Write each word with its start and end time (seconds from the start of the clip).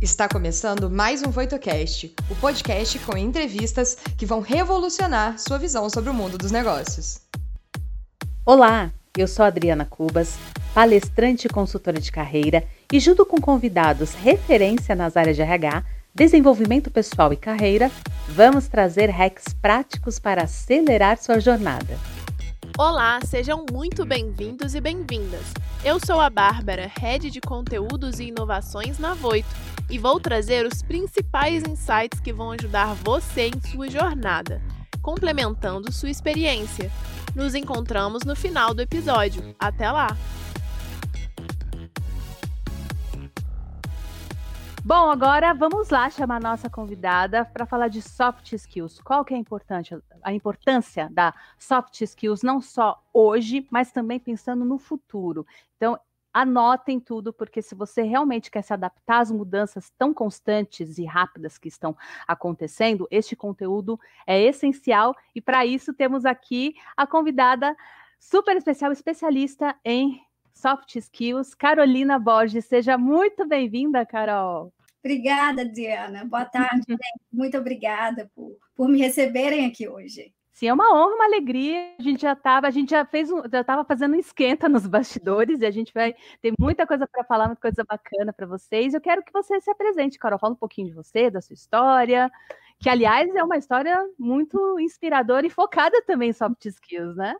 Está 0.00 0.28
começando 0.28 0.88
mais 0.88 1.24
um 1.24 1.30
VoitoCast, 1.30 2.14
o 2.30 2.36
podcast 2.36 2.96
com 3.00 3.18
entrevistas 3.18 3.96
que 4.16 4.24
vão 4.24 4.38
revolucionar 4.38 5.36
sua 5.40 5.58
visão 5.58 5.90
sobre 5.90 6.08
o 6.08 6.14
mundo 6.14 6.38
dos 6.38 6.52
negócios. 6.52 7.20
Olá, 8.46 8.92
eu 9.16 9.26
sou 9.26 9.44
Adriana 9.44 9.84
Cubas, 9.84 10.38
palestrante 10.72 11.48
e 11.48 11.50
consultora 11.50 12.00
de 12.00 12.12
carreira, 12.12 12.64
e 12.92 13.00
junto 13.00 13.26
com 13.26 13.40
convidados 13.40 14.14
referência 14.14 14.94
nas 14.94 15.16
áreas 15.16 15.34
de 15.34 15.42
RH, 15.42 15.82
desenvolvimento 16.14 16.92
pessoal 16.92 17.32
e 17.32 17.36
carreira, 17.36 17.90
vamos 18.28 18.68
trazer 18.68 19.10
hacks 19.10 19.52
práticos 19.52 20.20
para 20.20 20.44
acelerar 20.44 21.18
sua 21.18 21.40
jornada. 21.40 21.98
Olá, 22.78 23.18
sejam 23.24 23.66
muito 23.72 24.06
bem-vindos 24.06 24.76
e 24.76 24.80
bem-vindas. 24.80 25.42
Eu 25.84 25.98
sou 25.98 26.20
a 26.20 26.30
Bárbara, 26.30 26.88
Head 27.00 27.28
de 27.28 27.40
Conteúdos 27.40 28.20
e 28.20 28.26
Inovações 28.26 29.00
na 29.00 29.14
Voito, 29.14 29.48
e 29.90 29.98
vou 29.98 30.20
trazer 30.20 30.66
os 30.66 30.82
principais 30.82 31.62
insights 31.62 32.20
que 32.20 32.32
vão 32.32 32.52
ajudar 32.52 32.94
você 32.94 33.48
em 33.48 33.60
sua 33.60 33.88
jornada, 33.88 34.60
complementando 35.00 35.92
sua 35.92 36.10
experiência. 36.10 36.90
Nos 37.34 37.54
encontramos 37.54 38.24
no 38.24 38.36
final 38.36 38.74
do 38.74 38.82
episódio. 38.82 39.54
Até 39.58 39.90
lá! 39.90 40.08
Bom, 44.84 45.10
agora 45.10 45.52
vamos 45.52 45.90
lá 45.90 46.08
chamar 46.08 46.40
nossa 46.40 46.70
convidada 46.70 47.44
para 47.44 47.66
falar 47.66 47.88
de 47.88 48.00
soft 48.00 48.52
skills. 48.52 49.00
Qual 49.00 49.22
que 49.22 49.34
é 49.34 49.36
a 49.36 49.40
importância, 49.40 50.02
a 50.22 50.32
importância 50.32 51.10
da 51.10 51.34
soft 51.58 52.00
skills, 52.00 52.42
não 52.42 52.58
só 52.62 53.02
hoje, 53.12 53.66
mas 53.70 53.92
também 53.92 54.18
pensando 54.18 54.64
no 54.64 54.78
futuro. 54.78 55.46
Então, 55.76 56.00
anotem 56.32 57.00
tudo, 57.00 57.32
porque 57.32 57.62
se 57.62 57.74
você 57.74 58.02
realmente 58.02 58.50
quer 58.50 58.62
se 58.62 58.72
adaptar 58.72 59.20
às 59.20 59.30
mudanças 59.30 59.90
tão 59.98 60.12
constantes 60.12 60.98
e 60.98 61.04
rápidas 61.04 61.58
que 61.58 61.68
estão 61.68 61.96
acontecendo, 62.26 63.08
este 63.10 63.34
conteúdo 63.34 63.98
é 64.26 64.40
essencial. 64.40 65.14
E 65.34 65.40
para 65.40 65.64
isso 65.66 65.92
temos 65.92 66.24
aqui 66.24 66.74
a 66.96 67.06
convidada 67.06 67.76
super 68.18 68.56
especial, 68.56 68.92
especialista 68.92 69.74
em 69.84 70.20
soft 70.52 70.96
skills, 70.96 71.54
Carolina 71.54 72.18
Borges. 72.18 72.66
Seja 72.66 72.98
muito 72.98 73.46
bem-vinda, 73.46 74.04
Carol. 74.04 74.72
Obrigada, 75.02 75.64
Diana. 75.64 76.24
Boa 76.24 76.44
tarde, 76.44 76.84
Muito 77.32 77.56
obrigada 77.56 78.30
por, 78.34 78.56
por 78.74 78.88
me 78.88 78.98
receberem 78.98 79.66
aqui 79.66 79.88
hoje. 79.88 80.32
Sim, 80.58 80.66
é 80.66 80.74
uma 80.74 80.92
honra, 80.92 81.14
uma 81.14 81.24
alegria. 81.26 81.94
A 82.00 82.02
gente 82.02 82.20
já 82.20 82.32
estava, 82.32 82.66
a 82.66 82.70
gente 82.72 82.90
já 82.90 83.04
fez 83.06 83.30
um, 83.30 83.42
já 83.48 83.60
estava 83.60 83.84
fazendo 83.84 84.16
um 84.16 84.18
esquenta 84.18 84.68
nos 84.68 84.88
bastidores 84.88 85.60
e 85.60 85.66
a 85.66 85.70
gente 85.70 85.94
vai 85.94 86.16
ter 86.42 86.52
muita 86.58 86.84
coisa 86.84 87.06
para 87.06 87.22
falar, 87.22 87.46
muita 87.46 87.62
coisa 87.62 87.84
bacana 87.84 88.32
para 88.32 88.44
vocês. 88.44 88.92
Eu 88.92 89.00
quero 89.00 89.22
que 89.22 89.32
você 89.32 89.60
se 89.60 89.70
apresente, 89.70 90.18
Carol. 90.18 90.36
Fala 90.36 90.54
um 90.54 90.56
pouquinho 90.56 90.88
de 90.88 90.94
você, 90.94 91.30
da 91.30 91.40
sua 91.40 91.54
história, 91.54 92.28
que 92.80 92.90
aliás 92.90 93.32
é 93.36 93.44
uma 93.44 93.56
história 93.56 93.96
muito 94.18 94.80
inspiradora 94.80 95.46
e 95.46 95.50
focada 95.50 96.02
também 96.02 96.30
em 96.30 96.32
soft 96.32 96.64
skills, 96.64 97.14
né? 97.14 97.36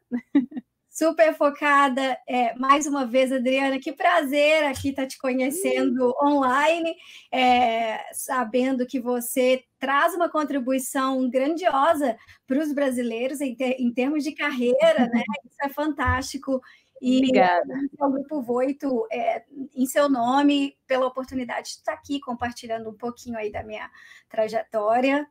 super 0.88 1.34
focada. 1.34 2.16
É, 2.28 2.54
mais 2.54 2.86
uma 2.86 3.04
vez, 3.04 3.32
Adriana, 3.32 3.80
que 3.80 3.92
prazer 3.92 4.64
aqui 4.64 4.90
estar 4.90 5.02
tá 5.02 5.08
te 5.08 5.18
conhecendo 5.18 6.14
online, 6.22 6.94
é, 7.32 7.98
sabendo 8.12 8.86
que 8.86 9.00
você 9.00 9.64
traz 9.78 10.14
uma 10.14 10.28
contribuição 10.28 11.28
grandiosa 11.30 12.16
para 12.46 12.58
os 12.58 12.72
brasileiros 12.72 13.40
em, 13.40 13.54
ter, 13.54 13.76
em, 13.78 13.92
termos 13.92 14.24
de 14.24 14.32
carreira, 14.32 15.06
né? 15.06 15.22
Isso 15.44 15.58
é 15.62 15.68
fantástico. 15.68 16.60
E 17.00 17.18
Obrigada. 17.18 17.74
o 18.00 18.10
Grupo 18.10 18.42
Voito, 18.42 19.06
é, 19.10 19.44
em 19.74 19.86
seu 19.86 20.08
nome, 20.08 20.76
pela 20.86 21.06
oportunidade 21.06 21.68
de 21.68 21.74
estar 21.74 21.92
aqui 21.92 22.18
compartilhando 22.18 22.90
um 22.90 22.94
pouquinho 22.94 23.38
aí 23.38 23.52
da 23.52 23.62
minha 23.62 23.88
trajetória. 24.28 25.26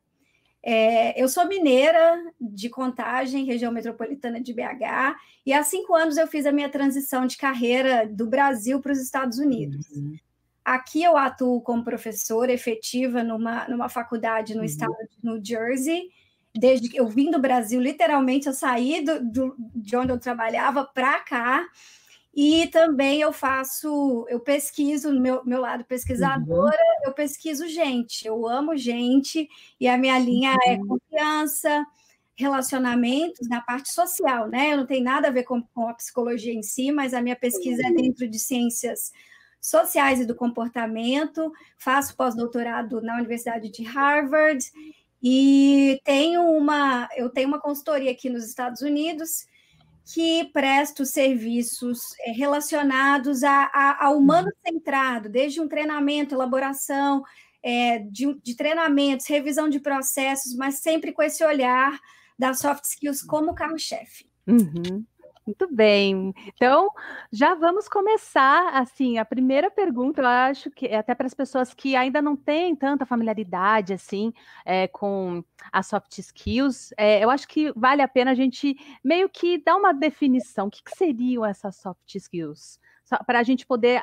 É, 0.64 1.22
eu 1.22 1.30
sou 1.30 1.48
mineira 1.48 2.23
de 2.40 2.70
Contagem, 2.70 3.45
região 3.45 3.72
metropolitana 3.72 4.41
de 4.41 4.53
BH, 4.53 5.16
e 5.46 5.53
há 5.53 5.63
cinco 5.63 5.94
anos 5.94 6.18
eu 6.18 6.28
fiz 6.28 6.46
a 6.46 6.52
minha 6.52 6.69
transição 6.69 7.25
de 7.25 7.38
carreira 7.38 8.07
do 8.07 8.28
Brasil 8.28 8.81
para 8.81 8.91
os 8.91 9.00
Estados 9.00 9.38
Unidos. 9.38 9.86
Uhum. 9.91 10.18
Aqui 10.67 11.01
eu 11.01 11.16
atuo 11.16 11.61
como 11.61 11.81
professora 11.81 12.51
efetiva 12.51 13.23
numa, 13.23 13.66
numa 13.69 13.88
faculdade 13.88 14.53
no 14.53 14.59
uhum. 14.59 14.66
estado 14.66 14.94
de 15.09 15.17
New 15.23 15.39
Jersey. 15.41 16.09
Desde 16.53 16.89
que 16.89 17.00
eu 17.00 17.07
vim 17.07 17.31
do 17.31 17.39
Brasil, 17.39 17.79
literalmente, 17.79 18.47
eu 18.47 18.53
saí 18.53 19.01
do, 19.01 19.23
do 19.23 19.56
de 19.73 19.95
onde 19.95 20.11
eu 20.11 20.19
trabalhava 20.19 20.83
para 20.83 21.22
cá. 21.22 21.66
E 22.35 22.67
também 22.67 23.22
eu 23.22 23.31
faço, 23.31 24.25
eu 24.27 24.41
pesquiso 24.41 25.09
no 25.09 25.22
meu, 25.22 25.41
meu 25.45 25.61
lado 25.61 25.85
pesquisadora, 25.85 26.75
uhum. 26.75 27.06
eu 27.06 27.13
pesquiso 27.13 27.66
gente, 27.69 28.27
eu 28.27 28.45
amo 28.45 28.75
gente, 28.75 29.47
e 29.79 29.88
a 29.88 29.97
minha 29.97 30.19
linha 30.19 30.53
é 30.66 30.73
uhum. 30.73 30.73
é 30.73 30.85
confiança, 30.85 31.85
relacionamentos 32.35 33.47
na 33.47 33.61
parte 33.61 33.89
social, 33.94 34.50
né? 34.50 34.73
Eu 34.73 34.77
não 34.77 34.85
tenho 34.85 35.06
nada 35.06 35.29
a 35.29 35.31
ver 35.31 35.44
com, 35.44 35.63
com 35.73 35.88
a 35.88 35.94
psicologia 35.94 36.53
em 36.53 36.61
si, 36.61 36.91
mas 36.91 37.13
a 37.13 37.22
minha 37.22 37.38
pesquisa 37.38 37.83
é 37.83 37.88
uhum. 37.88 37.95
dentro 37.95 38.27
de 38.27 38.38
ciências 38.38 39.13
sociais 39.59 40.19
e 40.19 40.25
do 40.25 40.35
comportamento, 40.35 41.51
faço 41.78 42.16
pós-doutorado 42.16 43.01
na 43.01 43.16
Universidade 43.18 43.69
de 43.69 43.84
Harvard 43.84 44.63
e 45.22 46.00
tenho 46.03 46.44
uma, 46.44 47.09
eu 47.16 47.29
tenho 47.29 47.47
uma 47.47 47.59
consultoria 47.59 48.12
aqui 48.12 48.29
nos 48.29 48.45
Estados 48.45 48.81
Unidos 48.81 49.45
que 50.13 50.45
presta 50.53 51.03
serviços 51.03 52.00
eh, 52.22 52.31
relacionados 52.31 53.44
a, 53.44 53.69
a, 53.73 54.06
ao 54.06 54.18
humano 54.18 54.50
centrado, 54.66 55.28
desde 55.28 55.59
um 55.59 55.68
treinamento, 55.68 56.34
elaboração 56.34 57.24
é, 57.62 58.00
de, 58.00 58.34
de 58.41 58.56
treinamentos, 58.56 59.28
revisão 59.28 59.68
de 59.68 59.79
processos, 59.79 60.56
mas 60.56 60.75
sempre 60.75 61.12
com 61.12 61.22
esse 61.22 61.44
olhar 61.44 62.00
das 62.39 62.59
soft 62.59 62.85
skills 62.85 63.22
como 63.22 63.53
carro-chefe. 63.53 64.25
Uhum. 64.47 65.03
Muito 65.47 65.74
bem. 65.74 66.34
Então, 66.46 66.90
já 67.31 67.56
vamos 67.56 67.88
começar. 67.88 68.69
Assim, 68.74 69.18
a 69.18 69.24
primeira 69.24 69.72
pergunta, 69.72 70.22
eu 70.22 70.28
acho 70.28 70.69
que 70.69 70.85
é 70.88 70.97
até 70.97 71.16
para 71.16 71.25
as 71.25 71.34
pessoas 71.34 71.74
que 71.74 71.96
ainda 71.96 72.22
não 72.22 72.35
têm 72.35 72.75
tanta 72.75 73.06
familiaridade 73.06 73.94
assim 73.94 74.34
é, 74.66 74.90
com 74.90 75.41
as 75.72 75.88
soft 75.88 76.18
skills, 76.18 76.94
é, 76.97 77.24
eu 77.24 77.30
acho 77.30 77.47
que 77.47 77.72
vale 77.78 78.02
a 78.02 78.07
pena 78.09 78.31
a 78.31 78.36
gente 78.36 78.75
meio 79.02 79.30
que 79.30 79.57
dar 79.57 79.78
uma 79.78 79.94
definição. 79.94 80.68
O 80.68 80.69
que, 80.69 80.84
que 80.84 80.91
seriam 80.97 81.46
essas 81.46 81.78
soft 81.78 82.16
skills? 82.16 82.78
Para 83.25 83.40
a 83.40 83.44
gente 83.44 83.66
poder 83.66 84.02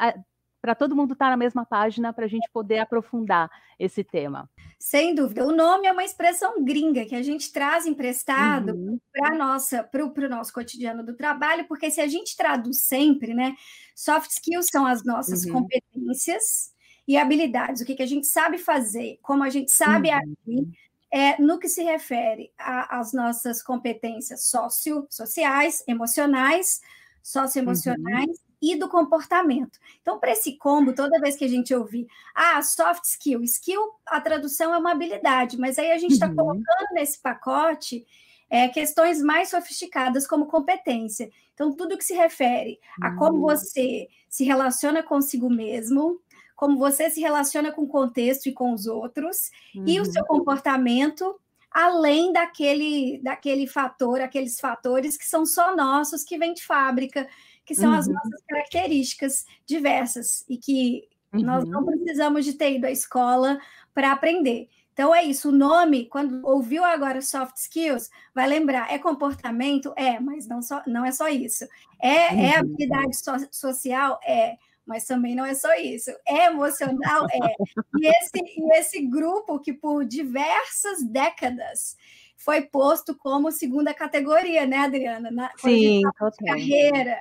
para 0.64 0.74
todo 0.74 0.96
mundo 0.96 1.12
estar 1.12 1.26
tá 1.26 1.30
na 1.32 1.36
mesma 1.36 1.66
página 1.66 2.10
para 2.10 2.24
a 2.24 2.28
gente 2.28 2.48
poder 2.50 2.78
aprofundar 2.78 3.50
esse 3.78 4.02
tema. 4.02 4.48
Sem 4.78 5.14
dúvida. 5.14 5.46
O 5.46 5.54
nome 5.54 5.86
é 5.86 5.92
uma 5.92 6.02
expressão 6.02 6.64
gringa 6.64 7.04
que 7.04 7.14
a 7.14 7.22
gente 7.22 7.52
traz 7.52 7.84
emprestado 7.84 8.70
uhum. 8.70 8.98
para 9.12 9.34
nossa 9.34 9.84
para 9.84 10.02
o 10.02 10.28
nosso 10.30 10.54
cotidiano 10.54 11.04
do 11.04 11.14
trabalho, 11.14 11.68
porque 11.68 11.90
se 11.90 12.00
a 12.00 12.06
gente 12.06 12.34
traduz 12.34 12.80
sempre, 12.84 13.34
né? 13.34 13.54
Soft 13.94 14.30
skills 14.30 14.68
são 14.72 14.86
as 14.86 15.04
nossas 15.04 15.44
uhum. 15.44 15.52
competências 15.52 16.72
e 17.06 17.18
habilidades, 17.18 17.82
o 17.82 17.84
que, 17.84 17.94
que 17.94 18.02
a 18.02 18.08
gente 18.08 18.26
sabe 18.26 18.56
fazer, 18.56 19.18
como 19.20 19.42
a 19.42 19.50
gente 19.50 19.70
sabe 19.70 20.08
uhum. 20.08 20.16
agir, 20.16 20.68
é, 21.12 21.42
no 21.42 21.58
que 21.58 21.68
se 21.68 21.82
refere 21.82 22.50
às 22.56 23.12
nossas 23.12 23.62
competências 23.62 24.44
socio, 24.46 25.06
sociais, 25.10 25.84
emocionais, 25.86 26.80
socioemocionais 27.22 28.28
uhum 28.28 28.53
e 28.72 28.76
do 28.76 28.88
comportamento. 28.88 29.78
Então, 30.00 30.18
para 30.18 30.32
esse 30.32 30.56
combo, 30.56 30.94
toda 30.94 31.20
vez 31.20 31.36
que 31.36 31.44
a 31.44 31.48
gente 31.48 31.74
ouvir, 31.74 32.06
ah, 32.34 32.62
soft 32.62 33.04
skill, 33.04 33.42
skill, 33.42 33.80
a 34.06 34.20
tradução 34.20 34.72
é 34.72 34.78
uma 34.78 34.92
habilidade, 34.92 35.58
mas 35.58 35.78
aí 35.78 35.92
a 35.92 35.98
gente 35.98 36.12
está 36.12 36.28
uhum. 36.28 36.34
colocando 36.34 36.92
nesse 36.94 37.20
pacote 37.20 38.06
é, 38.48 38.68
questões 38.68 39.20
mais 39.20 39.50
sofisticadas 39.50 40.26
como 40.26 40.46
competência. 40.46 41.30
Então, 41.52 41.72
tudo 41.74 41.98
que 41.98 42.04
se 42.04 42.14
refere 42.14 42.78
a 43.02 43.12
como 43.12 43.38
uhum. 43.38 43.42
você 43.42 44.08
se 44.28 44.44
relaciona 44.44 45.02
consigo 45.02 45.50
mesmo, 45.50 46.20
como 46.56 46.78
você 46.78 47.10
se 47.10 47.20
relaciona 47.20 47.70
com 47.70 47.82
o 47.82 47.88
contexto 47.88 48.46
e 48.46 48.52
com 48.52 48.72
os 48.72 48.86
outros, 48.86 49.50
uhum. 49.74 49.84
e 49.86 50.00
o 50.00 50.04
seu 50.04 50.22
uhum. 50.22 50.38
comportamento 50.38 51.38
além 51.74 52.32
daquele, 52.32 53.18
daquele 53.20 53.66
fator, 53.66 54.20
aqueles 54.20 54.60
fatores 54.60 55.16
que 55.16 55.26
são 55.26 55.44
só 55.44 55.74
nossos, 55.74 56.22
que 56.22 56.38
vêm 56.38 56.54
de 56.54 56.64
fábrica, 56.64 57.28
que 57.64 57.74
são 57.74 57.90
uhum. 57.90 57.98
as 57.98 58.08
nossas 58.08 58.42
características 58.48 59.46
diversas 59.66 60.44
e 60.48 60.58
que 60.58 61.08
uhum. 61.32 61.40
nós 61.40 61.64
não 61.64 61.84
precisamos 61.84 62.44
de 62.44 62.54
ter 62.54 62.76
ido 62.76 62.86
à 62.86 62.90
escola 62.90 63.58
para 63.94 64.12
aprender. 64.12 64.68
Então 64.92 65.12
é 65.12 65.24
isso, 65.24 65.48
o 65.48 65.52
nome, 65.52 66.06
quando 66.06 66.46
ouviu 66.46 66.84
agora 66.84 67.20
soft 67.20 67.56
skills, 67.56 68.08
vai 68.32 68.46
lembrar, 68.46 68.92
é 68.92 68.98
comportamento? 68.98 69.92
É, 69.96 70.20
mas 70.20 70.46
não, 70.46 70.62
só, 70.62 70.82
não 70.86 71.04
é 71.04 71.10
só 71.10 71.28
isso. 71.28 71.64
É, 72.00 72.32
uhum. 72.32 72.40
é 72.40 72.56
habilidade 72.56 73.16
so, 73.16 73.32
social? 73.50 74.20
É, 74.24 74.56
mas 74.86 75.04
também 75.04 75.34
não 75.34 75.44
é 75.44 75.54
só 75.54 75.74
isso. 75.74 76.10
É 76.24 76.46
emocional? 76.46 77.26
É. 77.32 77.54
E 77.98 78.06
esse, 78.06 78.30
e 78.36 78.78
esse 78.78 79.06
grupo 79.06 79.58
que 79.58 79.72
por 79.72 80.04
diversas 80.04 81.02
décadas 81.02 81.96
foi 82.36 82.62
posto 82.62 83.16
como 83.16 83.50
segunda 83.50 83.92
categoria, 83.92 84.64
né, 84.64 84.76
Adriana? 84.76 85.28
Na, 85.30 85.50
Sim, 85.56 86.02
carreira 86.46 87.18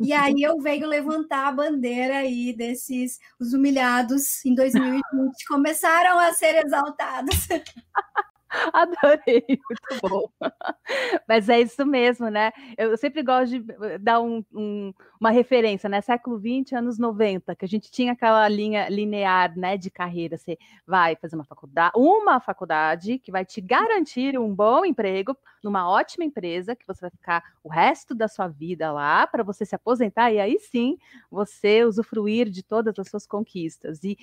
E 0.00 0.12
aí 0.12 0.42
eu 0.42 0.58
venho 0.60 0.86
levantar 0.86 1.48
a 1.48 1.52
bandeira 1.52 2.18
aí 2.18 2.52
desses 2.52 3.18
os 3.40 3.52
humilhados 3.52 4.44
em 4.44 4.54
2020 4.54 5.44
começaram 5.46 6.18
a 6.18 6.32
ser 6.32 6.64
exaltados. 6.64 7.48
Adorei, 8.72 9.44
muito 9.48 10.08
bom. 10.08 10.30
Mas 11.28 11.48
é 11.48 11.60
isso 11.60 11.84
mesmo, 11.84 12.30
né? 12.30 12.50
Eu 12.76 12.96
sempre 12.96 13.22
gosto 13.22 13.58
de 13.58 13.98
dar 13.98 14.20
um, 14.20 14.42
um, 14.54 14.92
uma 15.20 15.30
referência, 15.30 15.88
né? 15.88 16.00
Século 16.00 16.38
XX, 16.38 16.72
anos 16.74 16.98
90, 16.98 17.54
que 17.54 17.64
a 17.64 17.68
gente 17.68 17.90
tinha 17.90 18.12
aquela 18.12 18.48
linha 18.48 18.88
linear, 18.88 19.56
né, 19.56 19.76
de 19.76 19.90
carreira. 19.90 20.36
Você 20.36 20.58
vai 20.86 21.16
fazer 21.16 21.34
uma 21.34 21.44
faculdade, 21.44 21.92
uma 21.94 22.40
faculdade 22.40 23.18
que 23.18 23.30
vai 23.30 23.44
te 23.44 23.60
garantir 23.60 24.38
um 24.38 24.54
bom 24.54 24.84
emprego 24.84 25.36
numa 25.62 25.88
ótima 25.90 26.24
empresa, 26.24 26.76
que 26.76 26.86
você 26.86 27.00
vai 27.02 27.10
ficar 27.10 27.42
o 27.62 27.68
resto 27.68 28.14
da 28.14 28.28
sua 28.28 28.48
vida 28.48 28.92
lá 28.92 29.26
para 29.26 29.42
você 29.42 29.64
se 29.64 29.74
aposentar 29.74 30.32
e 30.32 30.38
aí 30.38 30.58
sim 30.58 30.96
você 31.30 31.84
usufruir 31.84 32.48
de 32.48 32.62
todas 32.62 32.98
as 32.98 33.08
suas 33.08 33.26
conquistas. 33.26 34.02
E, 34.04 34.16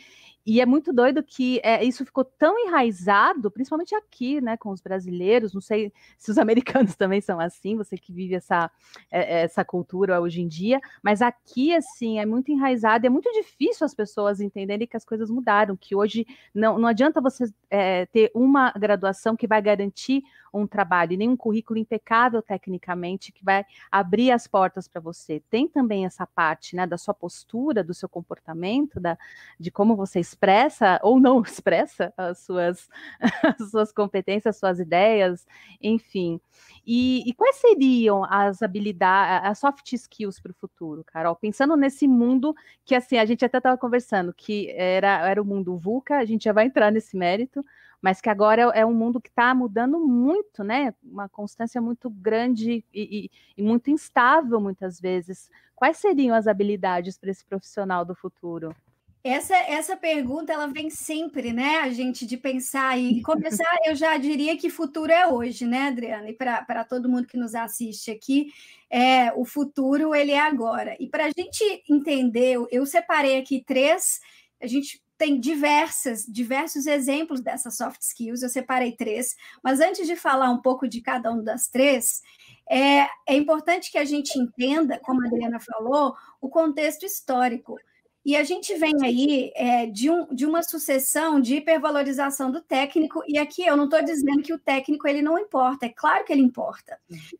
e 0.46 0.62
é 0.62 0.66
muito 0.66 0.94
doido 0.94 1.22
que 1.22 1.60
é, 1.64 1.84
isso 1.84 2.06
ficou 2.06 2.24
tão 2.24 2.58
enraizado, 2.58 3.52
principalmente 3.52 3.94
aqui 3.94 4.15
aqui, 4.16 4.40
né, 4.40 4.56
com 4.56 4.70
os 4.70 4.82
brasileiros, 4.82 5.54
não 5.54 5.62
sei 5.62 5.92
se 6.18 6.32
os 6.32 6.38
americanos 6.38 6.96
também 6.96 7.20
são 7.20 7.40
assim, 7.40 7.76
você 7.76 7.98
que 7.98 8.14
vive 8.14 8.36
essa, 8.36 8.72
é, 9.12 9.40
é, 9.40 9.42
essa 9.44 9.66
cultura 9.66 10.22
hoje 10.22 10.42
em 10.42 10.48
dia, 10.48 10.80
mas 11.04 11.22
aqui, 11.22 11.76
assim, 11.76 12.20
é 12.20 12.26
muito 12.26 12.52
enraizado, 12.52 13.06
é 13.06 13.10
muito 13.10 13.30
difícil 13.34 13.86
as 13.86 13.94
pessoas 13.94 14.40
entenderem 14.40 14.88
que 14.88 14.96
as 14.96 15.04
coisas 15.04 15.30
mudaram, 15.30 15.76
que 15.76 15.96
hoje 15.96 16.26
não, 16.54 16.80
não 16.80 16.88
adianta 16.88 17.20
você 17.20 17.46
é, 17.70 18.06
ter 18.08 18.32
uma 18.34 18.72
graduação 18.72 19.36
que 19.36 19.48
vai 19.48 19.62
garantir 19.62 20.24
um 20.60 20.68
trabalho 20.68 21.14
e 21.14 21.18
nem 21.18 21.30
um 21.30 21.38
currículo 21.38 21.80
impecável 21.80 22.42
tecnicamente 22.42 23.32
que 23.32 23.44
vai 23.44 23.66
abrir 23.92 24.32
as 24.32 24.48
portas 24.48 24.88
para 24.88 25.02
você. 25.02 25.42
Tem 25.50 25.68
também 25.68 26.06
essa 26.06 26.26
parte, 26.26 26.76
né, 26.76 26.88
da 26.88 26.98
sua 26.98 27.14
postura, 27.14 27.84
do 27.84 27.94
seu 27.94 28.08
comportamento, 28.08 29.00
da, 29.00 29.18
de 29.60 29.70
como 29.70 29.96
você 29.96 30.20
expressa 30.20 31.00
ou 31.04 31.20
não 31.20 31.42
expressa 31.44 32.14
as 32.18 32.40
suas, 32.40 32.90
as 33.60 33.70
suas 33.70 33.92
competências, 33.92 34.58
suas 34.58 34.80
ideias, 34.80 35.46
enfim. 35.82 36.40
E, 36.86 37.28
e 37.28 37.34
quais 37.34 37.58
seriam 37.58 38.24
as 38.26 38.62
habilidades, 38.62 39.50
as 39.50 39.60
soft 39.60 39.92
skills 39.94 40.40
para 40.40 40.52
o 40.52 40.56
futuro, 40.56 41.04
Carol? 41.04 41.36
Pensando 41.36 41.76
nesse 41.76 42.08
mundo 42.08 42.56
que, 42.86 42.96
assim, 42.96 43.18
a 43.18 43.26
gente 43.26 43.44
até 43.44 43.58
estava 43.58 43.78
conversando, 43.78 44.34
que 44.34 44.70
era, 44.72 45.28
era 45.28 45.42
o 45.42 45.46
mundo 45.46 45.78
VUCA, 45.78 46.18
a 46.18 46.26
gente 46.26 46.44
já 46.44 46.54
vai 46.54 46.66
entrar 46.66 46.92
nesse 46.92 47.18
mérito, 47.18 47.66
mas 48.06 48.22
que 48.22 48.30
agora 48.30 48.72
é, 48.76 48.82
é 48.82 48.86
um 48.86 48.94
mundo 48.94 49.20
que 49.20 49.30
está 49.30 49.56
mudando 49.56 50.00
muito, 50.00 50.64
né? 50.64 50.94
Uma 51.04 51.28
constância 51.28 51.82
muito 51.82 52.08
grande 52.08 52.86
e, 52.94 53.26
e, 53.26 53.32
e 53.58 53.64
muito 53.64 53.90
instável, 53.90 54.62
muitas 54.62 55.02
vezes. 55.02 55.50
Quais 55.74 55.98
seriam 55.98 56.36
as 56.36 56.46
habilidades 56.46 57.18
para 57.18 57.32
esse 57.32 57.44
profissional 57.44 58.06
do 58.06 58.14
futuro? 58.14 58.76
Essa, 59.24 59.56
essa 59.56 59.98
pergunta 59.98 60.54
ela 60.54 60.68
vem 60.68 60.88
sempre, 60.92 61.52
né? 61.52 61.78
A 61.78 61.90
gente 61.90 62.28
de 62.28 62.38
pensar 62.38 62.96
e 62.96 63.22
começar, 63.26 63.76
eu 63.88 63.96
já 63.96 64.16
diria 64.18 64.56
que 64.56 64.70
futuro 64.70 65.12
é 65.12 65.26
hoje, 65.28 65.66
né, 65.66 65.88
Adriana? 65.88 66.30
E 66.30 66.34
para 66.34 66.84
todo 66.84 67.10
mundo 67.10 67.26
que 67.26 67.38
nos 67.38 67.56
assiste 67.56 68.12
aqui, 68.12 68.54
é, 68.88 69.34
o 69.34 69.44
futuro 69.44 70.14
ele 70.14 70.32
é 70.32 70.42
agora. 70.42 70.96
E 71.00 71.10
para 71.10 71.26
a 71.26 71.32
gente 71.36 71.84
entender, 71.90 72.52
eu, 72.52 72.68
eu 72.70 72.86
separei 72.86 73.40
aqui 73.40 73.64
três, 73.66 74.20
a 74.62 74.68
gente 74.68 75.04
tem 75.18 75.40
diversas, 75.40 76.26
diversos 76.26 76.86
exemplos 76.86 77.42
dessas 77.42 77.78
soft 77.78 78.02
skills, 78.02 78.42
eu 78.42 78.50
separei 78.50 78.92
três, 78.92 79.36
mas 79.64 79.80
antes 79.80 80.06
de 80.06 80.16
falar 80.16 80.50
um 80.50 80.62
pouco 80.62 80.88
de 80.88 81.02
cada 81.02 81.32
uma 81.32 81.42
das 81.42 81.68
três, 81.68 82.22
é, 82.70 83.08
é 83.28 83.36
importante 83.36 83.92
que 83.92 83.98
a 83.98 84.06
gente 84.06 84.38
entenda, 84.38 85.00
como 85.00 85.24
a 85.24 85.28
Adriana 85.28 85.60
falou, 85.60 86.16
o 86.42 86.50
contexto 86.50 87.06
histórico. 87.06 87.78
E 88.26 88.36
a 88.36 88.44
gente 88.44 88.74
vem 88.76 88.96
aí 89.04 89.52
é, 89.56 89.86
de, 89.86 90.10
um, 90.10 90.26
de 90.34 90.48
uma 90.48 90.64
sucessão 90.64 91.40
de 91.40 91.58
hipervalorização 91.58 92.52
do 92.52 92.60
técnico, 92.60 93.22
e 93.28 93.38
aqui 93.38 93.64
eu 93.64 93.78
não 93.78 93.84
estou 93.84 94.04
dizendo 94.04 94.42
que 94.42 94.52
o 94.52 94.58
técnico 94.58 95.08
ele 95.08 95.22
não 95.22 95.38
importa, 95.38 95.86
é 95.86 95.90
claro 95.90 96.26
que 96.26 96.34
ele 96.34 96.42
importa. 96.42 96.98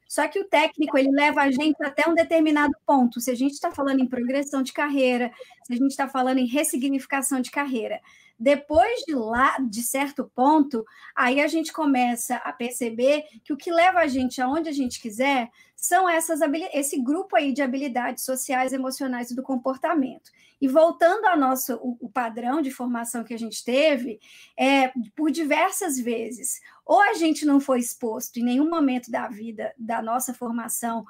Só 0.08 0.28
que 0.28 0.40
o 0.40 0.46
técnico 0.46 0.96
ele 0.96 1.10
leva 1.10 1.42
a 1.42 1.50
gente 1.50 1.84
até 1.84 2.08
um 2.08 2.14
determinado 2.14 2.74
ponto. 2.86 3.20
Se 3.20 3.32
a 3.32 3.36
gente 3.36 3.54
está 3.54 3.72
falando 3.72 4.00
em 4.00 4.08
progressão 4.08 4.62
de 4.62 4.74
carreira, 4.74 5.32
se 5.64 5.74
a 5.74 5.76
gente 5.76 5.90
está 5.90 6.08
falando 6.08 6.38
em 6.38 6.46
ressignificação 6.46 7.42
de 7.42 7.50
carreira. 7.50 8.00
Depois 8.38 9.02
de 9.08 9.16
lá, 9.16 9.58
de 9.60 9.82
certo 9.82 10.30
ponto, 10.36 10.86
aí 11.16 11.40
a 11.40 11.48
gente 11.48 11.72
começa 11.72 12.36
a 12.38 12.52
perceber 12.52 13.24
que 13.44 13.54
o 13.54 13.58
que 13.58 13.72
leva 13.72 14.00
a 14.00 14.08
gente 14.08 14.42
aonde 14.42 14.68
a 14.68 14.74
gente 14.74 15.02
quiser 15.02 15.50
são 15.76 16.10
essas 16.10 16.40
esse 16.74 17.02
grupo 17.02 17.36
aí 17.36 17.54
de 17.54 17.62
habilidades 17.62 18.26
sociais, 18.26 18.74
emocionais 18.74 19.32
e 19.32 19.36
do 19.36 19.44
comportamento. 19.44 20.32
E 20.60 20.68
voltando 20.68 21.26
ao 21.26 21.38
nosso 21.38 21.76
o, 21.76 21.98
o 22.02 22.10
padrão 22.10 22.62
de 22.62 22.72
formação 22.72 23.24
que 23.24 23.34
a 23.34 23.40
gente 23.40 23.64
teve, 23.64 24.20
é, 24.58 24.92
por 25.16 25.32
diversas 25.32 25.98
vezes, 25.98 26.60
ou 26.86 27.02
a 27.02 27.14
gente 27.14 27.46
não 27.46 27.60
foi 27.60 27.80
exposto 27.80 28.38
em 28.38 28.44
nenhum 28.44 28.70
momento 28.70 29.10
da 29.10 29.28
vida 29.28 29.74
da 29.78 30.02
nossa 30.02 30.34
formação 30.34 31.06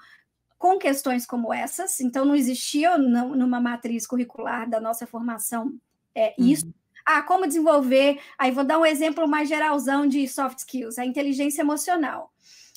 com 0.57 0.77
questões 0.77 1.25
como 1.25 1.53
essas, 1.53 1.99
então 1.99 2.25
não 2.25 2.35
existia 2.35 2.97
numa 2.97 3.59
matriz 3.59 4.07
curricular 4.07 4.69
da 4.69 4.79
nossa 4.79 5.05
formação 5.05 5.77
é, 6.13 6.33
isso. 6.37 6.65
Uhum. 6.65 6.73
Ah, 7.05 7.21
como 7.21 7.45
desenvolver? 7.45 8.19
Aí 8.37 8.51
vou 8.51 8.63
dar 8.63 8.79
um 8.79 8.85
exemplo 8.85 9.27
mais 9.27 9.47
geralzão 9.47 10.07
de 10.07 10.27
soft 10.27 10.59
skills, 10.59 10.97
a 10.97 11.05
inteligência 11.05 11.61
emocional. 11.61 12.33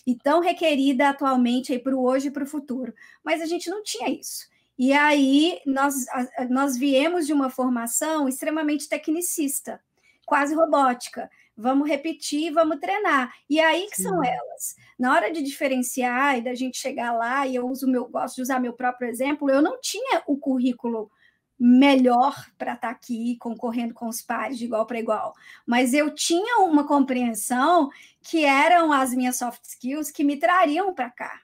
E 0.06 0.14
tão 0.14 0.40
requerida 0.40 1.08
atualmente 1.08 1.78
para 1.78 1.96
o 1.96 2.02
hoje 2.02 2.28
e 2.28 2.30
para 2.30 2.44
o 2.44 2.46
futuro. 2.46 2.94
Mas 3.24 3.40
a 3.40 3.46
gente 3.46 3.70
não 3.70 3.82
tinha 3.82 4.10
isso. 4.10 4.46
E 4.78 4.92
aí 4.92 5.60
nós, 5.66 6.06
nós 6.48 6.76
viemos 6.76 7.26
de 7.26 7.32
uma 7.32 7.50
formação 7.50 8.28
extremamente 8.28 8.88
tecnicista, 8.88 9.80
quase 10.24 10.54
robótica. 10.54 11.28
Vamos 11.56 11.88
repetir, 11.88 12.52
vamos 12.52 12.78
treinar. 12.78 13.34
E 13.50 13.58
aí 13.58 13.88
que 13.90 14.00
são 14.00 14.22
elas. 14.22 14.76
Na 14.96 15.12
hora 15.12 15.32
de 15.32 15.42
diferenciar 15.42 16.38
e 16.38 16.42
da 16.42 16.54
gente 16.54 16.78
chegar 16.78 17.12
lá, 17.12 17.46
e 17.46 17.56
eu 17.56 17.66
uso 17.66 17.88
meu, 17.88 18.06
gosto 18.08 18.36
de 18.36 18.42
usar 18.42 18.60
meu 18.60 18.72
próprio 18.72 19.08
exemplo, 19.08 19.50
eu 19.50 19.60
não 19.60 19.80
tinha 19.80 20.22
o 20.28 20.36
currículo 20.36 21.10
melhor 21.58 22.46
para 22.56 22.74
estar 22.74 22.88
tá 22.88 22.92
aqui 22.92 23.36
concorrendo 23.38 23.92
com 23.94 24.08
os 24.08 24.22
pares 24.22 24.58
de 24.58 24.64
igual 24.64 24.86
para 24.86 25.00
igual, 25.00 25.34
mas 25.66 25.92
eu 25.92 26.14
tinha 26.14 26.60
uma 26.60 26.86
compreensão 26.86 27.90
que 28.22 28.44
eram 28.44 28.92
as 28.92 29.12
minhas 29.12 29.36
soft 29.36 29.64
skills 29.64 30.10
que 30.10 30.24
me 30.24 30.36
trariam 30.36 30.94
para 30.94 31.10
cá 31.10 31.40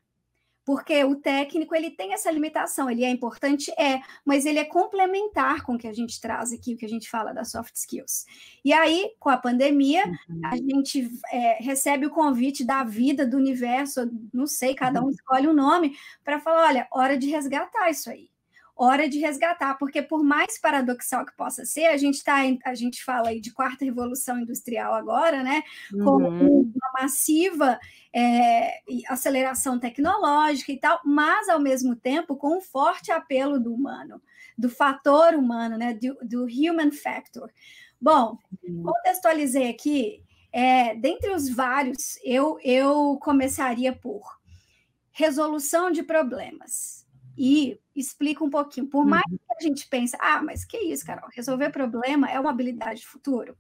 porque 0.65 1.05
o 1.05 1.17
técnico 1.17 1.75
ele 1.75 1.91
tem 1.91 2.15
essa 2.15 2.31
limitação, 2.31 2.91
ele 2.91 3.05
é 3.05 3.11
importante, 3.11 3.71
é, 3.79 4.01
mas 4.25 4.47
ele 4.47 4.59
é 4.59 4.65
complementar 4.65 5.63
com 5.63 5.75
o 5.75 5.79
que 5.79 5.87
a 5.87 5.93
gente 5.93 6.21
traz 6.21 6.53
aqui, 6.53 6.75
o 6.75 6.77
que 6.77 6.87
a 6.87 6.89
gente 6.89 7.09
fala 7.09 7.35
das 7.35 7.51
soft 7.51 7.75
skills. 7.75 8.25
E 8.65 8.73
aí, 8.73 9.13
com 9.21 9.29
a 9.29 9.37
pandemia, 9.37 10.05
uhum. 10.29 10.41
a 10.45 10.57
gente 10.57 11.11
é, 11.31 11.63
recebe 11.63 12.07
o 12.07 12.11
convite 12.11 12.65
da 12.65 12.83
vida, 12.83 13.27
do 13.27 13.37
universo, 13.37 14.11
não 14.33 14.47
sei, 14.47 14.75
cada 14.75 15.01
um 15.01 15.05
uhum. 15.05 15.11
escolhe 15.11 15.47
um 15.47 15.53
nome, 15.53 15.97
para 16.25 16.41
falar: 16.41 16.69
olha, 16.69 16.89
hora 16.91 17.17
de 17.17 17.29
resgatar 17.29 17.91
isso 17.91 18.09
aí 18.09 18.31
hora 18.77 19.09
de 19.09 19.19
resgatar, 19.19 19.75
porque 19.75 20.03
por 20.03 20.25
mais 20.25 20.59
paradoxal 20.59 21.25
que 21.25 21.37
possa 21.37 21.65
ser, 21.65 21.87
a 21.87 21.97
gente 21.97 22.23
tá, 22.25 22.37
a 22.65 22.75
gente 22.75 23.05
fala 23.05 23.29
aí 23.29 23.41
de 23.41 23.53
quarta 23.53 23.85
revolução 23.85 24.41
industrial 24.41 24.95
agora, 24.95 25.43
né? 25.43 25.63
Com 25.93 26.23
uhum. 26.23 26.61
uma 26.63 27.03
massiva 27.03 27.79
é, 28.13 28.81
aceleração 29.09 29.79
tecnológica 29.79 30.73
e 30.73 30.79
tal, 30.79 31.01
mas 31.05 31.49
ao 31.49 31.61
mesmo 31.61 31.95
tempo 31.95 32.37
com 32.37 32.59
um 32.59 32.61
forte 32.61 33.13
apelo 33.13 33.61
do 33.61 33.73
humano, 33.73 34.21
do 34.59 34.69
fator 34.69 35.35
humano, 35.35 35.79
né? 35.79 35.95
Do, 35.95 36.19
do 36.23 36.45
human 36.45 36.91
factor. 36.91 37.51
Bom, 38.01 38.37
uhum. 38.67 38.83
contextualizei 38.83 39.71
aqui, 39.71 40.25
é, 40.53 40.97
dentre 40.97 41.31
os 41.31 41.49
vários, 41.49 42.19
eu, 42.25 42.59
eu 42.63 43.19
começaria 43.23 43.93
por 43.93 44.23
resolução 45.13 45.93
de 45.93 46.03
problemas 46.03 47.04
e 47.37 47.79
explica 47.95 48.45
um 48.45 48.51
pouquinho. 48.51 48.87
Por 48.87 49.05
mais 49.05 49.25
uhum. 49.31 49.39
que 49.39 49.65
a 49.65 49.69
gente 49.69 49.87
pense, 49.89 50.17
ah, 50.21 50.43
mas 50.43 50.65
que 50.65 50.77
isso, 50.79 51.05
Carol? 51.05 51.29
Resolver 51.33 51.71
problema 51.71 52.31
é 52.31 52.39
uma 52.39 52.51
habilidade 52.51 53.01
de 53.01 53.07
futuro. 53.07 53.57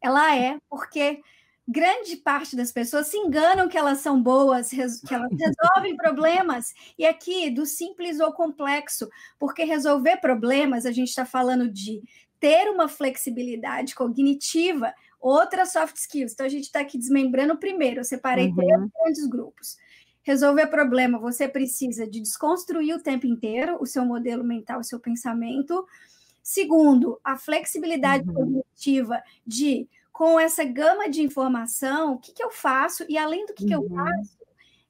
Ela 0.00 0.36
é, 0.36 0.58
porque 0.68 1.20
grande 1.66 2.16
parte 2.16 2.54
das 2.54 2.70
pessoas 2.70 3.06
se 3.06 3.16
enganam 3.16 3.68
que 3.68 3.78
elas 3.78 4.00
são 4.00 4.22
boas, 4.22 4.68
que 4.70 5.14
elas 5.14 5.30
resolvem 5.32 5.96
problemas, 5.96 6.74
e 6.98 7.06
aqui 7.06 7.50
do 7.50 7.64
simples 7.64 8.20
ou 8.20 8.32
complexo, 8.32 9.08
porque 9.38 9.64
resolver 9.64 10.18
problemas, 10.18 10.84
a 10.84 10.92
gente 10.92 11.08
está 11.08 11.24
falando 11.24 11.68
de 11.70 12.02
ter 12.38 12.68
uma 12.68 12.88
flexibilidade 12.88 13.94
cognitiva, 13.94 14.92
outra 15.18 15.64
soft 15.64 15.96
skills. 15.96 16.32
Então, 16.32 16.44
a 16.44 16.50
gente 16.50 16.64
está 16.64 16.80
aqui 16.80 16.98
desmembrando 16.98 17.56
primeiro, 17.56 18.00
eu 18.00 18.04
separei 18.04 18.48
uhum. 18.48 18.56
três 18.56 18.90
grandes 18.92 19.26
grupos 19.26 19.76
resolver 20.24 20.66
problema, 20.66 21.18
você 21.18 21.46
precisa 21.46 22.06
de 22.06 22.20
desconstruir 22.20 22.94
o 22.94 23.02
tempo 23.02 23.26
inteiro 23.26 23.76
o 23.80 23.86
seu 23.86 24.04
modelo 24.04 24.42
mental, 24.42 24.80
o 24.80 24.84
seu 24.84 24.98
pensamento. 24.98 25.86
Segundo, 26.42 27.20
a 27.22 27.36
flexibilidade 27.36 28.28
uhum. 28.28 28.34
cognitiva 28.34 29.22
de, 29.46 29.88
com 30.12 30.40
essa 30.40 30.64
gama 30.64 31.08
de 31.08 31.22
informação, 31.22 32.14
o 32.14 32.18
que, 32.18 32.32
que 32.32 32.42
eu 32.42 32.50
faço? 32.50 33.04
E 33.08 33.16
além 33.16 33.46
do 33.46 33.54
que, 33.54 33.62
uhum. 33.62 33.68
que 33.68 33.74
eu 33.74 33.80
uhum. 33.82 33.94
faço, 33.94 34.38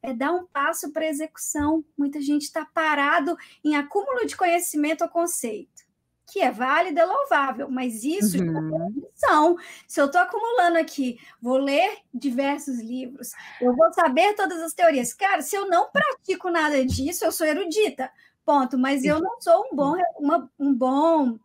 é 0.02 0.14
dar 0.14 0.32
um 0.32 0.46
passo 0.46 0.92
para 0.92 1.06
execução. 1.06 1.84
Muita 1.96 2.20
gente 2.20 2.42
está 2.42 2.64
parado 2.64 3.36
em 3.64 3.74
acúmulo 3.74 4.26
de 4.26 4.36
conhecimento 4.36 5.02
ou 5.02 5.10
conceito 5.10 5.83
que 6.26 6.40
é 6.40 6.50
válido, 6.50 6.98
é 6.98 7.04
louvável, 7.04 7.68
mas 7.70 8.04
isso 8.04 8.42
uhum. 8.42 9.02
são. 9.14 9.56
Se 9.86 10.00
eu 10.00 10.06
estou 10.06 10.20
acumulando 10.20 10.78
aqui, 10.78 11.18
vou 11.40 11.56
ler 11.56 11.98
diversos 12.12 12.80
livros, 12.80 13.32
eu 13.60 13.74
vou 13.74 13.92
saber 13.92 14.34
todas 14.34 14.60
as 14.60 14.72
teorias. 14.72 15.12
Cara, 15.12 15.42
se 15.42 15.54
eu 15.54 15.68
não 15.68 15.90
pratico 15.90 16.50
nada 16.50 16.84
disso, 16.84 17.24
eu 17.24 17.32
sou 17.32 17.46
erudita, 17.46 18.10
ponto. 18.44 18.78
Mas 18.78 19.04
eu 19.04 19.20
não 19.20 19.40
sou 19.40 19.68
um 19.70 19.76
bom, 19.76 19.96
uma, 20.18 20.50
um 20.58 20.74
bom 20.74 21.38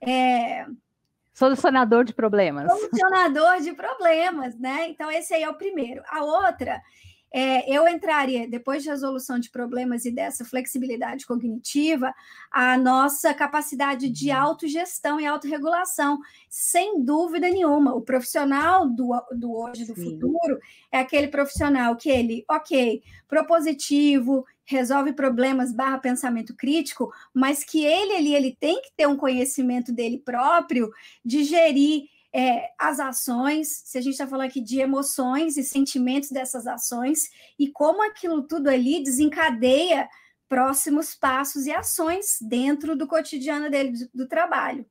é... 0.00 0.66
solucionador 1.34 2.04
de 2.04 2.14
problemas. 2.14 2.70
Solucionador 2.70 3.60
de 3.60 3.72
problemas, 3.72 4.58
né? 4.58 4.88
Então, 4.88 5.10
esse 5.10 5.34
aí 5.34 5.42
é 5.42 5.50
o 5.50 5.54
primeiro. 5.54 6.02
A 6.08 6.24
outra 6.24 6.80
é, 7.32 7.70
eu 7.74 7.88
entraria, 7.88 8.46
depois 8.46 8.82
de 8.82 8.90
resolução 8.90 9.38
de 9.38 9.50
problemas 9.50 10.04
e 10.04 10.10
dessa 10.10 10.44
flexibilidade 10.44 11.26
cognitiva, 11.26 12.14
a 12.50 12.76
nossa 12.76 13.32
capacidade 13.32 14.10
de 14.10 14.30
uhum. 14.30 14.36
autogestão 14.36 15.18
e 15.18 15.26
autorregulação, 15.26 16.18
sem 16.50 17.02
dúvida 17.02 17.48
nenhuma. 17.48 17.94
O 17.94 18.02
profissional 18.02 18.86
do, 18.88 19.10
do 19.32 19.56
hoje, 19.56 19.86
do 19.86 19.94
Sim. 19.94 20.20
futuro, 20.20 20.58
é 20.90 20.98
aquele 20.98 21.28
profissional 21.28 21.96
que 21.96 22.10
ele, 22.10 22.44
ok, 22.50 23.02
propositivo, 23.26 24.44
resolve 24.64 25.14
problemas 25.14 25.72
barra 25.72 25.98
pensamento 25.98 26.54
crítico, 26.54 27.12
mas 27.32 27.64
que 27.64 27.84
ele 27.84 28.12
ali 28.14 28.34
ele 28.34 28.56
tem 28.60 28.80
que 28.82 28.92
ter 28.94 29.06
um 29.06 29.16
conhecimento 29.16 29.90
dele 29.90 30.18
próprio 30.18 30.90
de 31.24 31.44
gerir 31.44 32.04
é, 32.32 32.70
as 32.78 32.98
ações, 32.98 33.82
se 33.84 33.98
a 33.98 34.00
gente 34.00 34.14
está 34.14 34.26
falando 34.26 34.46
aqui 34.46 34.60
de 34.60 34.80
emoções 34.80 35.56
e 35.56 35.62
sentimentos 35.62 36.30
dessas 36.30 36.66
ações, 36.66 37.30
e 37.58 37.68
como 37.68 38.02
aquilo 38.02 38.42
tudo 38.42 38.68
ali 38.68 39.02
desencadeia 39.02 40.08
próximos 40.48 41.14
passos 41.14 41.66
e 41.66 41.72
ações 41.72 42.38
dentro 42.40 42.96
do 42.96 43.06
cotidiano 43.06 43.70
dele, 43.70 43.92
do, 43.92 44.10
do 44.14 44.28
trabalho. 44.28 44.86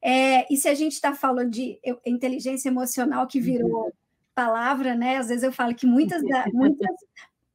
É, 0.00 0.52
e 0.52 0.56
se 0.56 0.68
a 0.68 0.74
gente 0.74 0.92
está 0.92 1.14
falando 1.14 1.50
de 1.50 1.78
inteligência 2.04 2.68
emocional 2.68 3.26
que 3.28 3.40
virou 3.40 3.84
uhum. 3.84 3.92
palavra, 4.34 4.96
né? 4.96 5.18
Às 5.18 5.28
vezes 5.28 5.44
eu 5.44 5.52
falo 5.52 5.74
que 5.74 5.86
muitas, 5.86 6.22
da, 6.24 6.44
muitas 6.52 6.96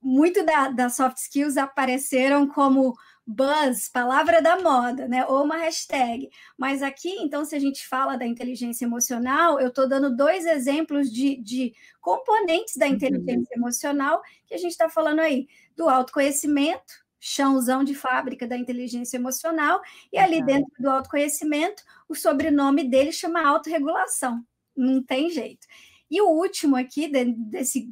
muito 0.01 0.45
da, 0.45 0.69
das 0.69 0.95
soft 0.95 1.17
skills 1.17 1.57
apareceram 1.57 2.47
como 2.47 2.95
buzz, 3.27 3.89
palavra 3.89 4.41
da 4.41 4.57
moda, 4.61 5.05
né? 5.05 5.25
Ou 5.25 5.43
uma 5.43 5.57
hashtag. 5.57 6.29
Mas 6.57 6.81
aqui, 6.81 7.09
então, 7.19 7.43
se 7.43 7.53
a 7.53 7.59
gente 7.59 7.85
fala 7.85 8.15
da 8.15 8.25
inteligência 8.25 8.85
emocional, 8.85 9.59
eu 9.59 9.67
estou 9.67 9.87
dando 9.87 10.15
dois 10.15 10.45
exemplos 10.45 11.11
de, 11.11 11.35
de 11.35 11.73
componentes 11.99 12.77
da 12.77 12.87
inteligência 12.87 13.53
uhum. 13.55 13.63
emocional 13.63 14.21
que 14.45 14.53
a 14.53 14.57
gente 14.57 14.71
está 14.71 14.87
falando 14.87 15.19
aí, 15.19 15.47
do 15.75 15.89
autoconhecimento, 15.89 16.93
chãozão 17.19 17.83
de 17.83 17.93
fábrica 17.93 18.47
da 18.47 18.57
inteligência 18.57 19.17
emocional, 19.17 19.81
e 20.11 20.17
ali 20.17 20.39
uhum. 20.39 20.45
dentro 20.45 20.71
do 20.79 20.89
autoconhecimento, 20.89 21.83
o 22.07 22.15
sobrenome 22.15 22.85
dele 22.85 23.11
chama 23.11 23.45
autorregulação. 23.45 24.41
Não 24.73 25.03
tem 25.03 25.29
jeito. 25.29 25.67
E 26.09 26.21
o 26.21 26.29
último 26.29 26.77
aqui, 26.77 27.09
de, 27.09 27.25
desse, 27.25 27.91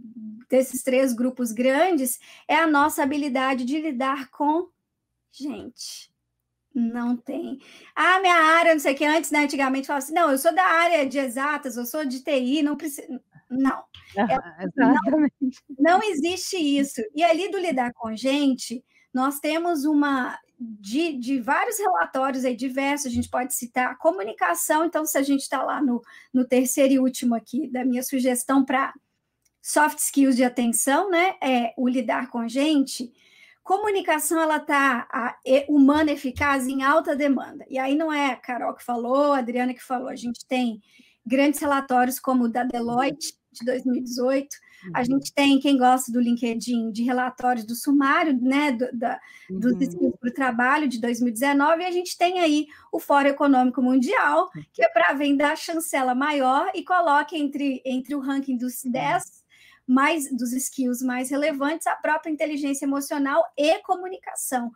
desses 0.49 0.81
três 0.81 1.11
grupos 1.11 1.51
grandes, 1.51 2.17
é 2.47 2.55
a 2.55 2.65
nossa 2.65 3.03
habilidade 3.03 3.65
de 3.65 3.81
lidar 3.81 4.29
com 4.29 4.69
Gente, 5.37 6.11
não 6.73 7.15
tem. 7.17 7.59
Ah, 7.95 8.19
minha 8.19 8.35
área, 8.35 8.73
não 8.73 8.79
sei 8.79 8.93
o 8.93 8.97
que, 8.97 9.05
antes, 9.05 9.31
né, 9.31 9.39
antigamente, 9.39 9.87
falava 9.87 10.03
assim, 10.03 10.13
não, 10.13 10.31
eu 10.31 10.37
sou 10.37 10.53
da 10.53 10.63
área 10.63 11.05
de 11.07 11.17
exatas, 11.17 11.77
eu 11.77 11.85
sou 11.85 12.05
de 12.05 12.21
TI, 12.23 12.61
não 12.61 12.75
precisa... 12.75 13.07
Não. 13.49 13.83
É, 14.17 14.67
não, 14.75 14.95
não 15.77 16.03
existe 16.03 16.57
isso. 16.57 17.01
E 17.13 17.23
ali 17.23 17.49
do 17.49 17.59
lidar 17.59 17.93
com 17.93 18.15
gente, 18.15 18.83
nós 19.13 19.39
temos 19.39 19.85
uma 19.85 20.37
de, 20.59 21.13
de, 21.17 21.39
vários 21.39 21.77
relatórios 21.77 22.45
aí 22.45 22.55
diversos, 22.55 23.07
a 23.07 23.09
gente 23.09 23.29
pode 23.29 23.53
citar 23.53 23.91
a 23.91 23.95
comunicação, 23.95 24.85
então, 24.85 25.05
se 25.05 25.17
a 25.17 25.21
gente 25.21 25.41
está 25.41 25.63
lá 25.63 25.81
no, 25.81 26.01
no 26.33 26.45
terceiro 26.45 26.93
e 26.93 26.99
último 26.99 27.35
aqui 27.35 27.67
da 27.67 27.83
minha 27.83 28.01
sugestão 28.01 28.63
para 28.63 28.93
soft 29.61 29.99
skills 29.99 30.35
de 30.35 30.43
atenção, 30.43 31.09
né? 31.09 31.35
É 31.41 31.73
o 31.77 31.87
lidar 31.87 32.29
com 32.29 32.47
gente, 32.47 33.11
comunicação 33.65 34.39
ela 34.39 34.57
está 34.57 35.37
humana 35.67 36.11
eficaz 36.11 36.67
em 36.67 36.83
alta 36.83 37.15
demanda. 37.15 37.65
E 37.67 37.79
aí 37.79 37.95
não 37.95 38.13
é 38.13 38.27
a 38.31 38.35
Carol 38.35 38.75
que 38.75 38.85
falou, 38.85 39.33
a 39.33 39.39
Adriana 39.39 39.73
que 39.73 39.83
falou, 39.83 40.07
a 40.07 40.15
gente 40.15 40.45
tem 40.47 40.79
grandes 41.25 41.59
relatórios 41.59 42.19
como 42.19 42.43
o 42.43 42.47
da 42.47 42.63
Deloitte 42.63 43.33
de 43.51 43.65
2018, 43.65 44.47
a 44.93 44.99
uhum. 44.99 45.05
gente 45.05 45.33
tem 45.33 45.59
quem 45.59 45.77
gosta 45.77 46.11
do 46.11 46.19
LinkedIn 46.19 46.91
de 46.91 47.01
relatórios 47.01 47.65
do 47.65 47.73
sumário, 47.73 48.39
né, 48.39 48.73
do, 48.73 48.87
da, 48.95 49.19
uhum. 49.49 49.79
skills 49.79 50.15
para 50.19 50.29
o 50.29 50.33
trabalho 50.33 50.87
de 50.87 51.01
2019, 51.01 51.81
e 51.81 51.85
a 51.85 51.91
gente 51.91 52.15
tem 52.15 52.39
aí 52.41 52.67
o 52.91 52.99
Fórum 52.99 53.29
Econômico 53.29 53.81
Mundial, 53.81 54.51
que 54.71 54.83
é 54.83 54.89
para 54.89 55.13
vender 55.13 55.45
a 55.45 55.55
chancela 55.55 56.13
maior 56.13 56.69
e 56.75 56.83
coloca 56.83 57.35
entre, 57.35 57.81
entre 57.83 58.13
o 58.13 58.19
ranking 58.19 58.57
dos 58.57 58.83
10 58.83 59.44
mais 59.87 60.29
dos 60.35 60.51
skills 60.53 61.01
mais 61.01 61.29
relevantes, 61.29 61.87
a 61.87 61.95
própria 61.95 62.31
inteligência 62.31 62.85
emocional 62.85 63.43
e 63.57 63.79
comunicação. 63.79 64.71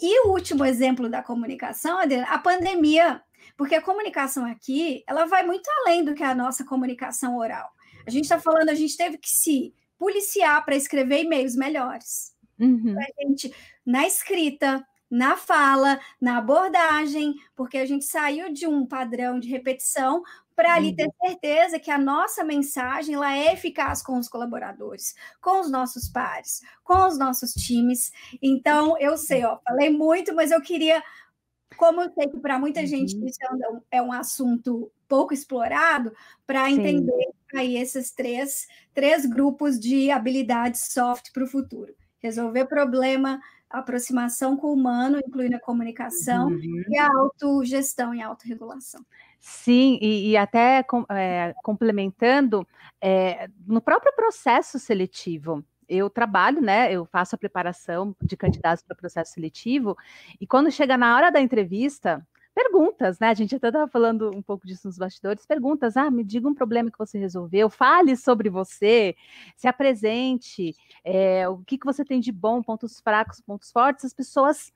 E 0.00 0.26
o 0.26 0.32
último 0.32 0.64
exemplo 0.64 1.08
da 1.08 1.22
comunicação, 1.22 1.98
Adriana, 1.98 2.26
a 2.28 2.38
pandemia, 2.38 3.22
porque 3.56 3.74
a 3.74 3.82
comunicação 3.82 4.44
aqui, 4.44 5.02
ela 5.06 5.24
vai 5.24 5.44
muito 5.44 5.68
além 5.80 6.04
do 6.04 6.14
que 6.14 6.22
a 6.22 6.34
nossa 6.34 6.64
comunicação 6.64 7.36
oral. 7.38 7.70
A 8.06 8.10
gente 8.10 8.24
está 8.24 8.38
falando, 8.38 8.68
a 8.68 8.74
gente 8.74 8.96
teve 8.96 9.16
que 9.16 9.28
se 9.28 9.74
policiar 9.98 10.64
para 10.64 10.76
escrever 10.76 11.24
e-mails 11.24 11.56
melhores. 11.56 12.34
Uhum. 12.58 12.94
A 12.98 13.22
gente, 13.22 13.54
na 13.84 14.06
escrita, 14.06 14.86
na 15.10 15.36
fala, 15.36 15.98
na 16.20 16.38
abordagem, 16.38 17.34
porque 17.54 17.78
a 17.78 17.86
gente 17.86 18.04
saiu 18.04 18.52
de 18.52 18.66
um 18.66 18.86
padrão 18.86 19.38
de 19.38 19.48
repetição 19.48 20.22
para 20.56 20.74
ali 20.74 20.96
ter 20.96 21.04
uhum. 21.04 21.28
certeza 21.28 21.78
que 21.78 21.90
a 21.90 21.98
nossa 21.98 22.42
mensagem 22.42 23.14
ela 23.14 23.36
é 23.36 23.52
eficaz 23.52 24.02
com 24.02 24.18
os 24.18 24.28
colaboradores, 24.28 25.14
com 25.40 25.60
os 25.60 25.70
nossos 25.70 26.08
pares, 26.08 26.62
com 26.82 27.06
os 27.06 27.18
nossos 27.18 27.52
times. 27.52 28.10
Então, 28.42 28.98
eu 28.98 29.18
sei, 29.18 29.44
ó, 29.44 29.58
falei 29.62 29.90
muito, 29.90 30.34
mas 30.34 30.50
eu 30.50 30.60
queria, 30.62 31.02
como 31.76 32.00
eu 32.00 32.10
sei 32.14 32.28
que 32.28 32.40
para 32.40 32.58
muita 32.58 32.80
uhum. 32.80 32.86
gente 32.86 33.14
isso 33.24 33.38
é 33.42 33.52
um, 33.52 33.80
é 33.90 34.02
um 34.02 34.12
assunto 34.12 34.90
pouco 35.06 35.34
explorado, 35.34 36.12
para 36.46 36.70
entender 36.70 37.28
aí 37.54 37.76
esses 37.76 38.10
três, 38.10 38.66
três 38.92 39.24
grupos 39.24 39.78
de 39.78 40.10
habilidades 40.10 40.92
soft 40.92 41.32
para 41.32 41.44
o 41.44 41.46
futuro. 41.46 41.94
Resolver 42.18 42.64
problema, 42.64 43.40
aproximação 43.70 44.56
com 44.56 44.68
o 44.68 44.72
humano, 44.72 45.20
incluindo 45.24 45.56
a 45.56 45.60
comunicação, 45.60 46.48
uhum. 46.48 46.84
e 46.88 46.98
a 46.98 47.08
autogestão 47.08 48.14
e 48.14 48.22
autorregulação. 48.22 49.04
Sim, 49.48 49.96
e, 50.02 50.30
e 50.30 50.36
até 50.36 50.84
é, 51.08 51.54
complementando, 51.62 52.66
é, 53.00 53.48
no 53.64 53.80
próprio 53.80 54.12
processo 54.12 54.76
seletivo, 54.76 55.64
eu 55.88 56.10
trabalho, 56.10 56.60
né? 56.60 56.92
Eu 56.92 57.04
faço 57.06 57.36
a 57.36 57.38
preparação 57.38 58.12
de 58.20 58.36
candidatos 58.36 58.82
para 58.82 58.94
o 58.94 58.96
processo 58.96 59.34
seletivo, 59.34 59.96
e 60.40 60.48
quando 60.48 60.68
chega 60.72 60.96
na 60.96 61.14
hora 61.14 61.30
da 61.30 61.40
entrevista, 61.40 62.26
perguntas, 62.52 63.20
né? 63.20 63.28
A 63.28 63.34
gente 63.34 63.54
até 63.54 63.68
estava 63.68 63.86
falando 63.86 64.32
um 64.34 64.42
pouco 64.42 64.66
disso 64.66 64.88
nos 64.88 64.98
bastidores, 64.98 65.46
perguntas, 65.46 65.96
ah, 65.96 66.10
me 66.10 66.24
diga 66.24 66.48
um 66.48 66.54
problema 66.54 66.90
que 66.90 66.98
você 66.98 67.16
resolveu, 67.16 67.70
fale 67.70 68.16
sobre 68.16 68.50
você, 68.50 69.14
se 69.56 69.68
apresente, 69.68 70.74
é, 71.04 71.48
o 71.48 71.58
que, 71.58 71.78
que 71.78 71.86
você 71.86 72.04
tem 72.04 72.18
de 72.18 72.32
bom, 72.32 72.60
pontos 72.64 73.00
fracos, 73.00 73.40
pontos 73.40 73.70
fortes, 73.70 74.06
as 74.06 74.12
pessoas 74.12 74.72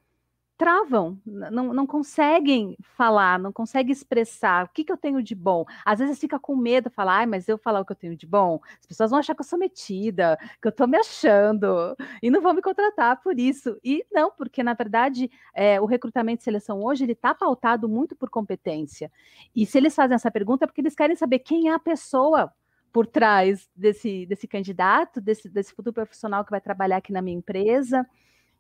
travam, 0.60 1.18
não, 1.24 1.72
não 1.72 1.86
conseguem 1.86 2.76
falar, 2.82 3.38
não 3.38 3.50
conseguem 3.50 3.90
expressar 3.90 4.66
o 4.66 4.68
que, 4.68 4.84
que 4.84 4.92
eu 4.92 4.96
tenho 4.98 5.22
de 5.22 5.34
bom. 5.34 5.64
Às 5.86 6.00
vezes 6.00 6.18
fica 6.18 6.38
com 6.38 6.54
medo, 6.54 6.90
falar, 6.90 7.20
ai, 7.20 7.26
mas 7.26 7.48
eu 7.48 7.56
falar 7.56 7.80
o 7.80 7.84
que 7.86 7.92
eu 7.92 7.96
tenho 7.96 8.14
de 8.14 8.26
bom, 8.26 8.60
as 8.78 8.84
pessoas 8.84 9.08
vão 9.08 9.18
achar 9.18 9.34
que 9.34 9.40
eu 9.40 9.46
sou 9.46 9.58
metida, 9.58 10.38
que 10.60 10.68
eu 10.68 10.72
tô 10.72 10.86
me 10.86 10.98
achando, 10.98 11.96
e 12.22 12.30
não 12.30 12.42
vão 12.42 12.52
me 12.52 12.60
contratar 12.60 13.22
por 13.22 13.38
isso. 13.38 13.74
E 13.82 14.04
não, 14.12 14.30
porque 14.30 14.62
na 14.62 14.74
verdade 14.74 15.30
é, 15.54 15.80
o 15.80 15.86
recrutamento 15.86 16.42
e 16.42 16.44
seleção 16.44 16.84
hoje 16.84 17.04
ele 17.04 17.12
está 17.12 17.34
pautado 17.34 17.88
muito 17.88 18.14
por 18.14 18.28
competência. 18.28 19.10
E 19.56 19.64
se 19.64 19.78
eles 19.78 19.94
fazem 19.94 20.14
essa 20.14 20.30
pergunta 20.30 20.64
é 20.64 20.66
porque 20.66 20.82
eles 20.82 20.94
querem 20.94 21.16
saber 21.16 21.38
quem 21.38 21.70
é 21.70 21.72
a 21.72 21.78
pessoa 21.78 22.52
por 22.92 23.06
trás 23.06 23.66
desse, 23.74 24.26
desse 24.26 24.46
candidato, 24.46 25.22
desse, 25.22 25.48
desse 25.48 25.72
futuro 25.72 25.94
profissional 25.94 26.44
que 26.44 26.50
vai 26.50 26.60
trabalhar 26.60 26.98
aqui 26.98 27.14
na 27.14 27.22
minha 27.22 27.38
empresa. 27.38 28.06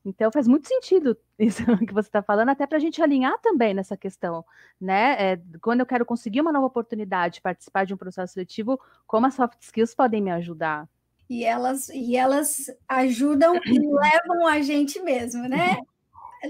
Então 0.04 0.30
faz 0.32 0.48
muito 0.48 0.66
sentido 0.66 1.16
isso 1.38 1.64
que 1.86 1.92
você 1.92 2.08
está 2.08 2.22
falando, 2.22 2.50
até 2.50 2.66
para 2.66 2.78
a 2.78 2.80
gente 2.80 3.02
alinhar 3.02 3.38
também 3.40 3.74
nessa 3.74 3.96
questão, 3.96 4.44
né? 4.80 5.32
É, 5.32 5.40
quando 5.60 5.80
eu 5.80 5.86
quero 5.86 6.06
conseguir 6.06 6.40
uma 6.40 6.52
nova 6.52 6.66
oportunidade, 6.66 7.40
participar 7.40 7.84
de 7.84 7.94
um 7.94 7.96
processo 7.96 8.32
seletivo, 8.32 8.80
como 9.06 9.26
as 9.26 9.34
soft 9.34 9.60
skills 9.60 9.94
podem 9.94 10.22
me 10.22 10.30
ajudar? 10.30 10.88
E 11.28 11.44
elas, 11.44 11.88
e 11.90 12.16
elas 12.16 12.66
ajudam 12.88 13.54
e 13.54 13.60
levam 13.78 14.46
a 14.46 14.60
gente 14.60 15.00
mesmo, 15.00 15.48
né? 15.48 15.78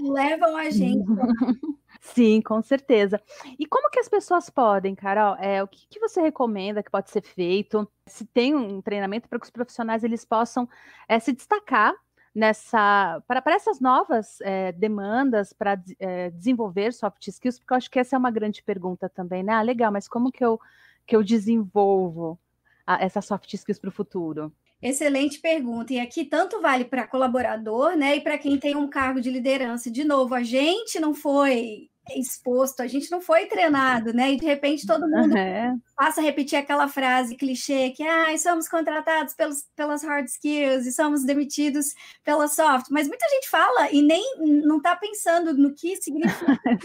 Levam 0.01 0.55
a 0.55 0.69
gente 0.69 1.03
Sim, 2.01 2.41
com 2.41 2.61
certeza. 2.63 3.21
E 3.59 3.65
como 3.67 3.89
que 3.91 3.99
as 3.99 4.09
pessoas 4.09 4.49
podem, 4.49 4.95
Carol? 4.95 5.35
É, 5.35 5.61
o 5.61 5.67
que, 5.67 5.85
que 5.87 5.99
você 5.99 6.19
recomenda 6.19 6.81
que 6.81 6.89
pode 6.89 7.11
ser 7.11 7.21
feito? 7.21 7.87
Se 8.07 8.25
tem 8.25 8.55
um 8.55 8.81
treinamento 8.81 9.29
para 9.29 9.37
que 9.37 9.45
os 9.45 9.51
profissionais 9.51 10.03
eles 10.03 10.25
possam 10.25 10.67
é, 11.07 11.19
se 11.19 11.31
destacar 11.31 11.93
nessa 12.33 13.21
para, 13.27 13.41
para 13.41 13.55
essas 13.55 13.79
novas 13.79 14.39
é, 14.41 14.71
demandas 14.71 15.53
para 15.53 15.81
é, 15.99 16.29
desenvolver 16.29 16.93
soft 16.93 17.27
skills, 17.27 17.59
porque 17.59 17.73
eu 17.73 17.77
acho 17.77 17.91
que 17.91 17.99
essa 17.99 18.15
é 18.15 18.19
uma 18.19 18.31
grande 18.31 18.63
pergunta 18.63 19.09
também, 19.09 19.43
né? 19.43 19.53
Ah, 19.53 19.61
legal, 19.61 19.91
mas 19.91 20.07
como 20.07 20.31
que 20.31 20.43
eu 20.43 20.59
que 21.05 21.15
eu 21.15 21.23
desenvolvo 21.23 22.39
a, 22.85 23.03
essas 23.03 23.25
soft 23.25 23.53
skills 23.53 23.79
para 23.79 23.89
o 23.89 23.93
futuro? 23.93 24.51
Excelente 24.81 25.39
pergunta. 25.39 25.93
E 25.93 25.99
aqui 25.99 26.25
tanto 26.25 26.59
vale 26.59 26.85
para 26.85 27.07
colaborador, 27.07 27.95
né, 27.95 28.15
e 28.15 28.21
para 28.21 28.37
quem 28.37 28.57
tem 28.57 28.75
um 28.75 28.89
cargo 28.89 29.21
de 29.21 29.29
liderança. 29.29 29.91
De 29.91 30.03
novo, 30.03 30.33
a 30.33 30.41
gente 30.41 30.99
não 30.99 31.13
foi 31.13 31.89
exposto, 32.19 32.81
a 32.81 32.87
gente 32.87 33.09
não 33.11 33.21
foi 33.21 33.45
treinado, 33.45 34.13
né? 34.13 34.31
E 34.31 34.37
de 34.37 34.45
repente 34.45 34.85
todo 34.85 35.09
mundo 35.09 35.35
uhum. 35.35 35.81
passa 35.95 36.21
a 36.21 36.23
repetir 36.23 36.57
aquela 36.57 36.87
frase 36.87 37.35
clichê 37.35 37.91
que 37.91 38.03
ah, 38.03 38.37
somos 38.37 38.67
contratados 38.67 39.33
pelos, 39.33 39.65
pelas 39.75 40.03
hard 40.03 40.27
skills 40.27 40.85
e 40.85 40.91
somos 40.91 41.23
demitidos 41.23 41.93
pela 42.23 42.47
soft. 42.47 42.87
Mas 42.89 43.07
muita 43.07 43.27
gente 43.29 43.49
fala 43.49 43.91
e 43.91 44.01
nem 44.01 44.37
não 44.65 44.77
está 44.77 44.95
pensando 44.95 45.53
no 45.53 45.73
que 45.73 45.95
significa, 45.97 46.59
né? 46.65 46.77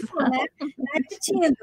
Tá 0.55 0.65
repetindo. 0.93 1.57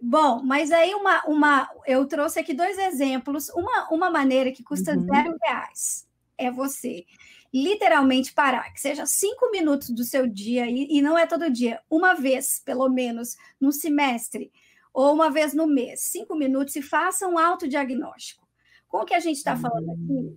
Bom, 0.00 0.42
mas 0.42 0.72
aí 0.72 0.94
uma, 0.94 1.22
uma, 1.26 1.70
eu 1.86 2.04
trouxe 2.06 2.40
aqui 2.40 2.52
dois 2.52 2.76
exemplos. 2.76 3.48
Uma, 3.50 3.88
uma 3.90 4.10
maneira 4.10 4.50
que 4.50 4.64
custa 4.64 4.96
uhum. 4.96 5.06
zero 5.06 5.36
reais 5.40 6.08
é 6.36 6.50
você 6.50 7.04
literalmente 7.52 8.32
parar, 8.32 8.72
que 8.72 8.80
seja 8.80 9.04
cinco 9.04 9.50
minutos 9.50 9.90
do 9.90 10.04
seu 10.04 10.26
dia, 10.26 10.66
e, 10.66 10.98
e 10.98 11.02
não 11.02 11.18
é 11.18 11.26
todo 11.26 11.50
dia, 11.50 11.80
uma 11.90 12.14
vez, 12.14 12.60
pelo 12.64 12.88
menos, 12.88 13.36
no 13.60 13.72
semestre, 13.72 14.50
ou 14.92 15.12
uma 15.12 15.30
vez 15.30 15.54
no 15.54 15.66
mês, 15.66 16.02
cinco 16.02 16.34
minutos, 16.34 16.76
e 16.76 16.82
faça 16.82 17.28
um 17.28 17.38
autodiagnóstico. 17.38 18.46
Com 18.88 18.98
o 18.98 19.04
que 19.04 19.14
a 19.14 19.20
gente 19.20 19.36
está 19.38 19.56
falando 19.56 19.90
aqui, 19.90 20.12
hum 20.12 20.36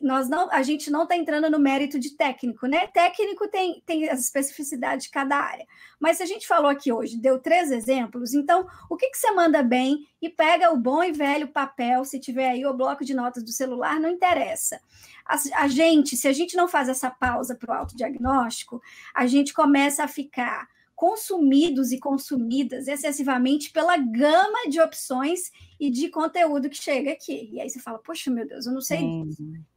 nós 0.00 0.28
não, 0.28 0.50
a 0.50 0.62
gente 0.62 0.90
não 0.90 1.02
está 1.02 1.16
entrando 1.16 1.50
no 1.50 1.58
mérito 1.58 1.98
de 1.98 2.16
técnico, 2.16 2.66
né? 2.66 2.86
Técnico 2.88 3.48
tem, 3.48 3.82
tem 3.84 4.08
as 4.08 4.20
especificidades 4.20 5.06
de 5.06 5.10
cada 5.10 5.36
área. 5.36 5.66
Mas 5.98 6.16
se 6.16 6.22
a 6.22 6.26
gente 6.26 6.46
falou 6.46 6.70
aqui 6.70 6.92
hoje, 6.92 7.16
deu 7.16 7.38
três 7.38 7.70
exemplos, 7.70 8.34
então 8.34 8.66
o 8.88 8.96
que, 8.96 9.10
que 9.10 9.18
você 9.18 9.30
manda 9.32 9.62
bem 9.62 10.06
e 10.20 10.28
pega 10.28 10.72
o 10.72 10.76
bom 10.76 11.02
e 11.02 11.12
velho 11.12 11.48
papel, 11.48 12.04
se 12.04 12.18
tiver 12.18 12.50
aí 12.50 12.64
o 12.66 12.74
bloco 12.74 13.04
de 13.04 13.14
notas 13.14 13.42
do 13.42 13.52
celular, 13.52 14.00
não 14.00 14.08
interessa. 14.08 14.80
A, 15.24 15.36
a 15.62 15.68
gente, 15.68 16.16
se 16.16 16.26
a 16.26 16.32
gente 16.32 16.56
não 16.56 16.68
faz 16.68 16.88
essa 16.88 17.10
pausa 17.10 17.54
para 17.54 17.74
o 17.74 17.78
autodiagnóstico, 17.78 18.80
a 19.14 19.26
gente 19.26 19.52
começa 19.52 20.04
a 20.04 20.08
ficar 20.08 20.68
consumidos 20.98 21.92
e 21.92 22.00
consumidas 22.00 22.88
excessivamente 22.88 23.70
pela 23.70 23.96
gama 23.96 24.68
de 24.68 24.80
opções 24.80 25.52
e 25.78 25.88
de 25.90 26.08
conteúdo 26.08 26.68
que 26.68 26.76
chega 26.76 27.12
aqui. 27.12 27.50
E 27.52 27.60
aí 27.60 27.70
você 27.70 27.78
fala, 27.78 28.00
poxa, 28.00 28.32
meu 28.32 28.44
Deus, 28.44 28.66
eu 28.66 28.72
não 28.72 28.80
sei 28.80 28.98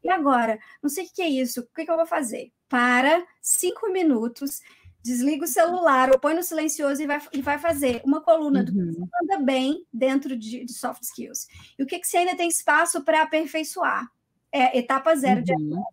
E 0.03 0.09
agora? 0.09 0.57
Não 0.81 0.89
sei 0.89 1.05
o 1.05 1.09
que 1.13 1.21
é 1.21 1.29
isso, 1.29 1.61
o 1.61 1.67
que, 1.75 1.85
que 1.85 1.91
eu 1.91 1.95
vou 1.95 2.07
fazer? 2.07 2.51
Para 2.67 3.23
cinco 3.39 3.91
minutos, 3.91 4.61
desliga 5.03 5.45
o 5.45 5.47
celular 5.47 6.09
ou 6.09 6.17
põe 6.17 6.33
no 6.33 6.41
silencioso 6.41 7.03
e 7.03 7.05
vai, 7.05 7.21
e 7.31 7.39
vai 7.39 7.59
fazer 7.59 8.01
uma 8.03 8.21
coluna 8.21 8.61
uhum. 8.61 8.65
do 8.65 8.71
que 8.71 8.79
uhum. 8.79 8.93
você 8.93 9.23
anda 9.23 9.45
bem 9.45 9.85
dentro 9.93 10.35
de, 10.35 10.65
de, 10.65 10.73
soft 10.73 11.03
skills. 11.03 11.45
E 11.77 11.83
o 11.83 11.85
que, 11.85 11.99
que 11.99 12.07
você 12.07 12.17
ainda 12.17 12.35
tem 12.35 12.49
espaço 12.49 12.99
para 13.03 13.21
aperfeiçoar? 13.21 14.09
É 14.51 14.75
etapa 14.75 15.15
zero 15.15 15.43
uhum. 15.47 15.69
de 15.69 15.83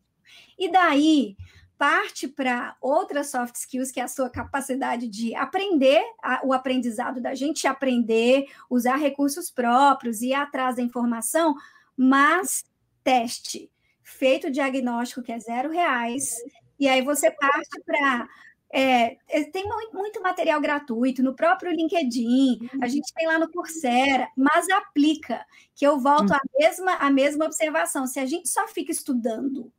E 0.58 0.72
daí 0.72 1.36
parte 1.78 2.26
para 2.26 2.76
outras 2.80 3.30
soft 3.30 3.54
skills, 3.54 3.92
que 3.92 4.00
é 4.00 4.02
a 4.02 4.08
sua 4.08 4.28
capacidade 4.28 5.06
de 5.06 5.34
aprender, 5.36 6.02
a, 6.20 6.40
o 6.44 6.52
aprendizado 6.52 7.20
da 7.20 7.34
gente 7.34 7.66
aprender, 7.68 8.46
usar 8.68 8.96
recursos 8.96 9.48
próprios, 9.48 10.20
ir 10.20 10.34
atrás 10.34 10.76
da 10.76 10.82
informação, 10.82 11.54
mas 11.96 12.64
teste. 13.04 13.70
Feito 14.02 14.48
o 14.48 14.50
diagnóstico, 14.50 15.22
que 15.22 15.30
é 15.30 15.38
zero 15.38 15.70
reais, 15.70 16.34
e 16.80 16.88
aí 16.88 17.00
você 17.02 17.30
parte 17.30 17.80
para. 17.86 18.28
É, 18.70 19.16
é, 19.28 19.44
tem 19.44 19.64
muito 19.94 20.20
material 20.20 20.60
gratuito 20.60 21.22
no 21.22 21.34
próprio 21.34 21.72
LinkedIn, 21.72 22.68
a 22.82 22.88
gente 22.88 23.14
tem 23.14 23.26
lá 23.26 23.38
no 23.38 23.50
Coursera, 23.50 24.28
mas 24.36 24.68
aplica, 24.68 25.42
que 25.74 25.86
eu 25.86 25.98
volto 25.98 26.32
à 26.32 26.40
mesma, 26.58 26.94
à 26.96 27.10
mesma 27.10 27.46
observação. 27.46 28.06
Se 28.06 28.20
a 28.20 28.26
gente 28.26 28.46
só 28.46 28.68
fica 28.68 28.92
estudando 28.92 29.72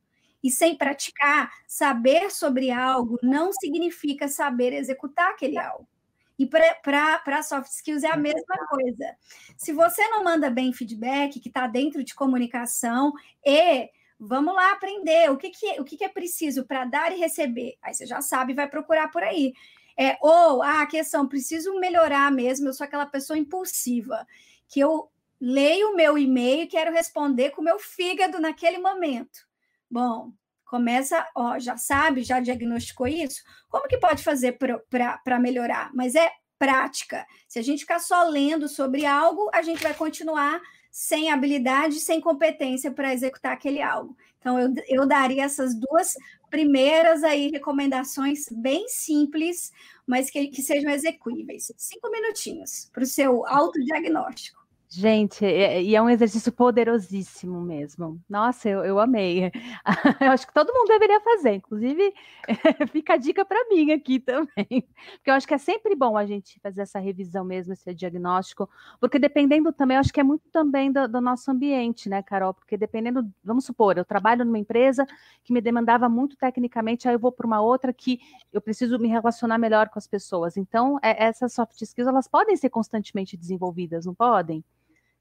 e 0.43 0.49
sem 0.49 0.75
praticar, 0.75 1.51
saber 1.67 2.31
sobre 2.31 2.71
algo 2.71 3.19
não 3.21 3.51
significa 3.51 4.27
saber 4.27 4.73
executar 4.73 5.31
aquele 5.31 5.57
algo. 5.57 5.87
E 6.37 6.45
para 6.45 7.43
soft 7.43 7.69
skills 7.69 8.03
é 8.03 8.11
a 8.11 8.15
mesma 8.15 8.65
coisa. 8.69 9.13
Se 9.57 9.73
você 9.73 10.07
não 10.07 10.23
manda 10.23 10.49
bem 10.49 10.71
feedback, 10.71 11.37
que 11.37 11.49
está 11.49 11.67
dentro 11.67 12.01
de 12.01 12.15
comunicação, 12.15 13.11
e 13.45 13.89
vamos 14.17 14.55
lá 14.55 14.71
aprender 14.71 15.29
o 15.29 15.35
que, 15.35 15.49
que, 15.49 15.81
o 15.81 15.83
que, 15.83 15.97
que 15.97 16.03
é 16.05 16.09
preciso 16.09 16.65
para 16.65 16.85
dar 16.85 17.11
e 17.11 17.19
receber. 17.19 17.75
Aí 17.81 17.93
você 17.93 18.05
já 18.05 18.21
sabe, 18.21 18.53
vai 18.53 18.69
procurar 18.69 19.09
por 19.09 19.21
aí. 19.21 19.53
É, 19.97 20.17
ou 20.21 20.63
ah, 20.63 20.83
a 20.83 20.87
questão, 20.87 21.27
preciso 21.27 21.77
melhorar 21.77 22.31
mesmo, 22.31 22.69
eu 22.69 22.73
sou 22.73 22.85
aquela 22.85 23.05
pessoa 23.05 23.37
impulsiva, 23.37 24.25
que 24.69 24.79
eu 24.79 25.11
leio 25.41 25.89
o 25.89 25.95
meu 25.95 26.17
e-mail 26.17 26.63
e 26.63 26.67
quero 26.67 26.93
responder 26.93 27.49
com 27.49 27.59
o 27.59 27.65
meu 27.65 27.77
fígado 27.77 28.39
naquele 28.39 28.77
momento. 28.77 29.48
Bom, 29.89 30.31
começa, 30.65 31.27
ó, 31.35 31.57
já 31.57 31.77
sabe, 31.77 32.23
já 32.23 32.39
diagnosticou 32.39 33.07
isso, 33.07 33.41
como 33.69 33.87
que 33.87 33.97
pode 33.97 34.23
fazer 34.23 34.57
para 34.57 35.39
melhorar? 35.39 35.91
Mas 35.93 36.15
é 36.15 36.29
prática. 36.59 37.25
Se 37.47 37.57
a 37.57 37.61
gente 37.61 37.79
ficar 37.79 37.99
só 37.99 38.23
lendo 38.23 38.67
sobre 38.67 39.05
algo, 39.05 39.49
a 39.53 39.61
gente 39.61 39.81
vai 39.81 39.93
continuar 39.93 40.61
sem 40.91 41.31
habilidade, 41.31 41.99
sem 41.99 42.19
competência 42.19 42.91
para 42.91 43.13
executar 43.13 43.53
aquele 43.53 43.81
algo. 43.81 44.15
Então, 44.39 44.59
eu, 44.59 44.73
eu 44.87 45.07
daria 45.07 45.43
essas 45.43 45.73
duas 45.75 46.15
primeiras 46.49 47.23
aí 47.23 47.49
recomendações 47.49 48.45
bem 48.51 48.87
simples, 48.87 49.71
mas 50.05 50.29
que, 50.29 50.47
que 50.47 50.61
sejam 50.61 50.91
execuíveis. 50.91 51.71
Cinco 51.77 52.09
minutinhos 52.11 52.89
para 52.91 53.03
o 53.03 53.07
seu 53.07 53.45
autodiagnóstico. 53.47 54.58
Gente, 54.91 55.45
e 55.45 55.95
é 55.95 56.01
um 56.01 56.09
exercício 56.09 56.51
poderosíssimo 56.51 57.61
mesmo. 57.61 58.19
Nossa, 58.27 58.67
eu, 58.67 58.83
eu 58.83 58.99
amei. 58.99 59.51
Eu 60.19 60.31
acho 60.31 60.47
que 60.47 60.53
todo 60.53 60.73
mundo 60.73 60.87
deveria 60.87 61.19
fazer, 61.21 61.53
inclusive 61.55 62.11
fica 62.91 63.13
a 63.13 63.17
dica 63.17 63.45
para 63.45 63.69
mim 63.69 63.91
aqui 63.91 64.19
também, 64.19 64.65
porque 65.13 65.29
eu 65.29 65.33
acho 65.33 65.47
que 65.47 65.53
é 65.53 65.57
sempre 65.57 65.95
bom 65.95 66.17
a 66.17 66.25
gente 66.25 66.59
fazer 66.59 66.81
essa 66.81 66.99
revisão 66.99 67.45
mesmo, 67.45 67.73
esse 67.73 67.93
diagnóstico, 67.93 68.69
porque 68.99 69.19
dependendo 69.19 69.71
também, 69.71 69.95
eu 69.95 69.99
acho 70.01 70.11
que 70.11 70.19
é 70.19 70.23
muito 70.23 70.49
também 70.51 70.91
do, 70.91 71.07
do 71.07 71.21
nosso 71.21 71.49
ambiente, 71.51 72.09
né, 72.09 72.21
Carol? 72.23 72.53
Porque 72.53 72.75
dependendo, 72.77 73.27
vamos 73.43 73.65
supor, 73.65 73.97
eu 73.97 74.05
trabalho 74.05 74.43
numa 74.43 74.57
empresa 74.59 75.05
que 75.43 75.53
me 75.53 75.61
demandava 75.61 76.09
muito 76.09 76.35
tecnicamente, 76.35 77.07
aí 77.07 77.13
eu 77.15 77.19
vou 77.19 77.31
para 77.31 77.45
uma 77.47 77.61
outra 77.61 77.93
que 77.93 78.19
eu 78.51 78.61
preciso 78.61 78.97
me 78.99 79.07
relacionar 79.07 79.57
melhor 79.57 79.89
com 79.89 79.99
as 79.99 80.07
pessoas. 80.07 80.57
Então, 80.57 80.97
é, 81.03 81.25
essas 81.25 81.53
soft 81.53 81.79
skills, 81.81 82.07
elas 82.07 82.27
podem 82.27 82.55
ser 82.55 82.69
constantemente 82.69 83.37
desenvolvidas, 83.37 84.05
não 84.05 84.13
podem? 84.15 84.63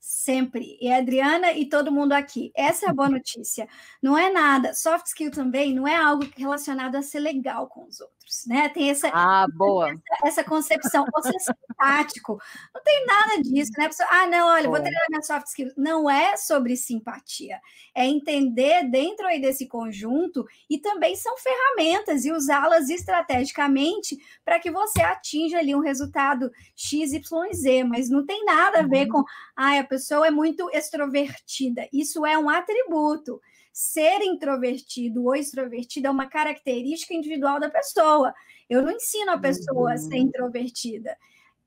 Sempre. 0.00 0.76
E 0.80 0.92
Adriana 0.92 1.52
e 1.52 1.68
todo 1.68 1.92
mundo 1.92 2.12
aqui. 2.12 2.52
Essa 2.54 2.86
é 2.86 2.88
a 2.90 2.94
boa 2.94 3.08
notícia. 3.08 3.68
Não 4.02 4.16
é 4.16 4.30
nada. 4.30 4.74
Soft 4.74 5.06
skill 5.06 5.30
também 5.30 5.74
não 5.74 5.86
é 5.86 5.96
algo 5.96 6.26
relacionado 6.36 6.96
a 6.96 7.02
ser 7.02 7.20
legal 7.20 7.66
com 7.68 7.86
os 7.86 8.00
outros 8.00 8.17
né? 8.46 8.68
Tem 8.68 8.90
essa, 8.90 9.08
ah, 9.12 9.46
boa. 9.54 9.90
essa, 9.90 10.40
essa 10.40 10.44
concepção, 10.44 11.04
você 11.12 11.30
é 11.34 11.38
simpático. 11.38 12.38
Não 12.74 12.82
tem 12.82 13.06
nada 13.06 13.42
disso, 13.42 13.72
né? 13.78 13.88
Pessoa, 13.88 14.08
ah, 14.10 14.26
não, 14.26 14.48
olha, 14.48 14.68
vou 14.68 14.80
treinar 14.80 15.04
minha 15.08 15.22
soft 15.22 15.46
skills. 15.46 15.74
Não 15.76 16.08
é 16.08 16.36
sobre 16.36 16.76
simpatia, 16.76 17.60
é 17.94 18.06
entender 18.06 18.84
dentro 18.90 19.26
aí 19.26 19.40
desse 19.40 19.66
conjunto 19.66 20.46
e 20.68 20.78
também 20.78 21.16
são 21.16 21.34
ferramentas 21.36 22.24
e 22.24 22.32
usá-las 22.32 22.88
estrategicamente 22.88 24.16
para 24.44 24.58
que 24.58 24.70
você 24.70 25.00
atinja 25.00 25.58
ali 25.58 25.74
um 25.74 25.80
resultado 25.80 26.50
X, 26.74 27.12
Y, 27.12 27.52
Z, 27.52 27.84
mas 27.84 28.08
não 28.08 28.24
tem 28.24 28.44
nada 28.44 28.80
a 28.80 28.86
ver 28.86 29.06
uhum. 29.06 29.22
com, 29.22 29.24
ah, 29.56 29.78
a 29.78 29.84
pessoa 29.84 30.26
é 30.26 30.30
muito 30.30 30.70
extrovertida. 30.72 31.88
Isso 31.92 32.24
é 32.24 32.38
um 32.38 32.48
atributo 32.48 33.40
ser 33.78 34.22
introvertido 34.22 35.24
ou 35.24 35.36
extrovertido 35.36 36.08
é 36.08 36.10
uma 36.10 36.26
característica 36.26 37.14
individual 37.14 37.60
da 37.60 37.70
pessoa. 37.70 38.34
Eu 38.68 38.82
não 38.82 38.90
ensino 38.90 39.30
a 39.30 39.38
pessoa 39.38 39.82
uhum. 39.82 39.86
a 39.86 39.96
ser 39.96 40.16
uhum. 40.16 40.22
introvertida. 40.22 41.16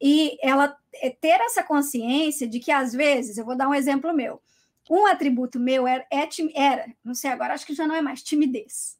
E 0.02 0.38
ela 0.44 0.76
é, 0.96 1.10
ter 1.10 1.40
essa 1.40 1.64
consciência 1.64 2.46
de 2.46 2.60
que, 2.60 2.70
às 2.70 2.92
vezes, 2.92 3.38
eu 3.38 3.46
vou 3.46 3.56
dar 3.56 3.70
um 3.70 3.74
exemplo 3.74 4.14
meu. 4.14 4.42
Um 4.90 5.06
atributo 5.06 5.58
meu 5.58 5.88
era, 5.88 6.06
é, 6.12 6.28
era 6.54 6.86
não 7.02 7.14
sei 7.14 7.30
agora, 7.30 7.54
acho 7.54 7.66
que 7.66 7.74
já 7.74 7.88
não 7.88 7.96
é 7.96 8.02
mais, 8.02 8.22
timidez. 8.22 8.98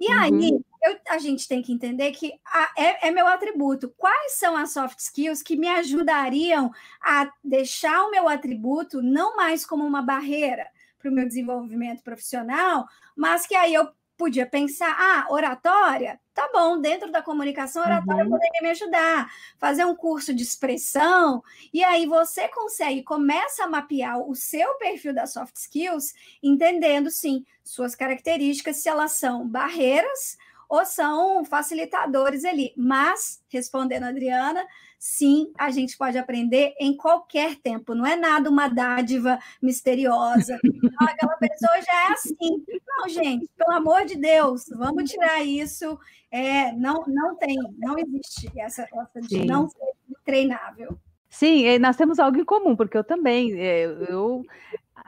E 0.00 0.08
uhum. 0.12 0.20
aí, 0.20 0.60
eu, 0.82 0.98
a 1.10 1.18
gente 1.18 1.46
tem 1.46 1.62
que 1.62 1.72
entender 1.72 2.10
que 2.10 2.32
a, 2.44 2.72
é, 2.76 3.06
é, 3.06 3.10
meu 3.12 3.28
atributo. 3.28 3.94
Quais 3.96 4.32
são 4.32 4.56
as 4.56 4.72
soft 4.72 4.98
skills 4.98 5.40
que 5.40 5.54
me 5.54 5.68
ajudariam 5.68 6.72
a 7.00 7.32
deixar 7.44 8.02
o 8.02 8.10
meu 8.10 8.28
atributo 8.28 9.00
não 9.00 9.36
mais 9.36 9.64
como 9.64 9.84
uma 9.84 10.02
barreira, 10.02 10.66
para 11.04 11.10
o 11.10 11.14
meu 11.14 11.28
desenvolvimento 11.28 12.02
profissional, 12.02 12.86
mas 13.14 13.46
que 13.46 13.54
aí 13.54 13.74
eu 13.74 13.86
podia 14.16 14.46
pensar, 14.46 14.96
ah, 14.98 15.26
oratória, 15.28 16.18
tá 16.32 16.48
bom, 16.52 16.80
dentro 16.80 17.10
da 17.12 17.20
comunicação, 17.20 17.82
oratória 17.82 18.24
uhum. 18.24 18.30
poderia 18.30 18.62
me 18.62 18.70
ajudar, 18.70 19.30
fazer 19.58 19.84
um 19.84 19.94
curso 19.94 20.32
de 20.32 20.42
expressão, 20.42 21.42
e 21.72 21.84
aí 21.84 22.06
você 22.06 22.48
consegue, 22.48 23.02
começa 23.02 23.64
a 23.64 23.68
mapear 23.68 24.18
o 24.18 24.34
seu 24.34 24.74
perfil 24.76 25.12
das 25.12 25.32
soft 25.32 25.56
skills, 25.56 26.14
entendendo, 26.42 27.10
sim, 27.10 27.44
suas 27.62 27.94
características, 27.94 28.78
se 28.78 28.88
elas 28.88 29.12
são 29.12 29.46
barreiras 29.46 30.38
ou 30.68 30.86
são 30.86 31.44
facilitadores 31.44 32.44
ali. 32.44 32.72
Mas, 32.76 33.42
respondendo 33.48 34.04
a 34.04 34.08
Adriana, 34.08 34.64
sim, 35.04 35.52
a 35.58 35.70
gente 35.70 35.98
pode 35.98 36.16
aprender 36.16 36.74
em 36.80 36.96
qualquer 36.96 37.56
tempo. 37.56 37.94
Não 37.94 38.06
é 38.06 38.16
nada 38.16 38.48
uma 38.48 38.68
dádiva 38.68 39.38
misteriosa. 39.60 40.58
Não, 40.64 41.06
aquela 41.06 41.36
pessoa 41.36 41.72
já 41.82 42.08
é 42.08 42.12
assim. 42.12 42.64
Não, 42.88 43.08
gente, 43.10 43.46
pelo 43.54 43.72
amor 43.72 44.06
de 44.06 44.16
Deus, 44.16 44.64
vamos 44.70 45.10
tirar 45.10 45.42
isso. 45.42 45.98
É, 46.30 46.72
não, 46.72 47.04
não 47.06 47.36
tem, 47.36 47.56
não 47.76 47.98
existe 47.98 48.50
essa, 48.58 48.88
essa 48.94 49.20
de 49.20 49.44
não 49.44 49.68
ser 49.68 49.92
treinável. 50.24 50.98
Sim, 51.28 51.78
nós 51.78 51.96
temos 51.96 52.18
algo 52.18 52.38
em 52.38 52.44
comum, 52.44 52.74
porque 52.74 52.96
eu 52.96 53.04
também, 53.04 53.52
é, 53.60 53.84
eu 53.84 54.42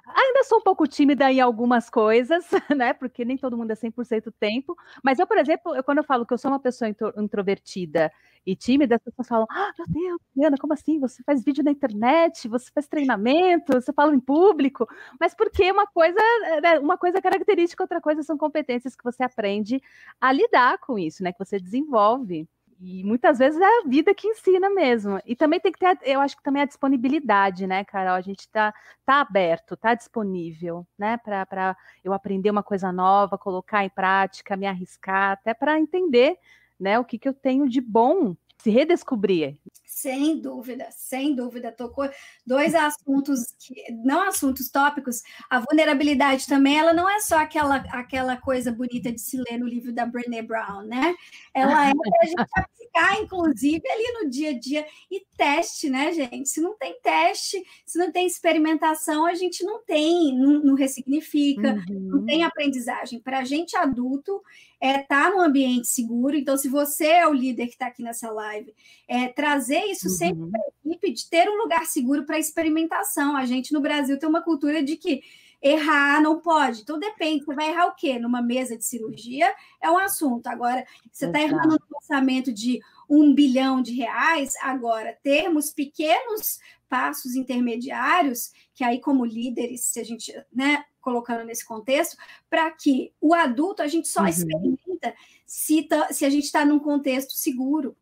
Ainda 0.07 0.45
sou 0.45 0.59
um 0.59 0.63
pouco 0.63 0.87
tímida 0.87 1.31
em 1.31 1.41
algumas 1.41 1.91
coisas, 1.91 2.45
né? 2.75 2.93
Porque 2.93 3.25
nem 3.25 3.37
todo 3.37 3.57
mundo 3.57 3.71
é 3.73 3.75
100% 3.75 4.33
tempo. 4.39 4.77
Mas 5.03 5.19
eu, 5.19 5.27
por 5.27 5.37
exemplo, 5.37 5.75
eu, 5.75 5.83
quando 5.83 5.99
eu 5.99 6.05
falo 6.05 6.25
que 6.25 6.33
eu 6.33 6.39
sou 6.39 6.51
uma 6.51 6.61
pessoa 6.61 6.89
introvertida 7.19 8.13
e 8.47 8.55
tímida, 8.55 8.97
as 8.97 9.03
pessoas 9.03 9.27
falam: 9.29 9.47
Ah, 9.51 9.73
meu 9.77 9.87
Deus, 9.89 10.21
Diana, 10.35 10.57
como 10.59 10.73
assim? 10.73 11.01
Você 11.01 11.23
faz 11.25 11.43
vídeo 11.45 11.65
na 11.65 11.73
internet, 11.73 12.49
você 12.49 12.71
faz 12.73 12.87
treinamento, 12.87 13.73
você 13.73 13.93
fala 13.93 14.15
em 14.15 14.21
público. 14.21 14.87
Mas 15.21 15.35
porque 15.35 15.71
uma 15.71 15.87
coisa, 15.87 16.19
né, 16.63 16.79
uma 16.79 16.97
coisa 16.97 17.19
é 17.19 17.21
característica, 17.21 17.83
outra 17.83 18.01
coisa 18.01 18.23
são 18.23 18.39
competências 18.39 18.95
que 18.95 19.05
você 19.05 19.23
aprende 19.25 19.83
a 20.21 20.33
lidar 20.33 20.79
com 20.79 20.99
isso, 20.99 21.23
né? 21.25 21.33
Que 21.33 21.39
você 21.39 21.59
desenvolve. 21.59 22.49
E 22.79 23.03
muitas 23.05 23.39
vezes 23.39 23.59
é 23.61 23.65
a 23.65 23.83
vida 23.87 24.15
que 24.15 24.29
ensina 24.29 24.69
mesmo. 24.69 25.19
E 25.25 25.35
também 25.35 25.59
tem 25.59 25.73
que 25.73 25.79
ter, 25.79 25.99
eu 26.03 26.21
acho 26.21 26.37
que 26.37 26.43
também 26.43 26.63
a 26.63 26.67
disponibilidade, 26.67 27.67
né, 27.67 27.85
Carol? 27.85 28.15
A 28.15 28.21
gente 28.21 28.41
está 28.41 28.73
tá 29.05 29.21
aberto, 29.21 29.75
está 29.75 29.95
disponível, 29.95 30.87
né, 30.99 31.17
para 31.17 31.77
eu 32.05 32.13
aprender 32.13 32.51
uma 32.51 32.63
coisa 32.63 32.93
nova, 32.93 33.39
colocar 33.39 33.85
em 33.85 33.89
prática, 33.89 34.57
me 34.57 34.67
arriscar, 34.67 35.33
até 35.33 35.55
para 35.55 35.81
entender, 35.81 36.39
né, 36.79 36.99
o 36.99 37.05
que, 37.05 37.19
que 37.19 37.29
eu 37.29 37.35
tenho 37.35 37.69
de 37.69 37.81
bom, 37.81 38.37
se 38.59 38.71
redescobrir. 38.71 39.57
Sem 39.85 40.41
dúvida, 40.41 40.89
sem 40.91 41.35
dúvida. 41.35 41.73
Tocou 41.73 42.09
dois 42.45 42.75
assuntos, 42.75 43.55
que, 43.59 43.75
não 44.05 44.21
assuntos 44.29 44.69
tópicos. 44.69 45.23
A 45.49 45.61
vulnerabilidade 45.61 46.47
também, 46.47 46.79
ela 46.79 46.93
não 46.93 47.09
é 47.09 47.21
só 47.21 47.39
aquela, 47.39 47.77
aquela 47.77 48.37
coisa 48.37 48.73
bonita 48.73 49.11
de 49.13 49.21
se 49.21 49.37
ler 49.39 49.59
no 49.59 49.67
livro 49.67 49.93
da 49.93 50.05
Brené 50.05 50.43
Brown, 50.43 50.83
né? 50.83 51.15
Ela 51.55 51.89
é 51.89 51.93
para 51.95 52.19
a 52.23 52.27
gente 52.27 52.37
aplicar, 52.57 53.23
inclusive, 53.23 53.89
ali 53.89 54.25
no 54.25 54.31
dia 54.31 54.51
a 54.51 54.59
dia. 54.59 54.87
E 55.11 55.25
teste, 55.37 55.89
né, 55.89 56.13
gente? 56.13 56.49
Se 56.49 56.61
não 56.61 56.77
tem 56.77 57.01
teste, 57.01 57.63
se 57.87 57.99
não 57.99 58.11
tem 58.11 58.27
experimentação, 58.27 59.25
a 59.27 59.35
gente 59.35 59.65
não 59.65 59.83
tem, 59.85 60.37
não, 60.37 60.61
não 60.61 60.75
ressignifica, 60.75 61.73
uhum. 61.89 62.01
não 62.01 62.27
tem 62.27 62.43
aprendizagem. 62.43 63.21
Para 63.21 63.39
a 63.39 63.45
gente 63.45 63.77
adulto, 63.77 64.43
é 64.81 65.01
estar 65.01 65.07
tá 65.07 65.31
num 65.31 65.41
ambiente 65.41 65.89
seguro. 65.89 66.37
Então, 66.37 66.57
se 66.57 66.69
você 66.69 67.07
é 67.07 67.27
o 67.27 67.33
líder 67.33 67.67
que 67.67 67.73
está 67.73 67.87
aqui 67.87 68.03
nessa 68.03 68.31
live, 68.31 68.75
é 69.09 69.29
trazer 69.29 69.85
isso 69.87 70.09
uhum. 70.09 70.15
sempre 70.15 70.51
para 70.51 70.61
a 70.61 70.89
equipe, 70.89 71.13
de 71.13 71.31
ter 71.31 71.49
um 71.49 71.57
lugar 71.57 71.87
seguro 71.87 72.25
para 72.25 72.39
experimentação. 72.39 73.37
A 73.37 73.47
gente 73.47 73.73
no 73.73 73.81
Brasil 73.81 74.19
tem 74.19 74.29
uma 74.29 74.43
cultura 74.43 74.83
de 74.83 74.97
que 74.97 75.23
errar 75.63 76.21
não 76.21 76.41
pode. 76.41 76.83
Então, 76.83 76.99
depende, 76.99 77.45
você 77.45 77.55
vai 77.55 77.71
errar 77.71 77.87
o 77.87 77.95
quê? 77.95 78.19
Numa 78.19 78.43
mesa 78.43 78.77
de 78.77 78.85
cirurgia 78.85 79.53
é 79.81 79.91
um 79.91 79.99
assunto. 79.99 80.47
Agora, 80.47 80.87
você 81.11 81.27
está 81.27 81.41
errando 81.41 81.79
no 81.91 81.97
orçamento 81.97 82.53
de 82.53 82.81
um 83.09 83.35
bilhão 83.35 83.81
de 83.81 83.93
reais, 83.95 84.55
agora, 84.63 85.17
termos 85.23 85.71
pequenos 85.71 86.59
passos 86.89 87.35
intermediários, 87.35 88.53
que 88.75 88.85
aí, 88.85 89.01
como 89.01 89.25
líderes, 89.25 89.85
se 89.85 90.01
a 90.01 90.05
gente, 90.05 90.33
né, 90.53 90.85
colocando 91.07 91.45
nesse 91.45 91.65
contexto, 91.65 92.17
para 92.51 92.69
que 92.73 93.13
o 93.21 93.33
adulto 93.33 93.81
a 93.81 93.87
gente 93.87 94.09
só 94.09 94.23
uhum. 94.23 94.27
experimenta 94.27 95.15
se, 95.47 95.85
tá, 95.85 96.13
se 96.13 96.25
a 96.25 96.31
gente 96.31 96.47
está 96.47 96.65
num 96.65 96.81
contexto 96.81 97.33
seguro. 97.35 97.97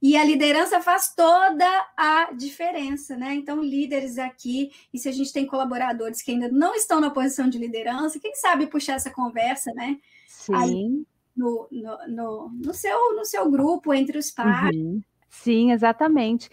E 0.00 0.16
a 0.16 0.22
liderança 0.22 0.80
faz 0.80 1.12
toda 1.12 1.66
a 1.96 2.30
diferença, 2.32 3.16
né? 3.16 3.34
Então, 3.34 3.60
líderes 3.60 4.16
aqui, 4.16 4.70
e 4.94 4.98
se 4.98 5.08
a 5.08 5.12
gente 5.12 5.32
tem 5.32 5.44
colaboradores 5.44 6.22
que 6.22 6.30
ainda 6.30 6.48
não 6.48 6.76
estão 6.76 7.00
na 7.00 7.10
posição 7.10 7.48
de 7.48 7.58
liderança, 7.58 8.20
quem 8.20 8.34
sabe 8.36 8.68
puxar 8.68 8.94
essa 8.94 9.10
conversa, 9.10 9.72
né? 9.74 9.98
Sim. 10.28 10.54
Aí, 10.54 11.04
no, 11.36 11.66
no, 11.72 12.08
no, 12.08 12.48
no, 12.50 12.74
seu, 12.74 13.16
no 13.16 13.24
seu 13.24 13.50
grupo, 13.50 13.92
entre 13.92 14.16
os 14.18 14.30
pares. 14.30 14.76
Uhum. 14.76 15.02
Sim, 15.28 15.72
exatamente. 15.72 16.48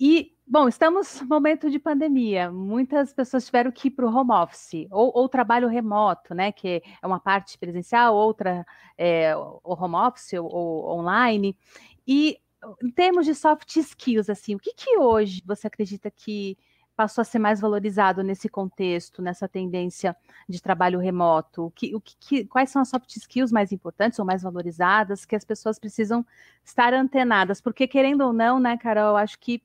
E 0.00 0.34
Bom, 0.52 0.66
estamos 0.66 1.20
no 1.20 1.28
momento 1.28 1.70
de 1.70 1.78
pandemia. 1.78 2.50
Muitas 2.50 3.12
pessoas 3.12 3.46
tiveram 3.46 3.70
que 3.70 3.86
ir 3.86 3.92
para 3.92 4.04
o 4.04 4.12
home 4.12 4.32
office 4.32 4.88
ou, 4.90 5.12
ou, 5.14 5.28
trabalho 5.28 5.68
remoto, 5.68 6.34
né? 6.34 6.50
Que 6.50 6.82
é 7.00 7.06
uma 7.06 7.20
parte 7.20 7.56
presencial, 7.56 8.16
outra 8.16 8.66
é, 8.98 9.32
o 9.36 9.60
home 9.62 9.94
office 9.94 10.32
ou, 10.32 10.50
ou, 10.50 10.98
online. 10.98 11.56
E 12.04 12.36
em 12.82 12.90
termos 12.90 13.26
de 13.26 13.34
soft 13.36 13.76
skills, 13.76 14.28
assim, 14.28 14.56
o 14.56 14.58
que, 14.58 14.74
que 14.74 14.98
hoje 14.98 15.40
você 15.46 15.68
acredita 15.68 16.10
que 16.10 16.58
passou 16.96 17.22
a 17.22 17.24
ser 17.24 17.38
mais 17.38 17.60
valorizado 17.60 18.24
nesse 18.24 18.48
contexto, 18.48 19.22
nessa 19.22 19.48
tendência 19.48 20.16
de 20.48 20.60
trabalho 20.60 20.98
remoto? 20.98 21.66
O 21.66 21.70
que, 21.70 21.94
o 21.94 22.00
que, 22.00 22.44
quais 22.46 22.70
são 22.70 22.82
as 22.82 22.88
soft 22.88 23.16
skills 23.16 23.52
mais 23.52 23.70
importantes 23.70 24.18
ou 24.18 24.24
mais 24.24 24.42
valorizadas 24.42 25.24
que 25.24 25.36
as 25.36 25.44
pessoas 25.44 25.78
precisam 25.78 26.26
estar 26.64 26.92
antenadas? 26.92 27.60
Porque, 27.60 27.86
querendo 27.86 28.22
ou 28.22 28.32
não, 28.32 28.58
né, 28.58 28.76
Carol, 28.76 29.16
acho 29.16 29.38
que 29.38 29.62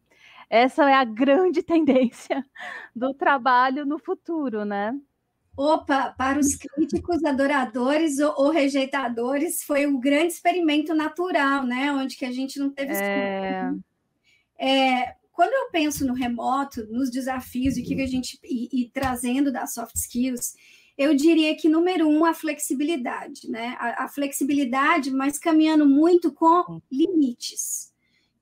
essa 0.50 0.90
é 0.90 0.94
a 0.94 1.04
grande 1.04 1.64
tendência 1.64 2.46
do 2.96 3.14
trabalho 3.14 3.86
no 3.86 4.00
futuro, 4.00 4.66
né? 4.66 4.98
Opa, 5.58 6.14
para 6.18 6.38
os 6.38 6.56
críticos, 6.56 7.24
adoradores 7.24 8.20
ou, 8.20 8.34
ou, 8.38 8.50
rejeitadores, 8.50 9.64
foi 9.64 9.86
um 9.86 9.98
grande 9.98 10.34
experimento 10.34 10.94
natural, 10.94 11.66
né? 11.66 11.94
Onde 11.94 12.18
que 12.18 12.26
a 12.26 12.32
gente 12.32 12.60
não 12.60 12.70
teve 12.70 12.94
é... 12.94 13.72
é... 14.60 15.16
quando 15.32 15.54
eu 15.54 15.72
penso 15.72 16.06
no 16.06 16.14
remoto, 16.14 16.86
nos 16.88 17.10
desafios 17.10 17.78
e 17.78 17.84
que 17.84 18.02
a 18.02 18.06
gente 18.06 18.38
e, 18.44 18.82
e, 18.82 18.90
trazendo 18.90 19.50
das 19.50 19.74
soft 19.74 19.96
skills, 19.96 20.56
eu 20.98 21.16
diria 21.16 21.56
que 21.56 21.70
número 21.70 22.06
um 22.06 22.26
a 22.26 22.34
flexibilidade, 22.34 23.50
né? 23.50 23.78
A, 23.80 24.06
a 24.06 24.08
flexibilidade, 24.10 25.10
mas 25.10 25.40
caminhando 25.40 25.86
muito 25.86 26.34
com 26.34 26.82
limites 26.92 27.95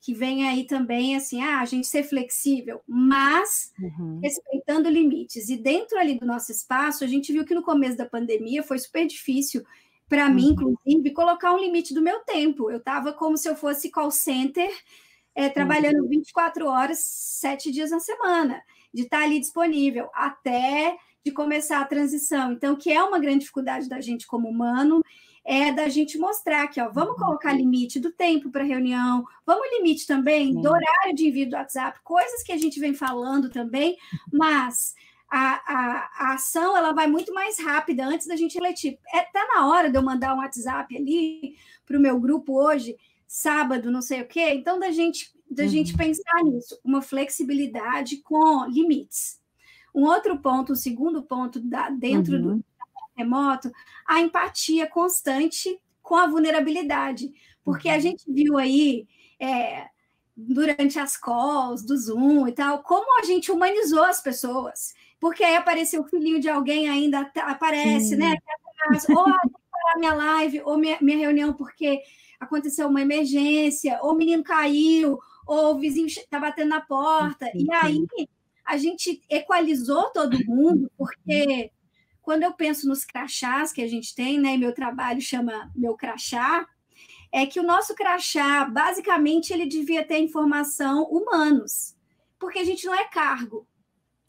que 0.04 0.14
vem 0.14 0.46
aí 0.46 0.68
também 0.68 1.16
assim, 1.16 1.42
ah, 1.42 1.62
a 1.62 1.66
gente 1.66 1.88
ser 1.88 2.04
flexível, 2.04 2.82
mas 2.86 3.72
uhum. 3.80 4.20
respeitando 4.22 4.90
limites. 4.90 5.48
E 5.48 5.56
dentro 5.56 5.98
ali 5.98 6.20
do 6.20 6.26
nosso 6.26 6.52
espaço, 6.52 7.06
a 7.06 7.08
gente 7.08 7.32
viu 7.32 7.46
que 7.46 7.56
no 7.56 7.64
começo 7.64 7.96
da 7.96 8.06
pandemia 8.06 8.62
foi 8.64 8.78
super 8.80 9.08
difícil 9.08 9.64
para 10.10 10.28
uhum. 10.28 10.34
mim, 10.34 10.48
inclusive, 10.50 11.14
colocar 11.14 11.54
um 11.54 11.58
limite 11.58 11.94
do 11.94 12.02
meu 12.02 12.20
tempo. 12.20 12.70
Eu 12.70 12.80
estava 12.80 13.14
como 13.14 13.38
se 13.38 13.48
eu 13.48 13.56
fosse 13.56 13.90
call 13.90 14.12
center, 14.12 14.70
é, 15.34 15.48
trabalhando 15.48 16.02
uhum. 16.02 16.10
24 16.10 16.68
horas, 16.68 17.00
sete 17.00 17.72
dias 17.72 17.90
na 17.90 18.02
semana, 18.02 18.62
de 18.94 19.04
estar 19.04 19.20
tá 19.20 19.24
ali 19.24 19.40
disponível 19.40 20.10
até 20.14 20.98
de 21.26 21.32
começar 21.32 21.80
a 21.80 21.86
transição. 21.86 22.52
Então, 22.52 22.76
que 22.76 22.92
é 22.92 23.02
uma 23.02 23.20
grande 23.20 23.40
dificuldade 23.40 23.88
da 23.88 24.02
gente 24.02 24.28
como 24.28 24.50
humano 24.50 25.02
é 25.46 25.72
da 25.72 25.90
gente 25.90 26.18
mostrar 26.18 26.68
que, 26.68 26.80
ó, 26.80 26.90
vamos 26.90 27.14
uhum. 27.14 27.26
colocar 27.26 27.54
limite 27.54 28.00
do 28.00 28.12
tempo 28.12 28.50
para 28.50 28.64
reunião, 28.64 29.26
vamos 29.46 29.68
limite 29.72 30.08
também 30.08 30.54
do 30.54 30.70
horário 30.70 31.14
de 31.14 31.28
envio 31.28 31.50
do 31.50 31.56
WhatsApp, 31.56 32.00
coisas 32.04 32.44
que 32.44 32.52
a 32.52 32.58
gente 32.58 32.80
vem 32.80 32.94
falando 32.94 33.50
também, 33.50 33.98
mas 34.32 34.94
a, 35.30 35.62
a, 35.66 36.10
a 36.18 36.34
ação 36.36 36.78
ela 36.78 36.94
vai 36.94 37.08
muito 37.08 37.34
mais 37.34 37.60
rápida 37.60 38.06
antes 38.06 38.28
da 38.28 38.36
gente 38.36 38.54
refletir. 38.54 39.00
É, 39.14 39.22
tá 39.24 39.46
na 39.54 39.68
hora 39.68 39.90
de 39.90 39.98
eu 39.98 40.04
mandar 40.04 40.34
um 40.34 40.38
WhatsApp 40.38 40.96
ali 40.96 41.56
para 41.86 41.98
o 41.98 42.02
meu 42.02 42.20
grupo 42.20 42.54
hoje, 42.54 42.96
sábado, 43.28 43.92
não 43.92 44.02
sei 44.02 44.22
o 44.22 44.28
quê. 44.28 44.54
Então, 44.54 44.80
da 44.80 44.92
gente, 44.92 45.34
da 45.50 45.64
uhum. 45.64 45.70
gente 45.70 45.98
pensar 45.98 46.44
nisso, 46.44 46.80
uma 46.84 47.02
flexibilidade 47.02 48.18
com 48.18 48.66
limites. 48.66 49.42
Um 49.94 50.06
outro 50.06 50.38
ponto, 50.40 50.74
o 50.74 50.76
segundo 50.76 51.24
ponto 51.24 51.60
da, 51.60 51.90
dentro 51.90 52.36
uhum. 52.36 52.58
do 52.58 52.66
remoto, 53.16 53.72
a 54.08 54.20
empatia 54.20 54.88
constante 54.88 55.80
com 56.02 56.16
a 56.16 56.28
vulnerabilidade. 56.28 57.32
Porque 57.64 57.90
a 57.90 57.96
uhum. 57.96 58.02
gente 58.02 58.32
viu 58.32 58.58
aí, 58.58 59.08
é, 59.40 59.88
durante 60.36 61.00
as 61.00 61.16
calls 61.16 61.84
do 61.84 61.98
Zoom 61.98 62.48
e 62.48 62.52
tal, 62.52 62.82
como 62.84 63.20
a 63.20 63.26
gente 63.26 63.52
humanizou 63.52 64.04
as 64.04 64.22
pessoas. 64.22 64.94
Porque 65.20 65.44
aí 65.44 65.56
apareceu 65.56 66.02
o 66.02 66.08
filhinho 66.08 66.40
de 66.40 66.50
alguém, 66.50 66.90
ainda 66.90 67.32
aparece, 67.38 68.16
né? 68.16 68.36
Ou 69.10 69.26
parar 69.26 69.98
minha 69.98 70.14
live, 70.14 70.62
ou 70.66 70.78
minha, 70.78 70.98
minha 71.00 71.18
reunião, 71.18 71.54
porque 71.54 72.02
aconteceu 72.40 72.88
uma 72.88 73.02
emergência, 73.02 74.00
ou 74.02 74.12
o 74.12 74.18
menino 74.18 74.44
caiu, 74.44 75.18
ou 75.48 75.76
o 75.76 75.80
vizinho 75.80 76.08
está 76.08 76.40
batendo 76.40 76.70
na 76.70 76.82
porta. 76.82 77.50
E 77.56 77.72
aí 77.74 78.06
a 78.66 78.78
gente 78.78 79.22
equalizou 79.30 80.12
todo 80.12 80.46
mundo, 80.46 80.92
porque 80.98 81.72
quando 82.24 82.44
eu 82.44 82.54
penso 82.54 82.88
nos 82.88 83.06
crachás 83.06 83.72
que 83.72 83.84
a 83.84 83.88
gente 83.88 84.16
tem, 84.16 84.40
né? 84.40 84.58
Meu 84.58 84.74
trabalho 84.74 85.22
chama 85.22 85.70
meu 85.76 85.96
crachá, 85.96 86.66
é 87.32 87.46
que 87.46 87.60
o 87.60 87.64
nosso 87.64 87.94
crachá, 87.94 88.66
basicamente, 88.66 89.52
ele 89.52 89.66
devia 89.66 90.06
ter 90.06 90.20
informação 90.20 91.04
humanos, 91.04 91.96
porque 92.40 92.60
a 92.60 92.64
gente 92.64 92.86
não 92.86 92.96
é 92.96 93.06
cargo. 93.06 93.68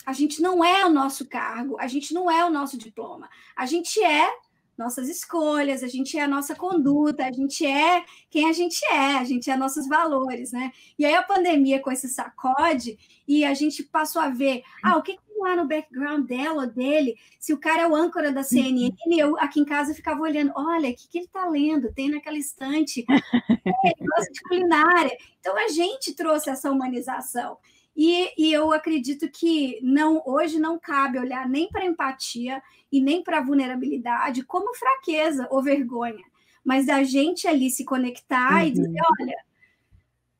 A 0.04 0.12
gente 0.12 0.42
não 0.42 0.62
é 0.62 0.84
o 0.84 0.90
nosso 0.90 1.26
cargo, 1.26 1.78
a 1.80 1.86
gente 1.86 2.12
não 2.12 2.30
é 2.30 2.44
o 2.44 2.50
nosso 2.50 2.76
diploma. 2.76 3.30
A 3.56 3.64
gente 3.64 4.02
é 4.02 4.28
nossas 4.76 5.08
escolhas, 5.08 5.82
a 5.82 5.88
gente 5.88 6.18
é 6.18 6.22
a 6.22 6.28
nossa 6.28 6.54
conduta, 6.54 7.24
a 7.24 7.32
gente 7.32 7.64
é 7.64 8.04
quem 8.30 8.48
a 8.48 8.52
gente 8.52 8.84
é, 8.86 9.16
a 9.16 9.24
gente 9.24 9.50
é 9.50 9.56
nossos 9.56 9.86
valores, 9.86 10.52
né? 10.52 10.72
E 10.98 11.04
aí 11.04 11.14
a 11.14 11.22
pandemia 11.22 11.80
com 11.80 11.90
esse 11.90 12.08
sacode 12.08 12.98
e 13.26 13.44
a 13.44 13.54
gente 13.54 13.82
passou 13.82 14.20
a 14.20 14.28
ver, 14.28 14.62
ah, 14.82 14.96
o 14.96 15.02
que 15.02 15.12
tem 15.12 15.42
lá 15.42 15.56
no 15.56 15.66
background 15.66 16.26
dela 16.26 16.62
ou 16.62 16.70
dele? 16.70 17.16
Se 17.38 17.52
o 17.52 17.58
cara 17.58 17.82
é 17.82 17.88
o 17.88 17.94
âncora 17.94 18.32
da 18.32 18.42
CNN, 18.42 18.94
eu 19.10 19.38
aqui 19.38 19.60
em 19.60 19.64
casa 19.64 19.94
ficava 19.94 20.20
olhando, 20.20 20.52
olha, 20.54 20.90
o 20.90 20.94
que, 20.94 21.08
que 21.08 21.18
ele 21.18 21.26
está 21.26 21.48
lendo? 21.48 21.92
Tem 21.92 22.10
naquela 22.10 22.38
estante, 22.38 23.04
é, 23.08 23.70
ele 23.84 24.08
gosta 24.08 24.32
de 24.32 24.40
culinária. 24.42 25.16
Então 25.40 25.56
a 25.56 25.68
gente 25.68 26.14
trouxe 26.14 26.50
essa 26.50 26.70
humanização. 26.70 27.58
E, 27.96 28.32
e, 28.36 28.52
eu 28.52 28.72
acredito 28.72 29.28
que 29.28 29.78
não 29.80 30.20
hoje 30.26 30.58
não 30.58 30.78
cabe 30.78 31.18
olhar 31.18 31.48
nem 31.48 31.68
para 31.68 31.86
empatia 31.86 32.60
e 32.90 33.00
nem 33.00 33.22
para 33.22 33.40
vulnerabilidade 33.40 34.42
como 34.44 34.74
fraqueza 34.74 35.46
ou 35.50 35.62
vergonha, 35.62 36.24
mas 36.64 36.88
a 36.88 37.04
gente 37.04 37.46
ali 37.46 37.70
se 37.70 37.84
conectar 37.84 38.62
uhum. 38.62 38.66
e 38.66 38.70
dizer, 38.72 39.00
olha, 39.20 39.36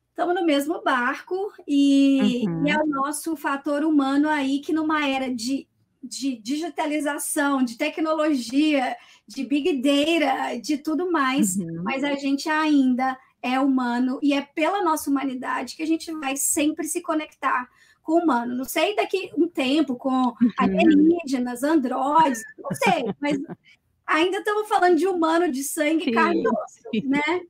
estamos 0.09 0.35
no 0.35 0.45
mesmo 0.45 0.81
barco 0.81 1.51
e, 1.65 2.43
uhum. 2.45 2.67
e, 2.67 2.69
é 2.69 2.77
o 2.77 2.85
nosso 2.85 3.37
fator 3.37 3.85
humano 3.85 4.27
aí 4.27 4.59
que 4.59 4.73
numa 4.73 5.07
era 5.07 5.33
de, 5.33 5.65
de 6.03 6.35
digitalização, 6.35 7.63
de 7.63 7.77
tecnologia, 7.77 8.97
de 9.25 9.45
big 9.45 9.81
data, 9.81 10.59
de 10.59 10.77
tudo 10.77 11.09
mais, 11.09 11.55
uhum. 11.55 11.83
mas 11.83 12.03
a 12.03 12.15
gente 12.15 12.49
ainda 12.49 13.17
é 13.45 13.59
humano 13.59 14.19
e 14.23 14.33
é 14.33 14.41
pela 14.41 14.83
nossa 14.83 15.07
humanidade 15.07 15.75
que 15.75 15.83
a 15.83 15.87
gente 15.87 16.11
vai 16.13 16.35
sempre 16.35 16.87
se 16.87 16.99
conectar 16.99 17.69
com 18.01 18.13
o 18.13 18.23
humano. 18.23 18.55
Não 18.55 18.65
sei 18.65 18.95
daqui 18.95 19.31
um 19.37 19.47
tempo 19.47 19.95
com 19.95 20.09
uhum. 20.09 20.51
alienígenas, 20.57 21.61
androides, 21.61 22.41
não 22.57 22.71
sei, 22.73 23.05
mas 23.21 23.37
ainda 24.05 24.39
estamos 24.39 24.67
falando 24.67 24.97
de 24.97 25.05
humano, 25.05 25.51
de 25.51 25.63
sangue, 25.63 26.11
carne 26.11 26.41
e 26.41 26.47
osso, 26.47 27.07
né? 27.07 27.41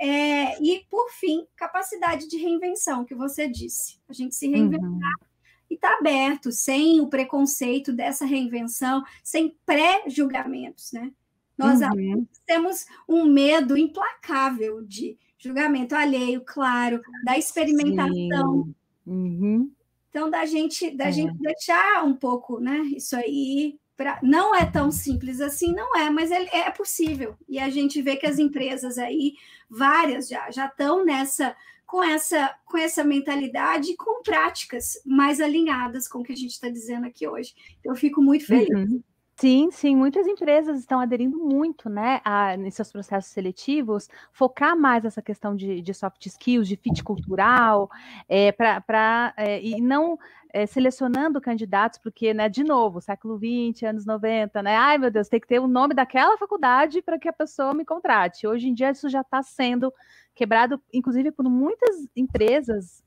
É, 0.00 0.62
e, 0.62 0.86
por 0.90 1.10
fim, 1.10 1.46
capacidade 1.56 2.28
de 2.28 2.36
reinvenção, 2.36 3.04
que 3.04 3.14
você 3.14 3.48
disse. 3.48 3.98
A 4.08 4.12
gente 4.12 4.34
se 4.34 4.46
reinventar 4.46 4.86
uhum. 4.86 5.26
e 5.70 5.74
está 5.74 5.94
aberto, 5.94 6.52
sem 6.52 7.00
o 7.00 7.08
preconceito 7.08 7.92
dessa 7.92 8.24
reinvenção, 8.24 9.02
sem 9.24 9.56
pré-julgamentos, 9.64 10.92
né? 10.92 11.10
Nós 11.56 11.80
uhum. 11.80 12.24
temos 12.46 12.86
um 13.08 13.24
medo 13.24 13.76
implacável 13.76 14.82
de 14.82 15.18
julgamento 15.38 15.94
alheio, 15.94 16.42
claro, 16.44 17.00
da 17.24 17.38
experimentação. 17.38 18.68
Uhum. 19.06 19.70
Então, 20.10 20.28
da 20.28 20.44
gente, 20.44 20.90
da 20.90 21.06
é. 21.06 21.12
gente 21.12 21.36
deixar 21.38 22.04
um 22.04 22.14
pouco, 22.14 22.58
né? 22.58 22.78
Isso 22.96 23.14
aí 23.16 23.78
pra... 23.96 24.18
não 24.22 24.54
é 24.54 24.64
tão 24.66 24.90
simples 24.90 25.40
assim, 25.40 25.72
não 25.72 25.96
é, 25.96 26.10
mas 26.10 26.30
é, 26.30 26.44
é 26.52 26.70
possível. 26.70 27.36
E 27.48 27.58
a 27.58 27.70
gente 27.70 28.02
vê 28.02 28.16
que 28.16 28.26
as 28.26 28.38
empresas 28.38 28.98
aí, 28.98 29.34
várias 29.70 30.28
já, 30.28 30.50
já 30.50 30.66
estão 30.66 31.04
nessa 31.04 31.54
com 31.88 32.02
essa, 32.02 32.54
com 32.66 32.76
essa 32.76 33.02
mentalidade 33.02 33.92
e 33.92 33.96
com 33.96 34.22
práticas 34.22 35.00
mais 35.06 35.40
alinhadas 35.40 36.06
com 36.06 36.18
o 36.18 36.22
que 36.22 36.34
a 36.34 36.36
gente 36.36 36.50
está 36.50 36.68
dizendo 36.68 37.06
aqui 37.06 37.26
hoje. 37.26 37.54
Eu 37.82 37.96
fico 37.96 38.20
muito 38.20 38.44
feliz. 38.44 38.68
Uhum. 38.68 39.02
Sim, 39.40 39.70
sim, 39.70 39.94
muitas 39.94 40.26
empresas 40.26 40.80
estão 40.80 40.98
aderindo 40.98 41.38
muito, 41.38 41.88
né, 41.88 42.20
a, 42.24 42.56
nesses 42.56 42.90
processos 42.90 43.30
seletivos, 43.30 44.08
focar 44.32 44.76
mais 44.76 45.04
essa 45.04 45.22
questão 45.22 45.54
de, 45.54 45.80
de 45.80 45.94
soft 45.94 46.26
skills, 46.26 46.66
de 46.66 46.74
fit 46.74 47.04
cultural, 47.04 47.88
é, 48.28 48.50
para 48.50 49.32
é, 49.36 49.62
e 49.62 49.80
não 49.80 50.18
é, 50.52 50.66
selecionando 50.66 51.40
candidatos, 51.40 52.00
porque, 52.00 52.34
né, 52.34 52.48
de 52.48 52.64
novo, 52.64 53.00
século 53.00 53.38
XX, 53.38 53.84
anos 53.84 54.04
90, 54.04 54.60
né, 54.60 54.74
ai 54.74 54.98
meu 54.98 55.08
Deus, 55.08 55.28
tem 55.28 55.38
que 55.38 55.46
ter 55.46 55.60
o 55.60 55.68
nome 55.68 55.94
daquela 55.94 56.36
faculdade 56.36 57.00
para 57.00 57.16
que 57.16 57.28
a 57.28 57.32
pessoa 57.32 57.72
me 57.72 57.84
contrate. 57.84 58.44
Hoje 58.44 58.66
em 58.68 58.74
dia 58.74 58.90
isso 58.90 59.08
já 59.08 59.20
está 59.20 59.40
sendo 59.40 59.94
quebrado, 60.34 60.82
inclusive, 60.92 61.30
por 61.30 61.44
muitas 61.48 62.08
empresas 62.16 63.04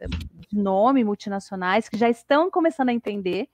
de 0.49 0.57
nome 0.57 1.03
multinacionais 1.03 1.89
que 1.89 1.97
já 1.97 2.09
estão 2.09 2.49
começando 2.49 2.87
a 2.87 2.93
entender 2.93 3.49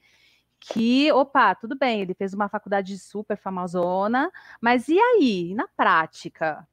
que, 0.60 1.12
opa, 1.12 1.56
tudo 1.56 1.78
bem, 1.78 2.02
ele 2.02 2.14
fez 2.14 2.34
uma 2.34 2.50
faculdade 2.50 2.98
super 2.98 3.38
famosona, 3.38 4.32
mas 4.62 4.88
e 4.88 5.00
aí, 5.00 5.54
na 5.56 5.68
prática? 5.68 6.68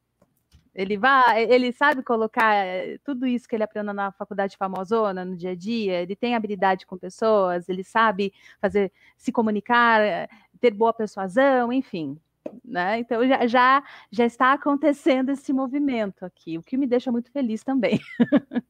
Ele 0.75 0.97
vai, 0.97 1.45
ele 1.45 1.73
sabe 1.73 2.03
colocar 2.03 2.55
eh, 2.55 2.99
tudo 3.05 3.27
isso 3.27 3.47
que 3.49 3.55
ele 3.55 3.63
aprendeu 3.63 3.95
na 3.95 4.11
faculdade 4.11 4.57
famosona 4.57 5.25
no 5.25 5.37
dia 5.37 5.53
a 5.53 5.55
dia, 5.55 6.03
ele 6.03 6.17
tem 6.17 6.35
habilidade 6.35 6.85
com 6.85 6.99
pessoas, 6.99 7.69
ele 7.69 7.85
sabe 7.85 8.33
fazer 8.61 8.93
se 9.17 9.31
comunicar, 9.31 10.01
eh, 10.01 10.29
ter 10.61 10.73
boa 10.73 10.93
persuasão, 10.93 11.73
enfim. 11.73 12.19
Né? 12.65 12.99
Então 12.99 13.27
já, 13.27 13.47
já, 13.47 13.85
já 14.11 14.27
está 14.27 14.53
acontecendo 14.53 15.31
esse 15.31 15.53
movimento 15.53 16.25
aqui, 16.25 16.59
o 16.59 16.63
que 16.63 16.77
me 16.77 16.87
deixa 16.87 17.13
muito 17.13 17.31
feliz 17.31 17.63
também. 17.63 18.01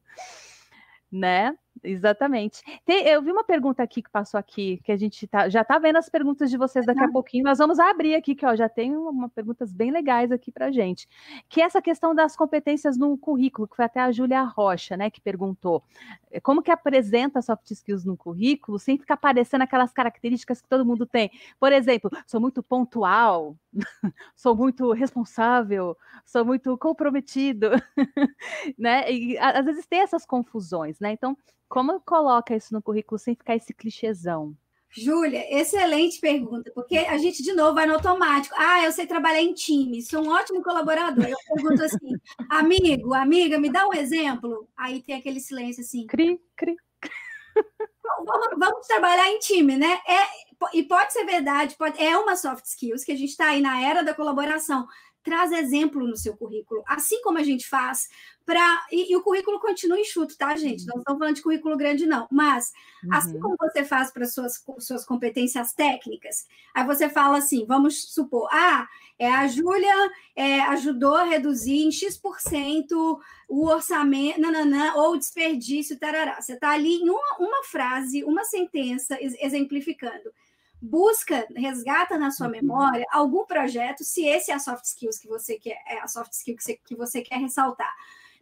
né? 1.11 1.57
Exatamente. 1.83 2.61
Tem, 2.85 3.05
eu 3.07 3.21
vi 3.21 3.31
uma 3.31 3.43
pergunta 3.43 3.83
aqui 3.83 4.01
que 4.01 4.09
passou 4.09 4.39
aqui, 4.39 4.79
que 4.83 4.91
a 4.91 4.97
gente 4.97 5.27
tá, 5.27 5.49
já 5.49 5.61
está 5.61 5.77
vendo 5.77 5.97
as 5.97 6.09
perguntas 6.09 6.49
de 6.49 6.57
vocês 6.57 6.85
daqui 6.85 7.03
a 7.03 7.11
pouquinho. 7.11 7.43
Nós 7.43 7.57
vamos 7.57 7.79
abrir 7.79 8.15
aqui, 8.15 8.33
que 8.33 8.45
ó, 8.45 8.55
já 8.55 8.69
tem 8.69 8.95
uma, 8.95 9.29
perguntas 9.29 9.71
bem 9.71 9.91
legais 9.91 10.31
aqui 10.31 10.51
para 10.51 10.71
gente. 10.71 11.07
Que 11.49 11.61
é 11.61 11.65
essa 11.65 11.81
questão 11.81 12.15
das 12.15 12.35
competências 12.35 12.97
no 12.97 13.17
currículo, 13.17 13.67
que 13.67 13.75
foi 13.75 13.85
até 13.85 13.99
a 13.99 14.11
Júlia 14.11 14.41
Rocha, 14.43 14.95
né, 14.97 15.09
que 15.09 15.21
perguntou. 15.21 15.83
Eh, 16.31 16.39
como 16.39 16.61
que 16.61 16.71
apresenta 16.71 17.41
soft 17.41 17.69
skills 17.71 18.05
no 18.05 18.17
currículo 18.17 18.79
sem 18.79 18.97
ficar 18.97 19.15
aparecendo 19.15 19.61
aquelas 19.63 19.91
características 19.91 20.61
que 20.61 20.69
todo 20.69 20.85
mundo 20.85 21.05
tem? 21.05 21.29
Por 21.59 21.71
exemplo, 21.71 22.09
sou 22.25 22.39
muito 22.39 22.63
pontual, 22.63 23.55
sou 24.35 24.55
muito 24.55 24.91
responsável, 24.91 25.97
sou 26.25 26.45
muito 26.45 26.77
comprometido, 26.77 27.69
né? 28.77 29.11
E 29.11 29.37
às 29.37 29.65
vezes 29.65 29.85
tem 29.87 29.99
essas 30.01 30.25
confusões, 30.25 30.99
né? 30.99 31.11
Então, 31.11 31.37
como 31.67 31.99
coloca 32.01 32.55
isso 32.55 32.73
no 32.73 32.81
currículo 32.81 33.19
sem 33.19 33.35
ficar 33.35 33.55
esse 33.55 33.73
clichêzão? 33.73 34.55
Júlia, 34.97 35.45
excelente 35.53 36.21
pergunta, 36.21 36.71
porque 36.73 36.97
a 36.97 37.17
gente, 37.17 37.43
de 37.43 37.51
novo, 37.51 37.75
vai 37.75 37.85
no 37.85 37.95
automático. 37.95 38.55
Ah, 38.57 38.85
eu 38.85 38.91
sei 38.93 39.05
trabalhar 39.05 39.41
em 39.41 39.53
time, 39.53 40.01
sou 40.01 40.23
um 40.23 40.29
ótimo 40.29 40.63
colaborador. 40.63 41.25
Eu 41.25 41.37
pergunto 41.53 41.83
assim, 41.83 41.97
amigo, 42.49 43.13
amiga, 43.13 43.59
me 43.59 43.69
dá 43.69 43.85
um 43.85 43.93
exemplo. 43.93 44.69
Aí 44.77 45.01
tem 45.01 45.15
aquele 45.15 45.41
silêncio 45.41 45.81
assim. 45.81 46.07
Cri, 46.07 46.39
cri. 46.55 46.77
Vamos, 48.25 48.47
vamos 48.57 48.87
trabalhar 48.87 49.29
em 49.29 49.39
time, 49.39 49.75
né? 49.75 49.99
É, 50.07 50.77
e 50.77 50.83
pode 50.83 51.11
ser 51.11 51.25
verdade, 51.25 51.75
pode, 51.77 52.01
é 52.01 52.17
uma 52.17 52.35
soft 52.35 52.65
skills 52.65 53.03
que 53.03 53.11
a 53.11 53.17
gente 53.17 53.31
está 53.31 53.47
aí 53.47 53.61
na 53.61 53.81
era 53.81 54.01
da 54.03 54.13
colaboração. 54.13 54.87
Traz 55.25 55.51
exemplo 55.51 56.07
no 56.07 56.15
seu 56.15 56.37
currículo, 56.37 56.83
assim 56.87 57.19
como 57.23 57.39
a 57.39 57.43
gente 57.43 57.67
faz 57.67 58.07
para. 58.45 58.85
E, 58.91 59.11
e, 59.11 59.15
o 59.15 59.23
currículo 59.23 59.59
continua 59.59 59.99
enxuto, 59.99 60.37
tá, 60.37 60.55
gente? 60.55 60.85
Não 60.85 60.99
estamos 60.99 61.17
falando 61.17 61.35
de 61.35 61.41
currículo 61.41 61.75
grande, 61.75 62.05
não. 62.05 62.27
Mas, 62.31 62.65
assim 62.65 63.07
uhum. 63.07 63.13
assim 63.13 63.39
como 63.39 63.55
você 63.59 63.83
faz 63.83 64.11
para 64.11 64.25
suas, 64.25 64.63
suas 64.79 65.03
competências 65.03 65.73
técnicas, 65.73 66.45
aí 66.75 66.85
você 66.85 67.09
fala 67.09 67.39
assim: 67.39 67.65
vamos 67.65 68.13
supor, 68.13 68.47
ah, 68.51 68.87
é, 69.17 69.27
a 69.27 69.47
Júlia 69.47 70.11
é, 70.35 70.61
ajudou 70.61 71.15
a 71.15 71.23
reduzir 71.23 71.85
em 71.85 71.91
X% 71.91 73.19
o 73.49 73.67
orçamento, 73.67 74.39
nananã, 74.39 74.93
ou 74.95 75.13
o 75.13 75.17
desperdício, 75.17 75.97
tarará. 75.97 76.39
Você 76.39 76.53
está 76.53 76.69
ali 76.69 76.97
em 76.97 77.09
uma, 77.09 77.37
uma 77.39 77.63
frase, 77.63 78.23
uma 78.23 78.43
sentença 78.43 79.17
exemplificando 79.19 80.31
busca, 80.81 81.47
resgata 81.55 82.17
na 82.17 82.31
sua 82.31 82.47
uhum. 82.47 82.51
memória 82.51 83.05
algum 83.11 83.45
projeto, 83.45 84.03
se 84.03 84.25
esse 84.25 84.51
é 84.51 84.53
a 84.53 84.59
soft 84.59 84.85
skills 84.85 85.17
que 85.17 85.27
você 85.27 85.57
quer, 85.57 85.81
é 85.87 85.99
a 85.99 86.07
soft 86.07 86.33
skill 86.33 86.55
que 86.55 86.63
você, 86.63 86.79
que 86.85 86.95
você 86.95 87.21
quer 87.21 87.39
ressaltar 87.39 87.93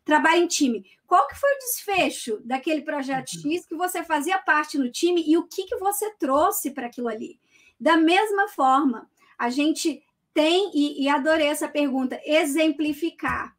trabalho 0.03 0.43
em 0.43 0.47
time. 0.47 0.85
Qual 1.07 1.27
que 1.27 1.35
foi 1.35 1.49
o 1.49 1.59
desfecho 1.59 2.41
daquele 2.43 2.81
projeto 2.81 3.33
uhum. 3.35 3.51
X 3.51 3.65
que 3.65 3.75
você 3.75 4.03
fazia 4.03 4.37
parte 4.37 4.77
no 4.77 4.91
time 4.91 5.23
e 5.25 5.37
o 5.37 5.47
que, 5.47 5.63
que 5.63 5.77
você 5.77 6.11
trouxe 6.15 6.71
para 6.71 6.87
aquilo 6.87 7.07
ali? 7.07 7.39
Da 7.79 7.97
mesma 7.97 8.47
forma, 8.49 9.09
a 9.37 9.49
gente 9.49 10.03
tem, 10.33 10.71
e, 10.73 11.03
e 11.03 11.09
adorei 11.09 11.47
essa 11.47 11.67
pergunta, 11.67 12.19
exemplificar 12.25 13.55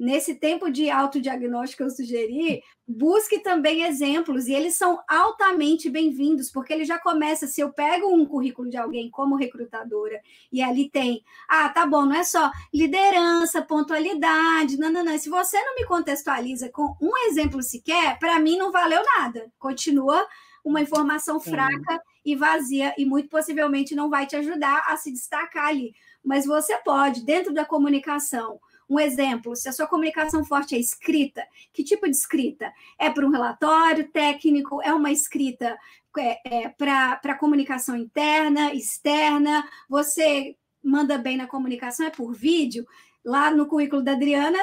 nesse 0.00 0.34
tempo 0.34 0.70
de 0.70 0.88
autodiagnóstico 0.88 1.82
que 1.82 1.82
eu 1.82 1.90
sugeri, 1.90 2.62
busque 2.88 3.38
também 3.40 3.82
exemplos, 3.82 4.48
e 4.48 4.54
eles 4.54 4.74
são 4.74 4.98
altamente 5.06 5.90
bem-vindos, 5.90 6.50
porque 6.50 6.72
ele 6.72 6.86
já 6.86 6.98
começa, 6.98 7.46
se 7.46 7.60
eu 7.60 7.70
pego 7.70 8.08
um 8.08 8.24
currículo 8.24 8.70
de 8.70 8.78
alguém 8.78 9.10
como 9.10 9.36
recrutadora, 9.36 10.18
e 10.50 10.62
ali 10.62 10.88
tem, 10.88 11.22
ah, 11.46 11.68
tá 11.68 11.86
bom, 11.86 12.06
não 12.06 12.16
é 12.16 12.24
só 12.24 12.50
liderança, 12.72 13.60
pontualidade, 13.60 14.78
não, 14.78 14.90
não, 14.90 15.04
não. 15.04 15.18
Se 15.18 15.28
você 15.28 15.62
não 15.62 15.74
me 15.74 15.84
contextualiza 15.84 16.70
com 16.70 16.96
um 16.98 17.14
exemplo 17.28 17.62
sequer, 17.62 18.18
para 18.18 18.40
mim 18.40 18.56
não 18.56 18.72
valeu 18.72 19.02
nada. 19.18 19.52
Continua 19.58 20.26
uma 20.64 20.80
informação 20.80 21.38
fraca 21.38 22.02
e 22.24 22.34
vazia 22.34 22.94
e 22.96 23.04
muito 23.04 23.28
possivelmente 23.28 23.94
não 23.94 24.08
vai 24.08 24.26
te 24.26 24.34
ajudar 24.36 24.82
a 24.86 24.96
se 24.96 25.12
destacar 25.12 25.66
ali. 25.66 25.94
Mas 26.24 26.46
você 26.46 26.76
pode, 26.78 27.22
dentro 27.22 27.52
da 27.52 27.66
comunicação, 27.66 28.58
um 28.90 28.98
exemplo, 28.98 29.54
se 29.54 29.68
a 29.68 29.72
sua 29.72 29.86
comunicação 29.86 30.44
forte 30.44 30.74
é 30.74 30.78
escrita, 30.78 31.46
que 31.72 31.84
tipo 31.84 32.06
de 32.06 32.16
escrita? 32.16 32.72
É 32.98 33.08
para 33.08 33.24
um 33.24 33.30
relatório 33.30 34.10
técnico? 34.10 34.82
É 34.82 34.92
uma 34.92 35.12
escrita 35.12 35.78
é, 36.18 36.64
é, 36.64 36.68
para 36.70 37.38
comunicação 37.38 37.96
interna, 37.96 38.74
externa? 38.74 39.64
Você 39.88 40.56
manda 40.82 41.16
bem 41.16 41.36
na 41.36 41.46
comunicação? 41.46 42.04
É 42.04 42.10
por 42.10 42.34
vídeo? 42.34 42.84
Lá 43.24 43.48
no 43.48 43.68
currículo 43.68 44.02
da 44.02 44.12
Adriana, 44.12 44.58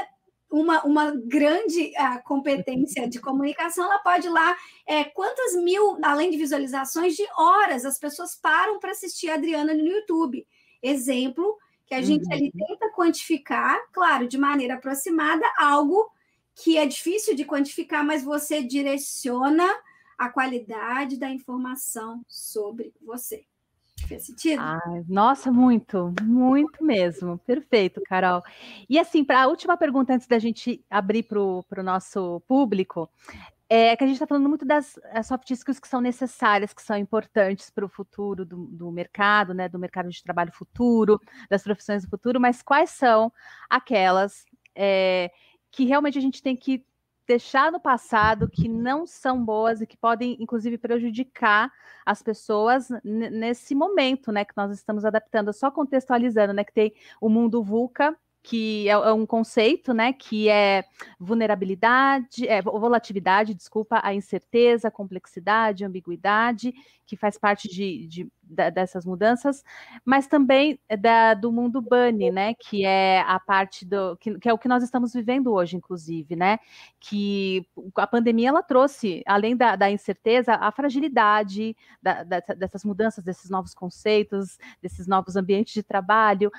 uma, 0.51 0.83
uma 0.83 1.11
grande 1.11 1.93
uh, 1.97 2.21
competência 2.25 3.07
de 3.07 3.21
comunicação, 3.21 3.85
ela 3.85 3.99
pode 3.99 4.27
ir 4.27 4.29
lá 4.29 4.57
é, 4.85 5.05
quantas 5.05 5.55
mil, 5.55 5.97
além 6.03 6.31
de 6.31 6.37
visualizações, 6.37 7.15
de 7.15 7.25
horas 7.37 7.85
as 7.85 7.97
pessoas 7.97 8.35
param 8.35 8.77
para 8.77 8.91
assistir 8.91 9.29
a 9.29 9.35
Adriana 9.35 9.73
no 9.73 9.87
YouTube. 9.87 10.45
Exemplo 10.83 11.57
que 11.87 11.95
a 11.95 12.01
gente 12.01 12.25
uhum. 12.25 12.33
ali 12.33 12.51
tenta 12.51 12.91
quantificar, 12.91 13.79
claro, 13.91 14.27
de 14.27 14.37
maneira 14.37 14.75
aproximada, 14.75 15.45
algo 15.57 16.11
que 16.53 16.77
é 16.77 16.85
difícil 16.85 17.33
de 17.33 17.45
quantificar, 17.45 18.05
mas 18.05 18.23
você 18.23 18.61
direciona 18.61 19.67
a 20.17 20.29
qualidade 20.29 21.17
da 21.17 21.29
informação 21.29 22.21
sobre 22.27 22.93
você. 23.01 23.45
Fez 24.07 24.25
sentido? 24.25 24.61
Ai, 24.61 25.03
nossa, 25.07 25.51
muito, 25.51 26.13
muito 26.21 26.83
mesmo. 26.83 27.37
Perfeito, 27.39 28.01
Carol. 28.05 28.43
E 28.89 28.99
assim, 28.99 29.23
para 29.23 29.43
a 29.43 29.47
última 29.47 29.75
pergunta, 29.75 30.13
antes 30.13 30.27
da 30.27 30.39
gente 30.39 30.83
abrir 30.89 31.23
para 31.23 31.39
o 31.39 31.83
nosso 31.83 32.41
público, 32.47 33.09
é 33.69 33.95
que 33.95 34.03
a 34.03 34.07
gente 34.07 34.15
está 34.15 34.27
falando 34.27 34.47
muito 34.47 34.65
das 34.65 34.97
eh, 35.11 35.23
soft 35.23 35.49
skills 35.51 35.79
que 35.79 35.87
são 35.87 35.99
necessárias, 35.99 36.73
que 36.73 36.81
são 36.81 36.97
importantes 36.97 37.69
para 37.69 37.85
o 37.85 37.89
futuro 37.89 38.45
do, 38.45 38.65
do, 38.67 38.91
mercado, 38.91 39.53
né? 39.53 39.67
Do 39.67 39.79
mercado 39.79 40.09
de 40.09 40.23
trabalho 40.23 40.51
futuro, 40.53 41.19
das 41.49 41.63
profissões 41.63 42.03
do 42.03 42.09
futuro, 42.09 42.39
mas 42.39 42.61
quais 42.61 42.91
são 42.91 43.31
aquelas 43.69 44.45
é, 44.75 45.31
que 45.71 45.85
realmente 45.85 46.17
a 46.17 46.21
gente 46.21 46.41
tem 46.41 46.55
que 46.55 46.85
deixar 47.27 47.71
no 47.71 47.79
passado, 47.79 48.49
que 48.49 48.69
não 48.69 49.05
são 49.05 49.43
boas 49.43 49.81
e 49.81 49.85
que 49.85 49.97
podem, 49.97 50.37
inclusive, 50.39 50.77
prejudicar 50.77 51.69
as 52.05 52.23
pessoas 52.23 52.87
nesse 53.03 53.75
momento, 53.75 54.31
né, 54.31 54.45
que 54.45 54.55
nós 54.55 54.71
estamos 54.71 55.03
adaptando, 55.03 55.51
só 55.51 55.69
contextualizando, 55.69 56.53
né, 56.53 56.63
que 56.63 56.73
tem 56.73 56.93
o 57.19 57.27
mundo 57.27 57.61
VUCA, 57.61 58.17
que 58.47 58.87
é, 58.87 58.93
é, 58.93 59.11
um 59.11 59.25
conceito, 59.25 59.93
né, 59.93 60.13
que 60.13 60.47
é 60.47 60.85
vulnerabilidade, 61.19 62.47
é, 62.47 62.61
volatilidade, 62.61 63.53
desculpa, 63.53 63.99
a 64.01 64.13
incerteza, 64.13 64.87
a 64.87 64.91
complexidade, 64.91 65.83
a 65.83 65.87
ambiguidade, 65.87 66.73
que 67.05 67.17
faz 67.17 67.37
parte 67.37 67.67
de, 67.67 68.07
de, 68.07 68.31
de 68.41 68.71
dessas 68.71 69.05
mudanças, 69.05 69.65
mas 70.05 70.27
também 70.27 70.79
da, 71.01 71.33
do 71.33 71.51
mundo 71.51 71.81
bunny, 71.81 72.31
né, 72.31 72.53
que 72.53 72.85
é 72.85 73.19
a 73.27 73.37
parte 73.37 73.85
do, 73.85 74.15
que, 74.15 74.39
que, 74.39 74.47
é 74.47 74.53
o 74.53 74.57
que 74.57 74.69
nós 74.69 74.81
estamos 74.81 75.11
vivendo 75.13 75.51
hoje, 75.51 75.75
inclusive, 75.75 76.33
né, 76.37 76.57
que 77.01 77.67
a 77.97 78.07
pandemia, 78.07 78.47
ela 78.47 78.63
trouxe, 78.63 79.23
além 79.25 79.57
da, 79.57 79.75
da 79.75 79.91
incerteza, 79.91 80.53
a 80.53 80.71
fragilidade 80.71 81.75
da, 82.01 82.23
dessas 82.23 82.85
mudanças, 82.85 83.25
desses 83.25 83.49
novos 83.49 83.73
conceitos, 83.73 84.57
desses 84.81 85.05
novos 85.05 85.35
ambientes 85.35 85.73
de 85.73 85.83
trabalho, 85.83 86.49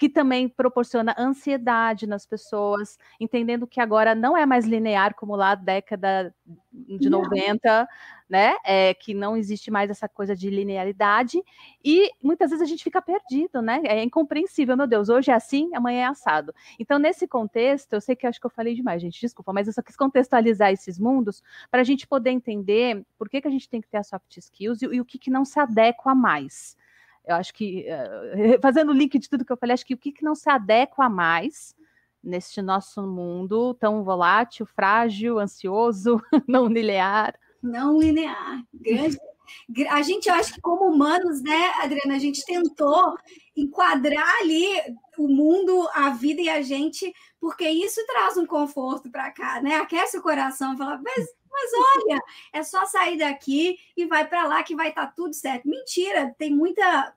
que 0.00 0.08
também 0.08 0.48
proporciona 0.48 1.14
ansiedade 1.18 2.06
nas 2.06 2.24
pessoas, 2.24 2.98
entendendo 3.20 3.66
que 3.66 3.78
agora 3.78 4.14
não 4.14 4.34
é 4.34 4.46
mais 4.46 4.64
linear 4.64 5.14
como 5.14 5.36
lá 5.36 5.54
década 5.54 6.34
de 6.72 7.10
não. 7.10 7.20
90, 7.20 7.86
né? 8.26 8.56
É, 8.64 8.94
que 8.94 9.12
não 9.12 9.36
existe 9.36 9.70
mais 9.70 9.90
essa 9.90 10.08
coisa 10.08 10.34
de 10.34 10.48
linearidade, 10.48 11.42
e 11.84 12.10
muitas 12.22 12.48
vezes 12.48 12.62
a 12.62 12.66
gente 12.66 12.82
fica 12.82 13.02
perdido, 13.02 13.60
né? 13.60 13.82
É 13.84 14.02
incompreensível, 14.02 14.74
meu 14.74 14.86
Deus, 14.86 15.10
hoje 15.10 15.30
é 15.30 15.34
assim, 15.34 15.68
amanhã 15.74 16.00
é 16.00 16.06
assado. 16.06 16.54
Então, 16.78 16.98
nesse 16.98 17.28
contexto, 17.28 17.92
eu 17.92 18.00
sei 18.00 18.16
que 18.16 18.26
acho 18.26 18.40
que 18.40 18.46
eu 18.46 18.50
falei 18.50 18.74
demais, 18.74 19.02
gente, 19.02 19.20
desculpa, 19.20 19.52
mas 19.52 19.66
eu 19.66 19.74
só 19.74 19.82
quis 19.82 19.96
contextualizar 19.96 20.72
esses 20.72 20.98
mundos 20.98 21.42
para 21.70 21.82
a 21.82 21.84
gente 21.84 22.06
poder 22.06 22.30
entender 22.30 23.04
por 23.18 23.28
que, 23.28 23.38
que 23.42 23.48
a 23.48 23.50
gente 23.50 23.68
tem 23.68 23.82
que 23.82 23.88
ter 23.88 23.98
as 23.98 24.08
soft 24.08 24.34
skills 24.34 24.80
e, 24.80 24.86
e 24.86 24.98
o 24.98 25.04
que, 25.04 25.18
que 25.18 25.30
não 25.30 25.44
se 25.44 25.60
adequa 25.60 26.14
mais. 26.14 26.74
Eu 27.24 27.36
acho 27.36 27.52
que, 27.52 27.84
eh, 27.86 28.30
fazendo 28.62 28.90
o 28.90 28.94
link 28.94 29.18
de 29.18 29.28
tudo 29.28 29.44
que 29.44 29.52
eu 29.52 29.56
falei, 29.56 29.74
acho 29.74 29.86
que 29.86 29.94
o 29.94 29.98
que, 29.98 30.14
não 30.22 30.34
se 30.34 30.48
adequa 30.50 31.08
mais 31.08 31.74
neste 32.22 32.60
nosso 32.60 33.02
mundo 33.02 33.74
tão 33.74 34.04
volátil, 34.04 34.66
frágil, 34.66 35.38
ansioso, 35.38 36.20
não 36.48 36.66
linear. 36.66 37.34
Não 37.62 37.98
linear. 37.98 38.62
Grande. 38.74 39.18
A 39.88 40.00
gente, 40.02 40.28
eu 40.28 40.34
acho 40.34 40.54
que 40.54 40.60
como 40.60 40.84
humanos, 40.84 41.42
né, 41.42 41.72
Adriana, 41.82 42.14
a 42.14 42.18
gente 42.18 42.44
tentou 42.44 43.16
enquadrar 43.56 44.36
ali 44.40 44.64
o 45.18 45.28
mundo, 45.28 45.88
a 45.92 46.10
vida 46.10 46.40
e 46.40 46.48
a 46.48 46.62
gente, 46.62 47.12
porque 47.40 47.68
isso 47.68 48.00
traz 48.06 48.36
um 48.36 48.46
conforto 48.46 49.10
para 49.10 49.30
cá, 49.32 49.60
né? 49.60 49.76
Aquece 49.76 50.18
o 50.18 50.22
coração, 50.22 50.76
fala, 50.76 51.00
mas 51.02 51.26
mas 51.60 51.72
olha, 51.74 52.20
é 52.52 52.62
só 52.62 52.86
sair 52.86 53.18
daqui 53.18 53.78
e 53.96 54.06
vai 54.06 54.26
para 54.26 54.46
lá 54.46 54.62
que 54.62 54.74
vai 54.74 54.88
estar 54.88 55.06
tá 55.06 55.12
tudo 55.14 55.34
certo. 55.34 55.68
Mentira, 55.68 56.34
tem 56.38 56.54
muita 56.54 57.14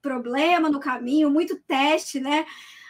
problema 0.00 0.68
no 0.70 0.80
caminho, 0.80 1.30
muito 1.30 1.58
teste, 1.60 2.20
né? 2.20 2.46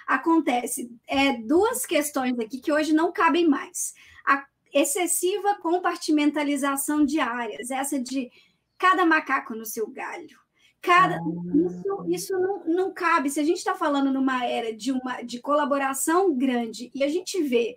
Acontece. 0.06 0.90
É, 1.06 1.34
duas 1.38 1.86
questões 1.86 2.38
aqui 2.38 2.60
que 2.60 2.72
hoje 2.72 2.92
não 2.92 3.12
cabem 3.12 3.48
mais. 3.48 3.94
A 4.26 4.44
excessiva 4.72 5.56
compartimentalização 5.56 7.04
de 7.04 7.18
áreas, 7.20 7.70
essa 7.70 7.98
de 7.98 8.30
cada 8.78 9.04
macaco 9.04 9.54
no 9.54 9.64
seu 9.64 9.88
galho. 9.88 10.38
Cada, 10.80 11.16
ah. 11.16 11.20
isso, 11.66 12.04
isso 12.08 12.38
não, 12.38 12.64
não 12.64 12.92
cabe. 12.92 13.30
Se 13.30 13.40
a 13.40 13.44
gente 13.44 13.58
está 13.58 13.74
falando 13.74 14.12
numa 14.12 14.44
era 14.46 14.74
de 14.74 14.92
uma 14.92 15.22
de 15.22 15.40
colaboração 15.40 16.34
grande 16.34 16.90
e 16.94 17.04
a 17.04 17.08
gente 17.08 17.42
vê 17.42 17.76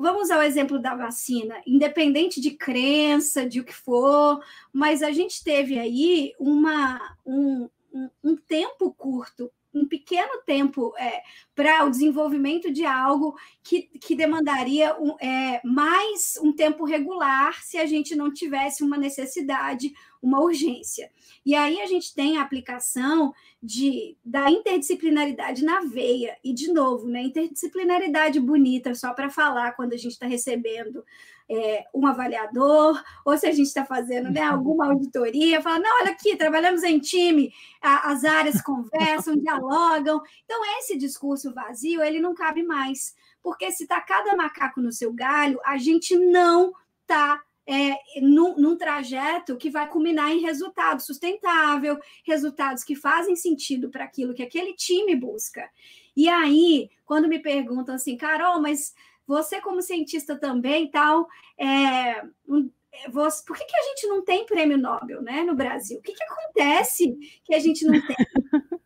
Vamos 0.00 0.22
usar 0.22 0.38
o 0.38 0.42
exemplo 0.42 0.78
da 0.78 0.94
vacina, 0.94 1.60
independente 1.66 2.40
de 2.40 2.52
crença, 2.52 3.46
de 3.46 3.60
o 3.60 3.64
que 3.64 3.74
for, 3.74 4.42
mas 4.72 5.02
a 5.02 5.12
gente 5.12 5.44
teve 5.44 5.78
aí 5.78 6.32
uma, 6.40 7.18
um, 7.24 7.68
um, 7.92 8.08
um 8.24 8.34
tempo 8.34 8.94
curto 8.94 9.52
um 9.72 9.86
pequeno 9.86 10.42
tempo 10.44 10.92
é, 10.98 11.22
para 11.54 11.84
o 11.84 11.90
desenvolvimento 11.90 12.72
de 12.72 12.84
algo 12.84 13.36
que, 13.62 13.82
que 14.00 14.14
demandaria 14.14 14.96
um, 15.00 15.16
é, 15.20 15.60
mais 15.64 16.38
um 16.42 16.52
tempo 16.52 16.84
regular 16.84 17.62
se 17.62 17.78
a 17.78 17.86
gente 17.86 18.16
não 18.16 18.32
tivesse 18.32 18.82
uma 18.82 18.98
necessidade, 18.98 19.92
uma 20.22 20.40
urgência. 20.40 21.10
E 21.44 21.54
aí 21.54 21.80
a 21.80 21.86
gente 21.86 22.14
tem 22.14 22.36
a 22.36 22.42
aplicação 22.42 23.32
de, 23.62 24.16
da 24.24 24.50
interdisciplinaridade 24.50 25.64
na 25.64 25.80
veia, 25.80 26.36
e 26.42 26.52
de 26.52 26.72
novo, 26.72 27.06
né, 27.06 27.22
interdisciplinaridade 27.22 28.40
bonita, 28.40 28.94
só 28.94 29.12
para 29.14 29.30
falar 29.30 29.72
quando 29.72 29.92
a 29.92 29.96
gente 29.96 30.12
está 30.12 30.26
recebendo 30.26 31.04
é, 31.50 31.84
um 31.92 32.06
avaliador, 32.06 33.02
ou 33.24 33.36
se 33.36 33.44
a 33.44 33.50
gente 33.50 33.66
está 33.66 33.84
fazendo 33.84 34.30
né, 34.30 34.42
alguma 34.42 34.86
auditoria, 34.86 35.60
fala, 35.60 35.80
não, 35.80 36.00
olha 36.00 36.12
aqui, 36.12 36.36
trabalhamos 36.36 36.84
em 36.84 37.00
time, 37.00 37.52
a, 37.82 38.12
as 38.12 38.24
áreas 38.24 38.62
conversam, 38.62 39.34
dialogam. 39.34 40.22
Então, 40.44 40.62
esse 40.78 40.96
discurso 40.96 41.52
vazio, 41.52 42.02
ele 42.02 42.20
não 42.20 42.34
cabe 42.34 42.62
mais, 42.62 43.16
porque 43.42 43.68
se 43.72 43.82
está 43.82 44.00
cada 44.00 44.36
macaco 44.36 44.80
no 44.80 44.92
seu 44.92 45.12
galho, 45.12 45.58
a 45.64 45.76
gente 45.76 46.16
não 46.16 46.72
está 47.02 47.42
é, 47.66 47.96
num, 48.22 48.56
num, 48.56 48.76
trajeto 48.76 49.56
que 49.56 49.70
vai 49.70 49.88
culminar 49.88 50.30
em 50.30 50.40
resultado 50.40 51.02
sustentável, 51.02 51.98
resultados 52.24 52.84
que 52.84 52.94
fazem 52.94 53.34
sentido 53.34 53.90
para 53.90 54.04
aquilo 54.04 54.34
que 54.34 54.42
aquele 54.42 54.74
time 54.74 55.16
busca. 55.16 55.68
E 56.16 56.28
aí, 56.28 56.90
quando 57.04 57.28
me 57.28 57.40
perguntam 57.40 57.94
assim, 57.94 58.16
Carol, 58.16 58.60
mas 58.60 58.94
você 59.30 59.60
como 59.60 59.80
cientista 59.80 60.36
também 60.36 60.90
tal, 60.90 61.28
é, 61.56 62.20
um, 62.48 62.68
você, 63.12 63.44
por 63.46 63.56
que, 63.56 63.64
que 63.64 63.76
a 63.76 63.82
gente 63.84 64.08
não 64.08 64.24
tem 64.24 64.44
prêmio 64.44 64.76
Nobel 64.76 65.22
né, 65.22 65.44
no 65.44 65.54
Brasil? 65.54 65.98
O 65.98 66.02
que, 66.02 66.12
que 66.12 66.24
acontece 66.24 67.16
que 67.44 67.54
a 67.54 67.60
gente 67.60 67.84
não 67.84 67.92
tem? 68.04 68.16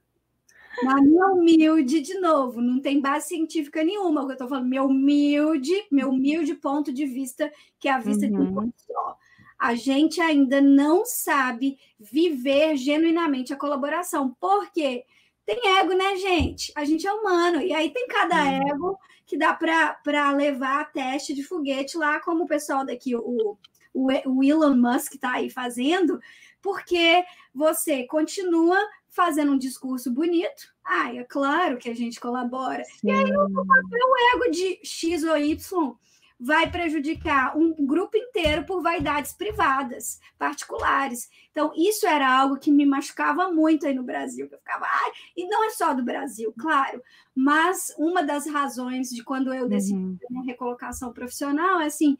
Na 0.82 1.00
minha 1.00 1.26
humilde, 1.28 2.00
de 2.00 2.18
novo, 2.20 2.60
não 2.60 2.78
tem 2.78 3.00
base 3.00 3.28
científica 3.28 3.82
nenhuma, 3.82 4.20
o 4.20 4.26
que 4.26 4.32
eu 4.32 4.34
estou 4.34 4.48
falando, 4.48 4.68
meu 4.68 4.84
humilde, 4.84 5.72
meu 5.90 6.10
humilde 6.10 6.52
ponto 6.54 6.92
de 6.92 7.06
vista, 7.06 7.50
que 7.78 7.88
é 7.88 7.92
a 7.92 7.98
vista 7.98 8.26
uhum. 8.26 8.32
de 8.32 8.38
um 8.38 8.54
ponto 8.54 8.74
só. 8.76 9.16
A 9.58 9.74
gente 9.74 10.20
ainda 10.20 10.60
não 10.60 11.06
sabe 11.06 11.78
viver 11.98 12.76
genuinamente 12.76 13.52
a 13.52 13.56
colaboração. 13.56 14.36
Por 14.38 14.70
quê? 14.72 15.04
Tem 15.46 15.78
ego, 15.78 15.94
né, 15.94 16.16
gente? 16.16 16.70
A 16.74 16.84
gente 16.84 17.06
é 17.06 17.12
humano. 17.12 17.62
E 17.62 17.72
aí 17.72 17.90
tem 17.90 18.06
cada 18.08 18.36
uhum. 18.36 18.68
ego 18.68 18.98
que 19.26 19.36
dá 19.36 19.54
para 19.54 20.30
levar 20.32 20.92
teste 20.92 21.34
de 21.34 21.42
foguete 21.42 21.96
lá, 21.96 22.20
como 22.20 22.44
o 22.44 22.48
pessoal 22.48 22.84
daqui, 22.84 23.16
o, 23.16 23.56
o, 23.92 24.08
o 24.26 24.44
Elon 24.44 24.76
Musk 24.76 25.14
está 25.14 25.34
aí 25.34 25.48
fazendo, 25.48 26.20
porque 26.60 27.24
você 27.54 28.04
continua 28.06 28.78
fazendo 29.08 29.52
um 29.52 29.58
discurso 29.58 30.10
bonito. 30.10 30.74
Ah, 30.84 31.14
é 31.14 31.24
claro 31.24 31.78
que 31.78 31.88
a 31.88 31.94
gente 31.94 32.20
colabora. 32.20 32.84
Sim. 32.84 33.08
E 33.08 33.10
aí 33.10 33.36
o 33.36 33.66
papel 33.66 34.08
ego 34.34 34.50
de 34.50 34.80
X 34.82 35.22
ou 35.22 35.36
Y 35.36 35.96
vai 36.44 36.70
prejudicar 36.70 37.56
um 37.56 37.74
grupo 37.86 38.18
inteiro 38.18 38.64
por 38.66 38.82
vaidades 38.82 39.32
privadas, 39.32 40.20
particulares. 40.38 41.30
Então, 41.50 41.72
isso 41.74 42.06
era 42.06 42.30
algo 42.30 42.58
que 42.58 42.70
me 42.70 42.84
machucava 42.84 43.50
muito 43.50 43.86
aí 43.86 43.94
no 43.94 44.02
Brasil. 44.02 44.46
Eu 44.52 44.58
ficava, 44.58 44.84
ah, 44.84 45.12
e 45.34 45.46
não 45.48 45.64
é 45.64 45.70
só 45.70 45.94
do 45.94 46.04
Brasil, 46.04 46.52
claro, 46.58 47.02
mas 47.34 47.94
uma 47.96 48.22
das 48.22 48.46
razões 48.46 49.08
de 49.08 49.24
quando 49.24 49.54
eu 49.54 49.66
decidi 49.66 49.94
uhum. 49.94 50.18
minha 50.28 50.44
recolocação 50.44 51.14
profissional 51.14 51.80
é 51.80 51.86
assim: 51.86 52.18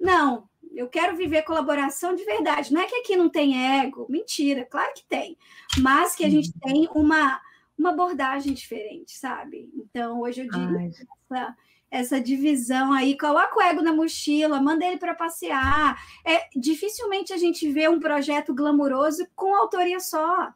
não, 0.00 0.48
eu 0.74 0.88
quero 0.88 1.16
viver 1.16 1.42
colaboração 1.42 2.16
de 2.16 2.24
verdade. 2.24 2.74
Não 2.74 2.80
é 2.80 2.86
que 2.86 2.96
aqui 2.96 3.14
não 3.14 3.28
tem 3.28 3.80
ego, 3.80 4.08
mentira, 4.10 4.64
claro 4.64 4.92
que 4.92 5.04
tem, 5.04 5.38
mas 5.78 6.16
que 6.16 6.24
a 6.24 6.28
gente 6.28 6.52
tem 6.58 6.88
uma, 6.96 7.40
uma 7.78 7.90
abordagem 7.90 8.52
diferente, 8.52 9.16
sabe? 9.16 9.70
Então, 9.72 10.20
hoje 10.20 10.40
eu 10.40 10.48
digo 10.48 10.76
essa, 10.80 11.56
essa 11.90 12.20
divisão 12.20 12.92
aí, 12.92 13.16
coloca 13.16 13.56
o 13.56 13.62
ego 13.62 13.80
na 13.80 13.92
mochila, 13.92 14.60
manda 14.60 14.84
ele 14.84 14.98
para 14.98 15.14
passear. 15.14 15.96
É, 16.24 16.48
dificilmente 16.56 17.32
a 17.32 17.36
gente 17.36 17.70
vê 17.70 17.88
um 17.88 18.00
projeto 18.00 18.52
glamouroso 18.52 19.26
com 19.34 19.54
autoria 19.54 20.00
só. 20.00 20.52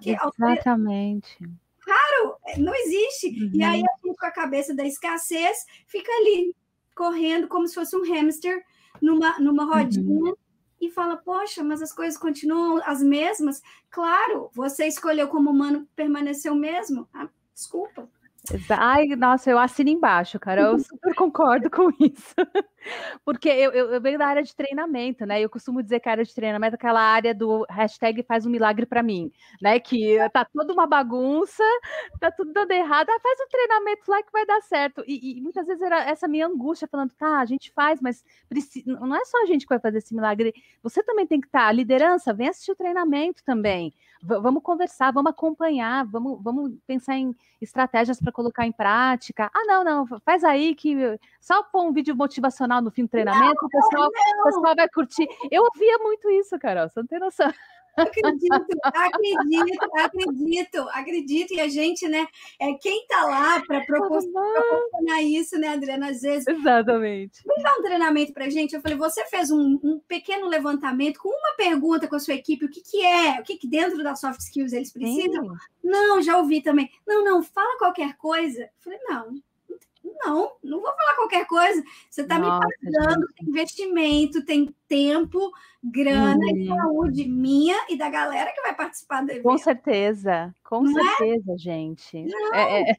Que 0.00 0.10
Exatamente. 0.12 1.32
Autoria... 1.40 1.60
Raro, 1.86 2.36
é, 2.46 2.58
não 2.58 2.74
existe. 2.74 3.28
Uhum. 3.28 3.50
E 3.54 3.62
aí, 3.62 3.82
uhum. 4.04 4.14
com 4.14 4.26
a 4.26 4.30
cabeça 4.30 4.74
da 4.74 4.84
escassez, 4.84 5.64
fica 5.86 6.10
ali, 6.12 6.54
correndo 6.94 7.48
como 7.48 7.66
se 7.66 7.74
fosse 7.74 7.96
um 7.96 8.04
hamster 8.04 8.64
numa, 9.00 9.38
numa 9.38 9.64
rodinha. 9.64 10.30
Uhum. 10.30 10.34
E 10.80 10.90
fala, 10.90 11.16
poxa, 11.16 11.62
mas 11.62 11.82
as 11.82 11.92
coisas 11.92 12.18
continuam 12.18 12.80
as 12.86 13.02
mesmas? 13.02 13.60
Claro, 13.90 14.50
você 14.54 14.86
escolheu 14.86 15.28
como 15.28 15.50
humano 15.50 15.86
permanecer 15.94 16.50
o 16.50 16.56
mesmo. 16.56 17.06
Ah, 17.12 17.28
desculpa. 17.54 18.08
Ai, 18.70 19.06
nossa, 19.08 19.50
eu 19.50 19.58
assino 19.58 19.90
embaixo, 19.90 20.38
cara. 20.38 20.62
Eu 20.62 20.78
super 20.78 21.14
concordo 21.14 21.70
com 21.70 21.90
isso. 22.00 22.34
Porque 23.24 23.48
eu, 23.48 23.70
eu, 23.72 23.90
eu, 23.92 24.00
venho 24.00 24.18
da 24.18 24.26
área 24.26 24.42
de 24.42 24.54
treinamento, 24.54 25.26
né? 25.26 25.40
Eu 25.40 25.50
costumo 25.50 25.82
dizer 25.82 26.00
que 26.00 26.08
a 26.08 26.12
área 26.12 26.24
de 26.24 26.34
treinamento 26.34 26.74
é 26.74 26.76
aquela 26.76 27.00
área 27.00 27.34
do 27.34 27.66
hashtag 27.68 28.22
faz 28.22 28.46
um 28.46 28.50
milagre 28.50 28.86
para 28.86 29.02
mim, 29.02 29.30
né? 29.60 29.78
Que 29.78 30.16
tá 30.32 30.44
toda 30.44 30.72
uma 30.72 30.86
bagunça, 30.86 31.62
tá 32.18 32.30
tudo 32.30 32.52
dando 32.52 32.72
errado. 32.72 33.10
Ah, 33.10 33.20
faz 33.22 33.38
um 33.40 33.48
treinamento 33.48 34.02
lá 34.08 34.22
que 34.22 34.32
vai 34.32 34.46
dar 34.46 34.62
certo. 34.62 35.04
E, 35.06 35.38
e 35.38 35.40
muitas 35.42 35.66
vezes 35.66 35.82
era 35.82 36.04
essa 36.04 36.26
minha 36.26 36.46
angústia 36.46 36.88
falando, 36.88 37.12
tá, 37.12 37.40
a 37.40 37.44
gente 37.44 37.70
faz, 37.72 38.00
mas 38.00 38.24
precisa... 38.48 38.98
não 38.98 39.14
é 39.14 39.24
só 39.26 39.42
a 39.42 39.46
gente 39.46 39.66
que 39.66 39.74
vai 39.74 39.80
fazer 39.80 39.98
esse 39.98 40.14
milagre. 40.14 40.54
Você 40.82 41.02
também 41.02 41.26
tem 41.26 41.40
que 41.40 41.46
estar, 41.46 41.66
tá, 41.66 41.72
liderança, 41.72 42.32
vem 42.32 42.48
assistir 42.48 42.72
o 42.72 42.76
treinamento 42.76 43.44
também. 43.44 43.92
V 44.22 44.40
vamos 44.40 44.62
conversar, 44.62 45.12
vamos 45.12 45.30
acompanhar, 45.30 46.04
vamos, 46.06 46.42
vamos 46.42 46.72
pensar 46.86 47.16
em 47.16 47.34
estratégias 47.60 48.18
para 48.18 48.29
colocar 48.32 48.66
em 48.66 48.72
prática. 48.72 49.50
Ah, 49.54 49.64
não, 49.66 49.84
não, 49.84 50.06
faz 50.24 50.44
aí 50.44 50.74
que 50.74 50.96
só 51.40 51.62
pôr 51.62 51.84
um 51.84 51.92
vídeo 51.92 52.14
motivacional 52.14 52.80
no 52.80 52.90
fim 52.90 53.04
do 53.04 53.08
treinamento, 53.08 53.56
não, 53.60 53.68
o, 53.68 53.70
pessoal, 53.70 54.08
o 54.08 54.42
pessoal 54.44 54.76
vai 54.76 54.88
curtir. 54.88 55.26
Eu 55.50 55.62
ouvia 55.62 55.98
muito 55.98 56.30
isso, 56.30 56.58
Carol, 56.58 56.88
você 56.88 57.00
não 57.00 57.06
tem 57.06 57.18
noção. 57.18 57.52
Acredito, 57.96 58.66
acredito, 58.84 59.88
acredito, 59.96 60.88
acredito. 60.90 61.54
E 61.54 61.60
a 61.60 61.68
gente, 61.68 62.08
né, 62.08 62.26
é 62.58 62.72
quem 62.74 63.06
tá 63.06 63.24
lá 63.24 63.60
para 63.66 63.84
proporcionar 63.84 65.22
isso, 65.22 65.58
né, 65.58 65.68
Adriana? 65.68 66.10
Às 66.10 66.20
vezes. 66.20 66.46
Exatamente. 66.46 67.42
Vamos 67.44 67.62
dar 67.62 67.74
um 67.78 67.82
treinamento 67.82 68.32
para 68.32 68.48
gente. 68.48 68.74
Eu 68.74 68.80
falei, 68.80 68.96
você 68.96 69.24
fez 69.26 69.50
um, 69.50 69.78
um, 69.82 70.00
pequeno 70.06 70.48
levantamento 70.48 71.20
com 71.20 71.28
uma 71.28 71.54
pergunta 71.56 72.08
com 72.08 72.16
a 72.16 72.20
sua 72.20 72.34
equipe: 72.34 72.64
o 72.64 72.70
que, 72.70 72.80
que 72.82 73.04
é, 73.04 73.40
o 73.40 73.42
que, 73.42 73.56
que 73.56 73.68
dentro 73.68 74.02
das 74.02 74.20
soft 74.20 74.40
skills 74.40 74.72
eles 74.72 74.92
precisam? 74.92 75.44
Sim. 75.44 75.56
Não, 75.82 76.22
já 76.22 76.38
ouvi 76.38 76.62
também. 76.62 76.88
Não, 77.06 77.24
não, 77.24 77.42
fala 77.42 77.78
qualquer 77.78 78.16
coisa. 78.16 78.62
Eu 78.62 78.68
falei, 78.82 78.98
não, 79.02 79.34
não, 80.24 80.52
não 80.62 80.80
vou 80.80 80.92
falar 80.94 81.14
qualquer 81.16 81.46
coisa. 81.46 81.82
Você 82.08 82.22
está 82.22 82.38
me 82.38 82.46
pagando, 82.46 83.26
tem 83.36 83.48
investimento, 83.48 84.44
tem 84.44 84.74
tempo, 84.86 85.50
grana 85.82 86.44
hum. 86.44 86.56
e 86.56 86.68
uhum. 86.68 86.76
saúde 86.76 87.28
minha 87.28 87.76
e 87.88 87.96
da 87.96 88.08
galera 88.08 88.52
que 88.52 88.62
vai 88.62 88.74
participar 88.74 89.22
do 89.22 89.30
evento. 89.30 89.42
Com 89.44 89.58
certeza, 89.58 90.54
com 90.62 90.82
não 90.82 91.00
é? 91.00 91.16
certeza, 91.16 91.52
é? 91.52 91.58
gente. 91.58 92.26
É, 92.52 92.90
é... 92.90 92.96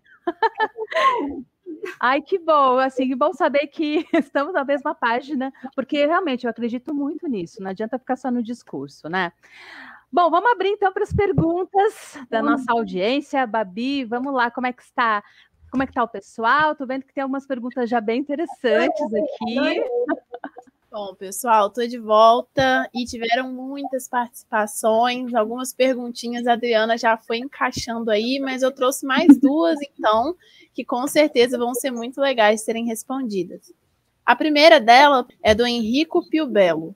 Ai, 1.99 2.21
que 2.21 2.37
bom, 2.37 2.77
assim, 2.77 3.07
que 3.07 3.15
bom 3.15 3.33
saber 3.33 3.67
que 3.67 4.05
estamos 4.13 4.53
na 4.53 4.63
mesma 4.63 4.93
página, 4.93 5.51
porque 5.75 6.05
realmente 6.05 6.45
eu 6.45 6.49
acredito 6.49 6.93
muito 6.93 7.27
nisso, 7.27 7.61
não 7.61 7.71
adianta 7.71 7.99
ficar 7.99 8.15
só 8.15 8.29
no 8.29 8.43
discurso, 8.43 9.09
né? 9.09 9.31
Bom, 10.13 10.29
vamos 10.29 10.51
abrir 10.51 10.67
então 10.69 10.91
para 10.91 11.03
as 11.03 11.13
perguntas 11.13 12.19
da 12.29 12.41
nossa 12.41 12.65
audiência. 12.73 13.47
Babi, 13.47 14.03
vamos 14.03 14.33
lá, 14.33 14.51
como 14.51 14.67
é 14.67 14.73
que 14.73 14.83
está 14.83 15.23
como 15.71 15.83
é 15.83 15.87
que 15.87 15.93
tá 15.93 16.03
o 16.03 16.07
pessoal? 16.07 16.75
Tô 16.75 16.85
vendo 16.85 17.03
que 17.05 17.13
tem 17.13 17.21
algumas 17.21 17.47
perguntas 17.47 17.89
já 17.89 18.01
bem 18.01 18.19
interessantes 18.19 19.13
aqui. 19.13 19.81
Bom, 20.91 21.15
pessoal, 21.15 21.67
estou 21.67 21.87
de 21.87 21.97
volta 21.97 22.89
e 22.93 23.05
tiveram 23.05 23.49
muitas 23.49 24.09
participações, 24.09 25.33
algumas 25.33 25.73
perguntinhas 25.73 26.45
a 26.45 26.51
Adriana 26.51 26.97
já 26.97 27.15
foi 27.15 27.37
encaixando 27.37 28.11
aí, 28.11 28.41
mas 28.41 28.61
eu 28.61 28.73
trouxe 28.73 29.05
mais 29.05 29.39
duas, 29.39 29.79
então, 29.81 30.35
que 30.73 30.83
com 30.83 31.07
certeza 31.07 31.57
vão 31.57 31.73
ser 31.73 31.91
muito 31.91 32.19
legais 32.19 32.65
serem 32.65 32.85
respondidas. 32.85 33.71
A 34.25 34.35
primeira 34.35 34.81
dela 34.81 35.25
é 35.41 35.55
do 35.55 35.65
Henrico 35.65 36.27
Piubello. 36.29 36.93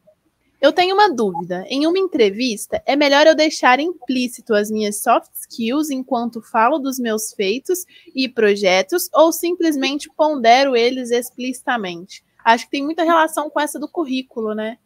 Eu 0.61 0.71
tenho 0.71 0.95
uma 0.95 1.13
dúvida. 1.13 1.65
Em 1.67 1.85
uma 1.85 1.99
entrevista, 1.99 2.81
é 2.85 2.95
melhor 2.95 3.27
eu 3.27 3.35
deixar 3.35 3.79
implícito 3.79 4.53
as 4.53 4.71
minhas 4.71 5.01
soft 5.01 5.31
skills 5.33 5.89
enquanto 5.89 6.41
falo 6.41 6.79
dos 6.79 6.97
meus 6.97 7.33
feitos 7.33 7.85
e 8.15 8.27
projetos 8.27 9.09
ou 9.13 9.31
simplesmente 9.31 10.09
pondero 10.15 10.75
eles 10.75 11.11
explicitamente? 11.11 12.23
Acho 12.43 12.65
que 12.65 12.71
tem 12.71 12.83
muita 12.83 13.03
relação 13.03 13.49
com 13.49 13.59
essa 13.59 13.79
do 13.79 13.87
currículo, 13.87 14.53
né? 14.53 14.77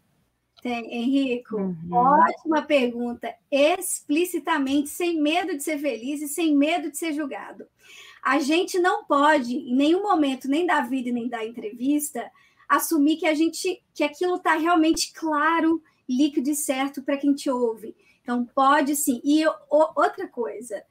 Tem, 0.61 0.93
Henrico. 0.93 1.55
Uhum. 1.55 1.93
Ótima 1.93 2.61
pergunta. 2.61 3.33
Explicitamente, 3.51 4.89
sem 4.89 5.21
medo 5.21 5.55
de 5.55 5.63
ser 5.63 5.77
feliz 5.77 6.21
e 6.21 6.27
sem 6.27 6.55
medo 6.55 6.91
de 6.91 6.97
ser 6.97 7.13
julgado. 7.13 7.65
A 8.21 8.39
gente 8.39 8.77
não 8.79 9.05
pode, 9.05 9.55
em 9.55 9.75
nenhum 9.75 10.03
momento, 10.03 10.49
nem 10.49 10.65
da 10.65 10.81
vida 10.81 11.11
nem 11.11 11.29
da 11.29 11.45
entrevista, 11.45 12.29
assumir 12.69 13.17
que 13.17 13.25
a 13.25 13.33
gente 13.33 13.83
que 13.93 14.03
aquilo 14.03 14.35
está 14.35 14.55
realmente 14.55 15.11
claro, 15.11 15.81
líquido 16.07 16.49
e 16.49 16.55
certo 16.55 17.01
para 17.01 17.17
quem 17.17 17.33
te 17.33 17.49
ouve. 17.49 17.95
Então 18.21 18.45
pode 18.45 18.95
sim. 18.95 19.19
E 19.23 19.45
o, 19.45 19.53
outra 19.69 20.27
coisa, 20.27 20.83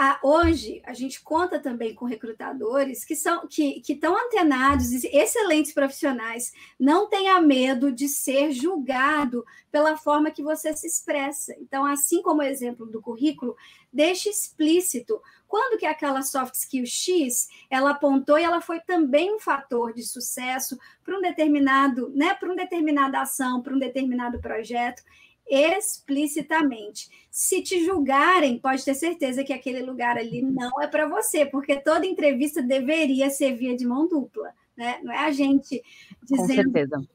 a, 0.00 0.20
hoje 0.22 0.80
a 0.86 0.94
gente 0.94 1.20
conta 1.20 1.58
também 1.58 1.92
com 1.92 2.04
recrutadores 2.04 3.04
que 3.04 3.16
são 3.16 3.48
que 3.48 3.82
estão 3.84 4.16
antenados, 4.16 4.92
excelentes 5.02 5.74
profissionais. 5.74 6.52
Não 6.78 7.08
tenha 7.08 7.40
medo 7.40 7.90
de 7.90 8.08
ser 8.08 8.52
julgado 8.52 9.44
pela 9.72 9.96
forma 9.96 10.30
que 10.30 10.40
você 10.40 10.72
se 10.72 10.86
expressa. 10.86 11.52
Então, 11.58 11.84
assim 11.84 12.22
como 12.22 12.42
o 12.42 12.44
exemplo 12.44 12.86
do 12.86 13.02
currículo, 13.02 13.56
deixe 13.92 14.28
explícito 14.28 15.20
quando 15.48 15.76
que 15.76 15.86
aquela 15.86 16.22
soft 16.22 16.54
skill 16.54 16.86
X 16.86 17.48
ela 17.68 17.90
apontou 17.90 18.38
e 18.38 18.44
ela 18.44 18.60
foi 18.60 18.78
também 18.78 19.34
um 19.34 19.40
fator 19.40 19.92
de 19.92 20.04
sucesso 20.04 20.78
para 21.02 21.18
um 21.18 21.20
determinado, 21.20 22.08
né, 22.14 22.34
para 22.34 22.48
uma 22.48 22.54
determinada 22.54 23.20
ação, 23.20 23.60
para 23.62 23.74
um 23.74 23.78
determinado 23.80 24.38
projeto, 24.40 25.02
explicitamente. 25.48 27.08
Se 27.30 27.62
te 27.62 27.84
julgarem, 27.84 28.58
pode 28.58 28.84
ter 28.84 28.94
certeza 28.94 29.42
que 29.44 29.52
aquele 29.52 29.82
lugar 29.82 30.16
ali 30.18 30.42
não 30.42 30.80
é 30.80 30.86
para 30.86 31.08
você, 31.08 31.46
porque 31.46 31.76
toda 31.76 32.06
entrevista 32.06 32.62
deveria 32.62 33.30
ser 33.30 33.56
via 33.56 33.76
de 33.76 33.86
mão 33.86 34.06
dupla, 34.06 34.52
né? 34.76 35.00
Não 35.02 35.12
é 35.12 35.18
a 35.18 35.30
gente 35.30 35.82
dizendo. 36.22 36.46
Com 36.46 36.54
certeza. 36.54 37.08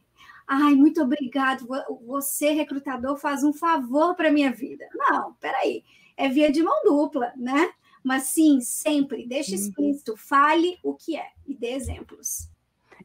Ai, 0.47 0.75
muito 0.75 1.01
obrigado. 1.01 1.67
Você, 2.05 2.51
recrutador, 2.51 3.17
faz 3.17 3.43
um 3.43 3.53
favor 3.53 4.15
para 4.15 4.31
minha 4.31 4.51
vida. 4.51 4.87
Não, 4.93 5.33
peraí. 5.35 5.83
É 6.17 6.29
via 6.29 6.51
de 6.51 6.61
mão 6.61 6.83
dupla, 6.83 7.31
né? 7.35 7.71
Mas 8.03 8.23
sim, 8.23 8.59
sempre, 8.59 9.25
deixe 9.25 9.51
uhum. 9.51 9.57
explícito, 9.61 10.17
fale 10.17 10.77
o 10.83 10.93
que 10.93 11.15
é 11.15 11.27
e 11.47 11.55
dê 11.55 11.71
exemplos. 11.71 12.49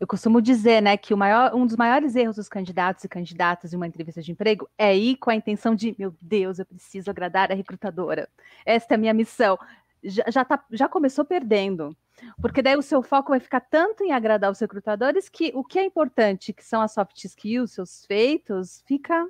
Eu 0.00 0.06
costumo 0.06 0.40
dizer, 0.40 0.80
né, 0.80 0.96
que 0.96 1.14
maior, 1.14 1.54
um 1.54 1.66
dos 1.66 1.76
maiores 1.76 2.14
erros 2.14 2.36
dos 2.36 2.48
candidatos 2.48 3.04
e 3.04 3.08
candidatas 3.08 3.72
em 3.72 3.76
uma 3.76 3.86
entrevista 3.86 4.22
de 4.22 4.30
emprego 4.30 4.68
é 4.78 4.96
ir 4.96 5.16
com 5.16 5.30
a 5.30 5.34
intenção 5.34 5.74
de, 5.74 5.94
meu 5.98 6.14
Deus, 6.20 6.58
eu 6.58 6.66
preciso 6.66 7.10
agradar 7.10 7.50
a 7.50 7.54
recrutadora. 7.54 8.28
Esta 8.64 8.94
é 8.94 8.96
a 8.96 8.98
minha 8.98 9.14
missão. 9.14 9.58
Já, 10.02 10.24
já, 10.28 10.44
tá, 10.44 10.64
já 10.70 10.88
começou 10.88 11.24
perdendo. 11.24 11.96
Porque 12.40 12.62
daí 12.62 12.76
o 12.76 12.82
seu 12.82 13.02
foco 13.02 13.30
vai 13.30 13.40
ficar 13.40 13.60
tanto 13.60 14.04
em 14.04 14.12
agradar 14.12 14.50
os 14.50 14.60
recrutadores 14.60 15.28
que 15.28 15.52
o 15.54 15.64
que 15.64 15.78
é 15.78 15.84
importante, 15.84 16.52
que 16.52 16.64
são 16.64 16.80
as 16.80 16.92
soft 16.92 17.24
skills, 17.24 17.72
seus 17.72 18.06
feitos, 18.06 18.82
fica 18.86 19.26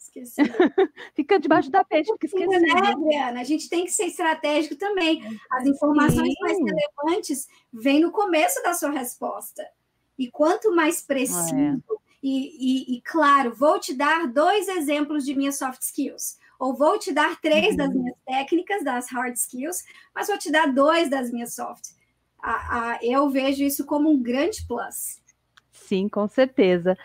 Esqueci. 0.00 0.40
Fica 1.14 1.38
debaixo 1.38 1.70
da 1.70 1.84
peixe, 1.84 2.10
fica 2.14 2.26
esquecido. 2.26 2.58
Né, 2.58 2.72
Adriana? 2.72 3.40
A 3.40 3.44
gente 3.44 3.68
tem 3.68 3.84
que 3.84 3.92
ser 3.92 4.06
estratégico 4.06 4.74
também. 4.76 5.22
As 5.50 5.66
informações 5.66 6.32
Sim. 6.32 6.40
mais 6.40 6.58
relevantes 6.58 7.46
vêm 7.70 8.00
no 8.00 8.10
começo 8.10 8.62
da 8.62 8.72
sua 8.72 8.90
resposta. 8.90 9.62
E 10.20 10.30
quanto 10.30 10.70
mais 10.76 11.00
preciso 11.00 11.56
é. 11.56 11.78
e, 12.22 12.92
e, 12.92 12.96
e, 12.96 13.00
claro, 13.00 13.54
vou 13.54 13.80
te 13.80 13.94
dar 13.94 14.26
dois 14.26 14.68
exemplos 14.68 15.24
de 15.24 15.34
minhas 15.34 15.56
soft 15.56 15.80
skills. 15.80 16.38
Ou 16.58 16.76
vou 16.76 16.98
te 16.98 17.10
dar 17.10 17.40
três 17.40 17.70
uhum. 17.70 17.76
das 17.78 17.94
minhas 17.94 18.16
técnicas, 18.26 18.84
das 18.84 19.10
hard 19.10 19.34
skills, 19.34 19.82
mas 20.14 20.28
vou 20.28 20.36
te 20.36 20.52
dar 20.52 20.70
dois 20.74 21.08
das 21.08 21.32
minhas 21.32 21.54
soft. 21.54 21.86
eu 23.00 23.30
vejo 23.30 23.64
isso 23.64 23.86
como 23.86 24.10
um 24.10 24.22
grande 24.22 24.62
plus. 24.66 25.22
sim, 25.72 26.06
com 26.06 26.28
certeza. 26.28 26.98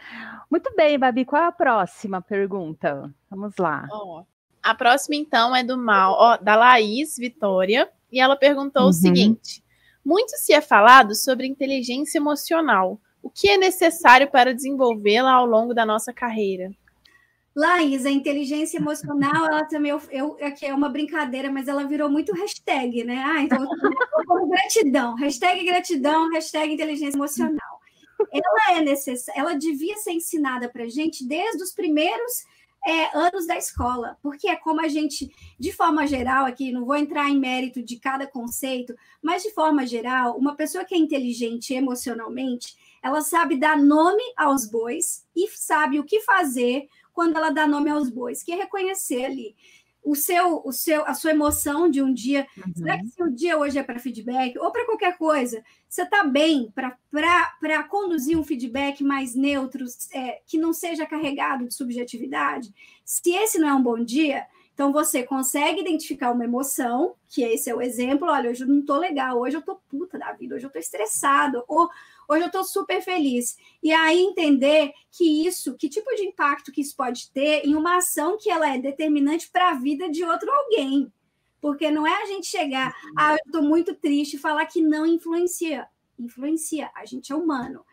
Muito 0.51 0.75
bem, 0.75 0.99
Babi, 0.99 1.23
qual 1.23 1.41
é 1.41 1.45
a 1.45 1.53
próxima 1.53 2.21
pergunta? 2.21 3.09
Vamos 3.29 3.55
lá. 3.57 3.87
Oh, 3.89 4.25
a 4.61 4.75
próxima, 4.75 5.15
então, 5.15 5.55
é 5.55 5.63
do 5.63 5.77
Mal, 5.77 6.17
oh, 6.19 6.43
da 6.43 6.57
Laís 6.57 7.15
Vitória, 7.15 7.89
e 8.11 8.19
ela 8.19 8.35
perguntou 8.35 8.83
uhum. 8.83 8.89
o 8.89 8.93
seguinte: 8.93 9.63
muito 10.03 10.31
se 10.37 10.51
é 10.51 10.59
falado 10.59 11.15
sobre 11.15 11.47
inteligência 11.47 12.19
emocional. 12.19 12.99
O 13.25 13.29
que 13.31 13.49
é 13.49 13.57
necessário 13.57 14.29
para 14.29 14.53
desenvolvê-la 14.53 15.31
ao 15.31 15.47
longo 15.47 15.73
da 15.73 15.83
nossa 15.83 16.13
carreira? 16.13 16.69
Laís, 17.55 18.05
a 18.05 18.11
inteligência 18.11 18.77
emocional, 18.77 19.47
ela 19.47 19.65
também, 19.65 19.89
eu, 19.89 19.99
eu, 20.11 20.37
aqui 20.41 20.67
é 20.67 20.71
uma 20.71 20.89
brincadeira, 20.89 21.51
mas 21.51 21.67
ela 21.67 21.85
virou 21.85 22.07
muito 22.07 22.35
hashtag, 22.35 23.03
né? 23.03 23.23
Ah, 23.25 23.41
então, 23.41 23.57
gratidão, 24.47 25.15
hashtag 25.15 25.65
gratidão, 25.65 26.29
hashtag 26.29 26.71
inteligência 26.71 27.17
emocional. 27.17 27.79
Ela 28.31 28.77
é 28.77 28.81
necessária, 28.83 29.41
ela 29.41 29.55
devia 29.55 29.97
ser 29.97 30.11
ensinada 30.11 30.69
para 30.69 30.87
gente 30.87 31.27
desde 31.27 31.63
os 31.63 31.73
primeiros 31.73 32.43
é, 32.85 33.17
anos 33.17 33.47
da 33.47 33.57
escola, 33.57 34.17
porque 34.21 34.47
é 34.47 34.55
como 34.55 34.79
a 34.79 34.87
gente, 34.87 35.33
de 35.59 35.71
forma 35.71 36.05
geral, 36.05 36.45
aqui, 36.45 36.71
não 36.71 36.85
vou 36.85 36.95
entrar 36.95 37.29
em 37.29 37.39
mérito 37.39 37.81
de 37.81 37.99
cada 37.99 38.27
conceito, 38.27 38.93
mas 39.21 39.41
de 39.41 39.51
forma 39.51 39.87
geral, 39.87 40.37
uma 40.37 40.55
pessoa 40.55 40.85
que 40.85 40.93
é 40.93 40.97
inteligente 40.97 41.73
emocionalmente, 41.73 42.75
ela 43.01 43.21
sabe 43.21 43.57
dar 43.57 43.77
nome 43.77 44.23
aos 44.37 44.69
bois 44.69 45.25
e 45.35 45.47
sabe 45.49 45.99
o 45.99 46.03
que 46.03 46.21
fazer 46.21 46.87
quando 47.11 47.37
ela 47.37 47.49
dá 47.49 47.65
nome 47.65 47.89
aos 47.89 48.09
bois, 48.09 48.43
que 48.43 48.51
é 48.51 48.55
reconhecer 48.55 49.25
ali 49.25 49.55
o 50.05 50.15
seu, 50.15 50.61
o 50.63 50.71
seu, 50.71 51.03
a 51.05 51.15
sua 51.15 51.31
emoção 51.31 51.89
de 51.89 52.01
um 52.01 52.13
dia. 52.13 52.47
Uhum. 52.55 52.73
Será 52.75 52.99
que 52.99 53.07
se 53.07 53.23
o 53.23 53.29
dia 53.29 53.57
hoje 53.57 53.79
é 53.79 53.83
para 53.83 53.99
feedback 53.99 54.57
ou 54.59 54.71
para 54.71 54.85
qualquer 54.85 55.17
coisa, 55.17 55.63
você 55.89 56.03
está 56.03 56.23
bem 56.23 56.71
para 56.71 57.83
conduzir 57.89 58.37
um 58.37 58.43
feedback 58.43 59.03
mais 59.03 59.33
neutro, 59.33 59.83
é, 60.13 60.41
que 60.45 60.59
não 60.59 60.71
seja 60.71 61.07
carregado 61.07 61.67
de 61.67 61.73
subjetividade? 61.73 62.71
Se 63.03 63.31
esse 63.31 63.57
não 63.57 63.67
é 63.67 63.73
um 63.73 63.81
bom 63.81 64.03
dia, 64.03 64.45
então 64.75 64.91
você 64.91 65.23
consegue 65.23 65.81
identificar 65.81 66.31
uma 66.31 66.43
emoção, 66.43 67.15
que 67.27 67.41
esse 67.41 67.69
é 67.69 67.73
o 67.73 67.81
exemplo, 67.81 68.27
olha, 68.27 68.51
hoje 68.51 68.63
eu 68.63 68.67
não 68.67 68.81
estou 68.81 68.97
legal, 68.97 69.39
hoje 69.39 69.55
eu 69.55 69.61
estou 69.61 69.81
puta 69.89 70.19
da 70.19 70.33
vida, 70.33 70.55
hoje 70.55 70.65
eu 70.65 70.67
estou 70.67 70.81
estressado, 70.81 71.63
ou 71.67 71.89
hoje 72.27 72.43
eu 72.43 72.47
estou 72.47 72.63
super 72.63 73.01
feliz. 73.01 73.57
E 73.81 73.91
aí 73.91 74.19
entender 74.19 74.91
que 75.11 75.47
isso, 75.47 75.75
que 75.75 75.89
tipo 75.89 76.13
de 76.15 76.23
impacto 76.23 76.71
que 76.71 76.81
isso 76.81 76.95
pode 76.95 77.31
ter 77.31 77.65
em 77.65 77.75
uma 77.75 77.97
ação 77.97 78.37
que 78.37 78.49
ela 78.49 78.73
é 78.73 78.77
determinante 78.77 79.49
para 79.51 79.69
a 79.69 79.73
vida 79.73 80.09
de 80.09 80.23
outro 80.23 80.51
alguém. 80.51 81.11
Porque 81.61 81.89
não 81.89 82.05
é 82.05 82.23
a 82.23 82.25
gente 82.25 82.47
chegar, 82.47 82.95
ah, 83.17 83.33
eu 83.33 83.39
estou 83.45 83.63
muito 83.63 83.95
triste, 83.95 84.35
e 84.35 84.39
falar 84.39 84.65
que 84.65 84.81
não 84.81 85.05
influencia. 85.05 85.87
Influencia, 86.17 86.91
a 86.95 87.05
gente 87.05 87.31
é 87.31 87.35
humano. 87.35 87.83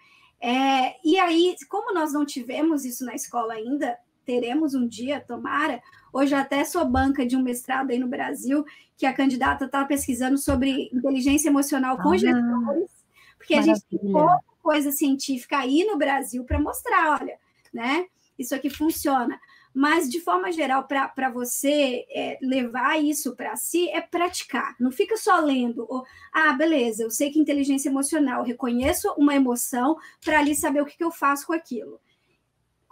É, 0.41 0.97
e 1.05 1.19
aí, 1.19 1.55
como 1.69 1.95
nós 1.95 2.13
não 2.13 2.27
tivemos 2.27 2.85
isso 2.85 3.05
na 3.05 3.15
escola 3.15 3.55
ainda, 3.55 3.97
teremos 4.25 4.75
um 4.75 4.87
dia, 4.87 5.21
tomara. 5.21 5.81
Hoje 6.13 6.35
até 6.35 6.65
sou 6.65 6.85
banca 6.85 7.25
de 7.25 7.37
um 7.37 7.43
mestrado 7.43 7.91
aí 7.91 7.99
no 7.99 8.09
Brasil, 8.09 8.65
que 8.97 9.07
a 9.07 9.13
candidata 9.13 9.65
está 9.65 9.85
pesquisando 9.85 10.37
sobre 10.37 10.91
inteligência 10.93 11.49
emocional 11.49 11.97
com 11.97 12.11
ah. 12.11 12.17
gestores 12.17 13.02
porque 13.43 13.55
Maravilha. 13.55 13.73
a 13.73 13.77
gente 13.77 13.89
tem 13.89 14.13
pouca 14.13 14.41
coisa 14.63 14.93
científica 14.93 15.59
aí 15.59 15.85
no 15.85 15.99
Brasil 15.99 16.45
para 16.45 16.61
mostrar, 16.61 17.21
olha, 17.21 17.37
né? 17.75 18.07
Isso 18.39 18.55
aqui 18.55 18.71
funciona. 18.71 19.39
Mas, 19.75 20.09
de 20.09 20.21
forma 20.21 20.53
geral, 20.53 20.87
para 20.87 21.31
você 21.31 22.05
é, 22.11 22.39
levar 22.43 23.03
isso 23.03 23.35
para 23.35 23.57
si, 23.57 23.89
é 23.89 24.01
praticar. 24.01 24.77
Não 24.79 24.93
fica 24.93 25.17
só 25.17 25.39
lendo. 25.41 25.87
Ou, 25.89 26.05
ah, 26.33 26.53
beleza, 26.53 27.03
eu 27.03 27.11
sei 27.11 27.31
que 27.31 27.39
inteligência 27.39 27.89
emocional, 27.89 28.45
reconheço 28.45 29.13
uma 29.17 29.35
emoção 29.35 29.97
para 30.23 30.39
ali 30.39 30.55
saber 30.55 30.83
o 30.83 30.87
que, 30.87 30.97
que 30.97 31.05
eu 31.05 31.11
faço 31.11 31.47
com 31.47 31.53
aquilo 31.53 31.99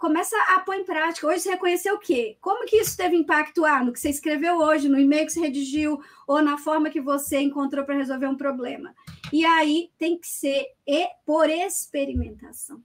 começa 0.01 0.35
a 0.49 0.59
pôr 0.61 0.73
em 0.73 0.83
prática. 0.83 1.27
Hoje 1.27 1.41
você 1.41 1.51
reconheceu 1.51 1.93
o 1.93 1.99
quê? 1.99 2.35
Como 2.41 2.65
que 2.65 2.77
isso 2.77 2.97
teve 2.97 3.15
impacto 3.15 3.63
ah, 3.63 3.83
no 3.83 3.93
que 3.93 3.99
você 3.99 4.09
escreveu 4.09 4.57
hoje, 4.57 4.89
no 4.89 4.99
e-mail 4.99 5.27
que 5.27 5.31
você 5.31 5.39
redigiu, 5.39 6.01
ou 6.27 6.41
na 6.41 6.57
forma 6.57 6.89
que 6.89 6.99
você 6.99 7.39
encontrou 7.39 7.85
para 7.85 7.95
resolver 7.95 8.25
um 8.25 8.35
problema? 8.35 8.95
E 9.31 9.45
aí 9.45 9.91
tem 9.99 10.17
que 10.17 10.25
ser 10.25 10.65
e 10.87 11.07
por 11.23 11.47
experimentação. 11.47 12.83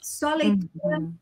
Só 0.00 0.32
leitura. 0.32 1.00
Uhum. 1.00 1.12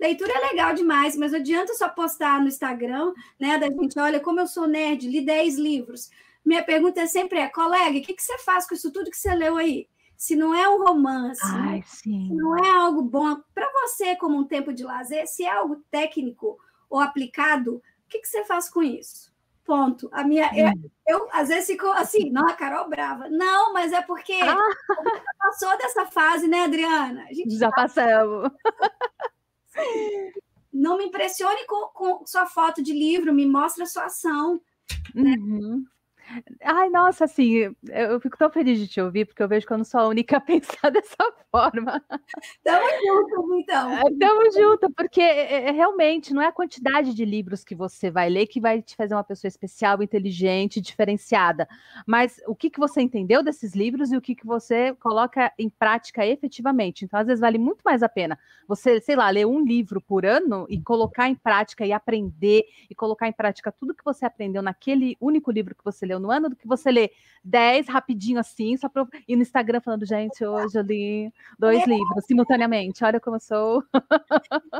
Leitura 0.00 0.32
é 0.32 0.48
legal 0.48 0.74
demais, 0.74 1.16
mas 1.16 1.32
não 1.32 1.38
adianta 1.38 1.74
só 1.74 1.90
postar 1.90 2.40
no 2.40 2.48
Instagram, 2.48 3.12
né? 3.38 3.58
Da 3.58 3.66
gente, 3.66 3.98
olha, 3.98 4.20
como 4.20 4.40
eu 4.40 4.46
sou 4.46 4.66
nerd, 4.66 5.06
li 5.06 5.20
10 5.20 5.58
livros. 5.58 6.10
Minha 6.42 6.62
pergunta 6.62 7.02
é 7.02 7.06
sempre 7.06 7.38
é, 7.38 7.48
colega, 7.48 7.98
o 7.98 8.02
que, 8.02 8.14
que 8.14 8.22
você 8.22 8.38
faz 8.38 8.66
com 8.66 8.74
isso 8.74 8.90
tudo 8.90 9.10
que 9.10 9.18
você 9.18 9.34
leu 9.34 9.58
aí? 9.58 9.86
Se 10.22 10.36
não 10.36 10.54
é 10.54 10.68
um 10.68 10.84
romance, 10.84 11.40
Ai, 11.42 11.82
se 11.84 12.08
não 12.32 12.56
é 12.56 12.70
algo 12.70 13.02
bom 13.02 13.42
para 13.52 13.68
você 13.72 14.14
como 14.14 14.38
um 14.38 14.46
tempo 14.46 14.72
de 14.72 14.84
lazer, 14.84 15.26
se 15.26 15.42
é 15.42 15.50
algo 15.50 15.82
técnico 15.90 16.56
ou 16.88 17.00
aplicado, 17.00 17.78
o 17.78 17.82
que, 18.08 18.20
que 18.20 18.28
você 18.28 18.44
faz 18.44 18.70
com 18.70 18.84
isso? 18.84 19.34
Ponto. 19.64 20.08
A 20.12 20.22
minha, 20.22 20.48
eu, 20.54 20.70
eu, 21.08 21.28
às 21.32 21.48
vezes 21.48 21.66
fico 21.66 21.88
assim, 21.88 22.30
não, 22.30 22.48
a 22.48 22.52
Carol 22.52 22.88
brava. 22.88 23.28
Não, 23.28 23.72
mas 23.72 23.92
é 23.92 24.00
porque 24.00 24.34
ah. 24.34 24.56
passou 25.36 25.76
dessa 25.76 26.06
fase, 26.06 26.46
né, 26.46 26.60
Adriana? 26.66 27.26
Já 27.48 27.70
tá... 27.70 27.82
passamos. 27.82 28.48
Não 30.72 30.98
me 30.98 31.06
impressione 31.06 31.66
com, 31.66 31.88
com, 31.88 32.24
sua 32.24 32.46
foto 32.46 32.80
de 32.80 32.92
livro, 32.92 33.34
me 33.34 33.44
mostra 33.44 33.82
a 33.82 33.88
sua 33.88 34.04
ação. 34.04 34.60
Né? 35.12 35.34
Uhum. 35.36 35.84
Ai, 36.62 36.88
nossa, 36.90 37.24
assim, 37.24 37.74
eu 37.88 38.20
fico 38.20 38.36
tão 38.36 38.50
feliz 38.50 38.78
de 38.78 38.88
te 38.88 39.00
ouvir, 39.00 39.26
porque 39.26 39.42
eu 39.42 39.48
vejo 39.48 39.66
que 39.66 39.72
eu 39.72 39.78
não 39.78 39.84
sou 39.84 40.00
a 40.00 40.08
única 40.08 40.36
a 40.38 40.40
pensar 40.40 40.90
dessa 40.90 41.16
forma. 41.50 42.02
Tamo 42.64 42.86
junto, 43.04 43.54
então. 43.58 43.92
É, 43.92 44.02
tamo 44.18 44.52
junto, 44.52 44.90
porque 44.92 45.20
é, 45.20 45.68
é, 45.68 45.70
realmente 45.70 46.32
não 46.32 46.42
é 46.42 46.46
a 46.46 46.52
quantidade 46.52 47.14
de 47.14 47.24
livros 47.24 47.64
que 47.64 47.74
você 47.74 48.10
vai 48.10 48.28
ler 48.28 48.46
que 48.46 48.60
vai 48.60 48.82
te 48.82 48.96
fazer 48.96 49.14
uma 49.14 49.24
pessoa 49.24 49.48
especial, 49.48 50.02
inteligente, 50.02 50.80
diferenciada, 50.80 51.68
mas 52.06 52.40
o 52.46 52.54
que, 52.54 52.70
que 52.70 52.78
você 52.78 53.00
entendeu 53.00 53.42
desses 53.42 53.74
livros 53.74 54.12
e 54.12 54.16
o 54.16 54.20
que, 54.20 54.34
que 54.34 54.46
você 54.46 54.94
coloca 54.94 55.52
em 55.58 55.68
prática 55.68 56.26
efetivamente. 56.26 57.04
Então, 57.04 57.20
às 57.20 57.26
vezes, 57.26 57.40
vale 57.40 57.58
muito 57.58 57.82
mais 57.84 58.02
a 58.02 58.08
pena 58.08 58.38
você, 58.66 59.00
sei 59.00 59.16
lá, 59.16 59.28
ler 59.28 59.46
um 59.46 59.64
livro 59.64 60.00
por 60.00 60.24
ano 60.24 60.66
e 60.68 60.80
colocar 60.80 61.28
em 61.28 61.34
prática 61.34 61.84
e 61.84 61.92
aprender 61.92 62.64
e 62.88 62.94
colocar 62.94 63.28
em 63.28 63.32
prática 63.32 63.72
tudo 63.72 63.94
que 63.94 64.04
você 64.04 64.24
aprendeu 64.24 64.62
naquele 64.62 65.16
único 65.20 65.50
livro 65.50 65.74
que 65.74 65.84
você 65.84 66.06
leu 66.06 66.18
no 66.22 66.30
ano 66.30 66.48
do 66.48 66.56
que 66.56 66.66
você 66.66 66.90
lê 66.90 67.10
10 67.44 67.88
rapidinho 67.88 68.38
assim, 68.38 68.76
só 68.76 68.88
para 68.88 69.06
ir 69.26 69.36
no 69.36 69.42
Instagram 69.42 69.80
falando, 69.80 70.06
gente, 70.06 70.44
hoje 70.44 70.78
eu 70.78 70.82
li 70.82 71.32
dois 71.58 71.82
é. 71.82 71.86
livros 71.86 72.24
simultaneamente, 72.24 73.04
olha 73.04 73.20
como 73.20 73.36
eu 73.36 73.40
sou. 73.40 73.82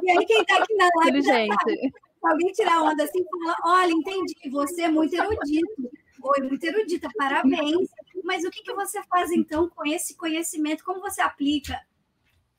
E 0.02 0.10
aí, 0.10 0.24
quem 0.26 0.40
está 0.40 0.58
aqui 0.62 0.74
na 0.74 0.88
live. 0.96 1.18
Inteligente. 1.18 1.92
alguém 2.22 2.52
tirar 2.52 2.82
onda 2.82 3.04
assim 3.04 3.24
fala: 3.24 3.56
olha, 3.64 3.90
entendi, 3.92 4.50
você 4.50 4.82
é 4.82 4.88
muito 4.88 5.14
erudito. 5.14 5.90
Oi, 6.22 6.46
muito 6.46 6.64
erudita, 6.64 7.08
parabéns. 7.18 7.90
Mas 8.22 8.44
o 8.44 8.50
que, 8.50 8.62
que 8.62 8.72
você 8.72 9.02
faz 9.04 9.32
então 9.32 9.68
com 9.68 9.84
esse 9.84 10.16
conhecimento? 10.16 10.84
Como 10.84 11.00
você 11.00 11.20
aplica? 11.20 11.80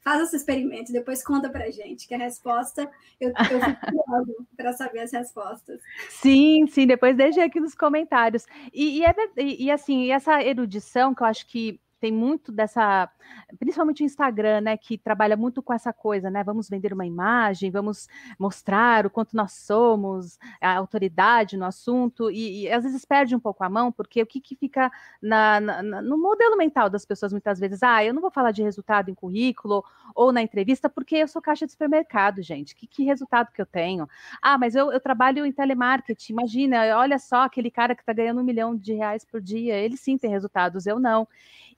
Faz 0.04 0.22
esse 0.22 0.36
experimento, 0.36 0.91
depois 0.91 1.24
conta 1.24 1.49
pra 1.49 1.72
gente, 1.72 2.08
que 2.08 2.14
a 2.14 2.18
resposta, 2.18 2.89
eu, 3.20 3.30
eu 3.30 3.62
fico 3.62 4.47
para 4.58 4.74
saber 4.74 4.99
as 4.99 5.12
respostas. 5.12 5.82
Sim, 6.10 6.68
sim, 6.68 6.86
depois 6.86 7.16
deixe 7.16 7.39
aqui 7.39 7.60
nos 7.60 7.74
comentários. 7.74 8.45
E, 8.74 8.99
e, 8.99 9.06
é, 9.06 9.16
e, 9.38 9.66
e 9.66 9.72
assim, 9.72 10.12
essa 10.12 10.43
erudição 10.43 11.16
que 11.16 11.24
eu 11.24 11.28
acho 11.28 11.47
que 11.47 11.80
tem 12.04 12.12
muito 12.12 12.51
dessa, 12.51 13.10
principalmente 13.58 14.04
o 14.04 14.06
Instagram, 14.06 14.60
né, 14.60 14.76
que 14.76 14.97
trabalha 14.97 15.38
muito 15.38 15.64
com 15.64 15.72
essa 15.72 15.93
coisa, 15.93 16.30
né? 16.30 16.43
Vamos 16.43 16.68
vender 16.68 16.91
uma 16.91 17.06
imagem, 17.06 17.72
vamos 17.72 18.10
mostrar 18.38 19.06
o 19.06 19.10
quanto 19.10 19.38
nós 19.38 19.54
somos 19.54 20.38
a 20.60 20.76
autoridade 20.76 21.56
no 21.56 21.64
assunto, 21.64 22.30
e, 22.30 22.64
e 22.64 22.72
às 22.74 22.84
vezes 22.84 23.06
perde 23.06 23.34
um 23.34 23.39
pouco 23.39 23.64
a 23.64 23.70
mão, 23.70 23.89
porque 23.89 24.22
o 24.22 24.26
que, 24.26 24.41
que 24.41 24.54
fica 24.54 24.91
na, 25.22 25.62
na, 25.62 26.01
no 26.01 26.18
modelo 26.18 26.58
mental 26.58 26.89
das 26.89 27.06
pessoas 27.06 27.32
muitas 27.32 27.58
vezes, 27.58 27.82
ah, 27.82 28.04
eu 28.04 28.14
não 28.14 28.22
vou 28.22 28.32
falar 28.32 28.51
de 28.51 28.62
resultado 28.62 29.10
em 29.10 29.16
currículo 29.16 29.82
ou 30.14 30.34
na 30.34 30.41
entrevista, 30.41 30.89
porque 30.89 31.16
eu 31.16 31.28
sou 31.30 31.41
caixa 31.41 31.66
de 31.66 31.72
supermercado, 31.72 32.41
gente. 32.41 32.76
Que, 32.76 32.86
que 32.86 33.06
resultado 33.06 33.49
que 33.54 33.62
eu 33.62 33.66
tenho? 33.66 34.10
Ah, 34.41 34.58
mas 34.58 34.76
eu, 34.76 34.91
eu 34.91 34.99
trabalho 34.99 35.45
em 35.45 35.54
telemarketing, 35.54 36.34
imagina, 36.34 36.97
olha 36.97 37.18
só 37.18 37.43
aquele 37.43 37.72
cara 37.72 37.95
que 37.95 38.01
está 38.01 38.12
ganhando 38.12 38.41
um 38.41 38.43
milhão 38.43 38.76
de 38.76 38.91
reais 38.93 39.24
por 39.24 39.39
dia, 39.39 39.78
ele 39.78 39.95
sim 39.95 40.18
tem 40.18 40.30
resultados, 40.30 40.86
eu 40.86 40.99
não. 40.99 41.26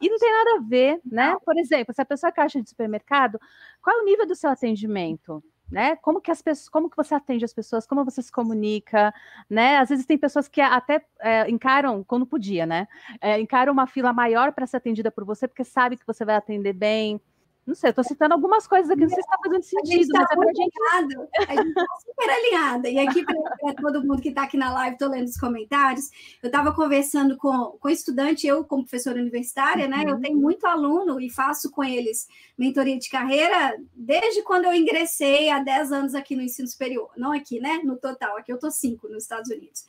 E 0.02 0.10
não 0.16 0.20
tem 0.20 0.32
nada 0.32 0.58
a 0.58 0.68
ver, 0.68 1.02
né? 1.06 1.36
Por 1.46 1.58
exemplo, 1.58 1.94
se 1.94 2.02
a 2.02 2.06
pessoa 2.06 2.30
é 2.30 2.34
caixa 2.34 2.62
de 2.62 2.70
supermercado, 2.70 3.40
qual 3.82 3.98
é 3.98 4.02
o 4.02 4.06
nível 4.06 4.26
do 4.26 4.36
seu 4.36 4.50
atendimento? 4.50 5.44
Né? 5.70 5.96
Como 5.96 6.22
que 6.22 6.30
as 6.30 6.44
pessoas, 6.44 6.70
como 6.70 6.90
que 6.90 6.96
você 6.96 7.16
atende 7.16 7.44
as 7.44 7.54
pessoas, 7.54 7.88
como 7.88 8.06
você 8.06 8.22
se 8.22 8.32
comunica, 8.32 9.12
né? 9.50 9.78
Às 9.78 9.90
vezes 9.90 10.06
tem 10.06 10.16
pessoas 10.18 10.48
que 10.48 10.62
até 10.62 11.04
é, 11.20 11.50
encaram, 11.50 12.04
quando 12.04 12.26
podia, 12.26 12.68
né? 12.68 12.88
É, 13.20 13.40
encaram 13.40 13.74
uma 13.74 13.88
fila 13.88 14.14
maior 14.14 14.52
para 14.52 14.68
ser 14.68 14.78
atendida 14.78 15.10
por 15.12 15.26
você, 15.26 15.48
porque 15.48 15.64
sabe 15.64 15.98
que 15.98 16.06
você 16.06 16.24
vai 16.24 16.36
atender 16.36 16.74
bem. 16.74 17.20
Não 17.66 17.74
sei, 17.74 17.88
eu 17.88 17.92
estou 17.92 18.04
citando 18.04 18.36
algumas 18.36 18.68
coisas 18.68 18.92
aqui, 18.92 19.02
não 19.02 19.10
sei 19.10 19.24
se 19.24 19.28
está 19.28 19.38
fazendo 19.44 19.64
sentido, 19.64 20.10
tá 20.10 20.20
é 20.20 20.50
a 20.50 20.54
gente. 20.54 20.76
Alinhado, 20.92 21.30
a 21.48 21.56
gente 21.56 21.70
está 21.70 21.86
super 22.06 22.30
alinhada. 22.30 22.90
E 22.90 23.00
aqui, 23.00 23.26
para 23.26 23.74
todo 23.74 24.06
mundo 24.06 24.22
que 24.22 24.30
está 24.30 24.44
aqui 24.44 24.56
na 24.56 24.72
live, 24.72 24.94
estou 24.94 25.10
lendo 25.10 25.28
os 25.28 25.38
comentários. 25.38 26.12
Eu 26.44 26.48
estava 26.48 26.72
conversando 26.76 27.36
com, 27.38 27.76
com 27.80 27.90
estudante, 27.90 28.46
eu, 28.46 28.64
como 28.64 28.84
professora 28.84 29.20
universitária, 29.20 29.88
né? 29.88 30.04
Eu 30.06 30.14
uhum. 30.14 30.22
tenho 30.22 30.38
muito 30.38 30.68
aluno 30.68 31.20
e 31.20 31.28
faço 31.28 31.72
com 31.72 31.84
eles 31.84 32.28
mentoria 32.56 33.00
de 33.00 33.10
carreira 33.10 33.76
desde 33.96 34.44
quando 34.44 34.66
eu 34.66 34.74
ingressei 34.74 35.50
há 35.50 35.60
10 35.60 35.92
anos 35.92 36.14
aqui 36.16 36.36
no 36.36 36.44
ensino 36.44 36.68
superior. 36.68 37.10
Não 37.18 37.32
aqui, 37.32 37.60
né? 37.60 37.82
No 37.84 37.98
total, 37.98 38.38
aqui 38.38 38.52
eu 38.52 38.56
estou 38.56 38.70
cinco 38.70 39.10
nos 39.10 39.24
Estados 39.24 39.50
Unidos. 39.50 39.86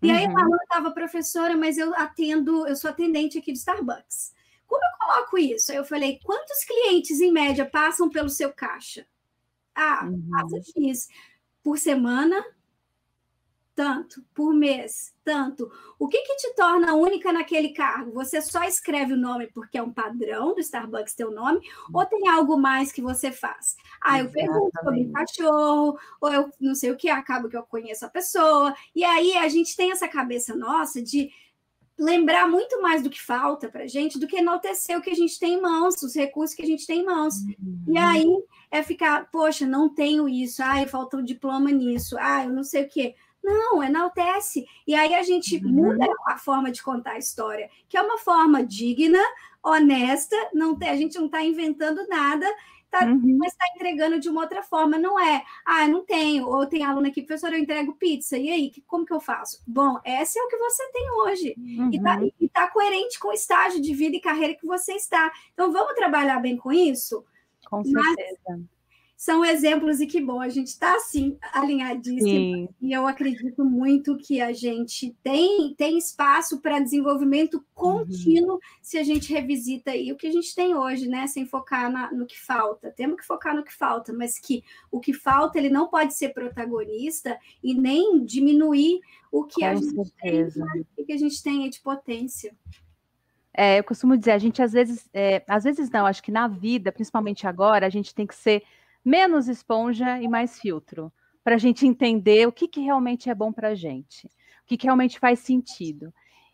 E 0.00 0.10
aí, 0.10 0.26
uhum. 0.26 0.38
a 0.38 0.40
aluna 0.40 0.62
estava 0.62 0.90
professora, 0.92 1.56
mas 1.56 1.76
eu 1.76 1.92
atendo, 1.94 2.66
eu 2.66 2.74
sou 2.74 2.88
atendente 2.88 3.36
aqui 3.36 3.52
do 3.52 3.56
Starbucks. 3.56 4.37
Como 4.68 4.84
eu 4.84 4.98
coloco 4.98 5.38
isso? 5.38 5.72
Aí 5.72 5.78
eu 5.78 5.84
falei, 5.84 6.20
quantos 6.22 6.62
clientes 6.62 7.20
em 7.20 7.32
média 7.32 7.64
passam 7.64 8.08
pelo 8.08 8.28
seu 8.28 8.52
caixa? 8.52 9.06
Ah, 9.74 10.04
uhum. 10.04 10.28
passa 10.30 10.60
X 10.76 11.08
por 11.62 11.78
semana, 11.78 12.44
tanto, 13.74 14.24
por 14.34 14.52
mês, 14.52 15.14
tanto. 15.22 15.70
O 16.00 16.08
que, 16.08 16.20
que 16.22 16.34
te 16.34 16.54
torna 16.54 16.94
única 16.94 17.32
naquele 17.32 17.68
cargo? 17.68 18.12
Você 18.12 18.42
só 18.42 18.64
escreve 18.64 19.12
o 19.12 19.16
nome 19.16 19.46
porque 19.46 19.78
é 19.78 19.82
um 19.82 19.92
padrão 19.92 20.52
do 20.52 20.60
Starbucks 20.60 21.14
teu 21.14 21.30
nome, 21.30 21.60
ou 21.94 22.04
tem 22.04 22.28
algo 22.28 22.58
mais 22.58 22.90
que 22.90 23.00
você 23.00 23.30
faz? 23.30 23.76
Ah, 24.02 24.18
eu 24.18 24.30
pergunto 24.30 24.70
sobre 24.82 25.08
cachorro, 25.12 25.96
ou 26.20 26.32
eu 26.32 26.50
não 26.60 26.74
sei 26.74 26.90
o 26.90 26.96
que, 26.96 27.08
acabo 27.08 27.48
que 27.48 27.56
eu 27.56 27.62
conheço 27.62 28.04
a 28.04 28.10
pessoa, 28.10 28.74
e 28.94 29.04
aí 29.04 29.36
a 29.36 29.48
gente 29.48 29.76
tem 29.76 29.92
essa 29.92 30.08
cabeça 30.08 30.56
nossa 30.56 31.00
de 31.00 31.30
lembrar 31.98 32.48
muito 32.48 32.80
mais 32.80 33.02
do 33.02 33.10
que 33.10 33.20
falta 33.20 33.68
para 33.68 33.82
a 33.82 33.86
gente 33.86 34.18
do 34.18 34.26
que 34.26 34.36
enaltecer 34.36 34.96
o 34.96 35.02
que 35.02 35.10
a 35.10 35.16
gente 35.16 35.38
tem 35.38 35.54
em 35.54 35.60
mãos, 35.60 36.00
os 36.02 36.14
recursos 36.14 36.54
que 36.54 36.62
a 36.62 36.66
gente 36.66 36.86
tem 36.86 37.00
em 37.00 37.04
mãos. 37.04 37.34
Uhum. 37.36 37.84
E 37.88 37.98
aí 37.98 38.44
é 38.70 38.82
ficar, 38.82 39.28
poxa, 39.30 39.66
não 39.66 39.88
tenho 39.88 40.28
isso, 40.28 40.62
ai, 40.62 40.86
falta 40.86 41.16
um 41.16 41.24
diploma 41.24 41.70
nisso, 41.70 42.16
ai, 42.18 42.46
eu 42.46 42.52
não 42.52 42.62
sei 42.62 42.84
o 42.84 42.88
quê. 42.88 43.14
Não, 43.42 43.82
enaltece. 43.82 44.66
E 44.86 44.94
aí 44.94 45.14
a 45.14 45.22
gente 45.22 45.56
uhum. 45.56 45.70
muda 45.70 46.06
a 46.26 46.38
forma 46.38 46.70
de 46.70 46.82
contar 46.82 47.12
a 47.12 47.18
história, 47.18 47.68
que 47.88 47.96
é 47.96 48.02
uma 48.02 48.18
forma 48.18 48.64
digna, 48.64 49.22
honesta, 49.62 50.36
não 50.54 50.76
tem, 50.76 50.90
a 50.90 50.96
gente 50.96 51.18
não 51.18 51.26
está 51.26 51.42
inventando 51.42 52.06
nada, 52.08 52.46
tá, 52.90 53.04
uhum. 53.04 53.38
mas 53.38 53.52
está 53.52 53.64
entregando 53.74 54.18
de 54.18 54.28
uma 54.28 54.42
outra 54.42 54.62
forma. 54.62 54.98
Não 54.98 55.18
é, 55.18 55.44
ah, 55.64 55.86
não 55.86 56.04
tenho, 56.04 56.46
ou 56.46 56.66
tem 56.66 56.84
aluno 56.84 57.06
aqui, 57.06 57.22
professor, 57.22 57.52
eu 57.52 57.58
entrego 57.58 57.94
pizza, 57.94 58.36
e 58.38 58.50
aí, 58.50 58.72
como 58.86 59.04
que 59.04 59.12
eu 59.12 59.20
faço? 59.20 59.62
Bom, 59.66 59.98
esse 60.04 60.38
é 60.38 60.42
o 60.42 60.48
que 60.48 60.56
você 60.56 60.90
tem 60.92 61.10
hoje. 61.10 61.54
Uhum. 61.58 61.90
E 61.92 61.96
está 61.96 62.18
tá 62.52 62.70
coerente 62.70 63.18
com 63.18 63.28
o 63.28 63.32
estágio 63.32 63.80
de 63.80 63.94
vida 63.94 64.16
e 64.16 64.20
carreira 64.20 64.54
que 64.54 64.66
você 64.66 64.94
está. 64.94 65.30
Então, 65.52 65.72
vamos 65.72 65.94
trabalhar 65.94 66.40
bem 66.40 66.56
com 66.56 66.72
isso? 66.72 67.24
Com 67.68 67.84
certeza. 67.84 68.38
Mas, 68.48 68.77
são 69.18 69.44
exemplos 69.44 70.00
e 70.00 70.06
que 70.06 70.20
bom, 70.20 70.40
a 70.40 70.48
gente 70.48 70.68
está 70.68 70.94
assim 70.94 71.36
alinhadíssimo. 71.52 72.72
E 72.80 72.92
eu 72.92 73.04
acredito 73.04 73.64
muito 73.64 74.16
que 74.16 74.40
a 74.40 74.52
gente 74.52 75.12
tem, 75.24 75.74
tem 75.74 75.98
espaço 75.98 76.60
para 76.60 76.78
desenvolvimento 76.78 77.60
contínuo 77.74 78.52
uhum. 78.52 78.60
se 78.80 78.96
a 78.96 79.02
gente 79.02 79.32
revisita 79.32 79.90
aí 79.90 80.12
o 80.12 80.16
que 80.16 80.28
a 80.28 80.30
gente 80.30 80.54
tem 80.54 80.76
hoje, 80.76 81.08
né? 81.08 81.26
Sem 81.26 81.44
focar 81.44 81.90
na, 81.90 82.12
no 82.12 82.26
que 82.26 82.38
falta. 82.38 82.92
Temos 82.92 83.16
que 83.20 83.26
focar 83.26 83.56
no 83.56 83.64
que 83.64 83.74
falta, 83.74 84.12
mas 84.12 84.38
que 84.38 84.62
o 84.88 85.00
que 85.00 85.12
falta 85.12 85.58
ele 85.58 85.68
não 85.68 85.88
pode 85.88 86.14
ser 86.14 86.28
protagonista 86.28 87.36
e 87.60 87.74
nem 87.74 88.24
diminuir 88.24 89.00
o 89.32 89.42
que, 89.42 89.64
a 89.64 89.74
gente, 89.74 90.12
tem, 90.22 90.44
o 90.96 91.04
que 91.04 91.12
a 91.12 91.18
gente 91.18 91.42
tem 91.42 91.68
de 91.68 91.80
potência. 91.80 92.54
É, 93.52 93.80
eu 93.80 93.84
costumo 93.84 94.16
dizer, 94.16 94.30
a 94.30 94.38
gente 94.38 94.62
às 94.62 94.72
vezes, 94.72 95.08
é, 95.12 95.42
às 95.48 95.64
vezes 95.64 95.90
não, 95.90 96.06
acho 96.06 96.22
que 96.22 96.30
na 96.30 96.46
vida, 96.46 96.92
principalmente 96.92 97.48
agora, 97.48 97.84
a 97.84 97.90
gente 97.90 98.14
tem 98.14 98.24
que 98.24 98.36
ser 98.36 98.62
menos 99.04 99.48
esponja 99.48 100.20
e 100.20 100.28
mais 100.28 100.58
filtro, 100.58 101.12
para 101.42 101.54
a 101.54 101.58
gente 101.58 101.86
entender 101.86 102.46
o 102.46 102.52
que, 102.52 102.68
que 102.68 102.80
realmente 102.80 103.30
é 103.30 103.34
bom 103.34 103.52
para 103.52 103.68
a 103.68 103.74
gente, 103.74 104.26
o 104.26 104.66
que, 104.66 104.76
que 104.76 104.86
realmente 104.86 105.18
faz 105.18 105.38
sentido. 105.38 106.12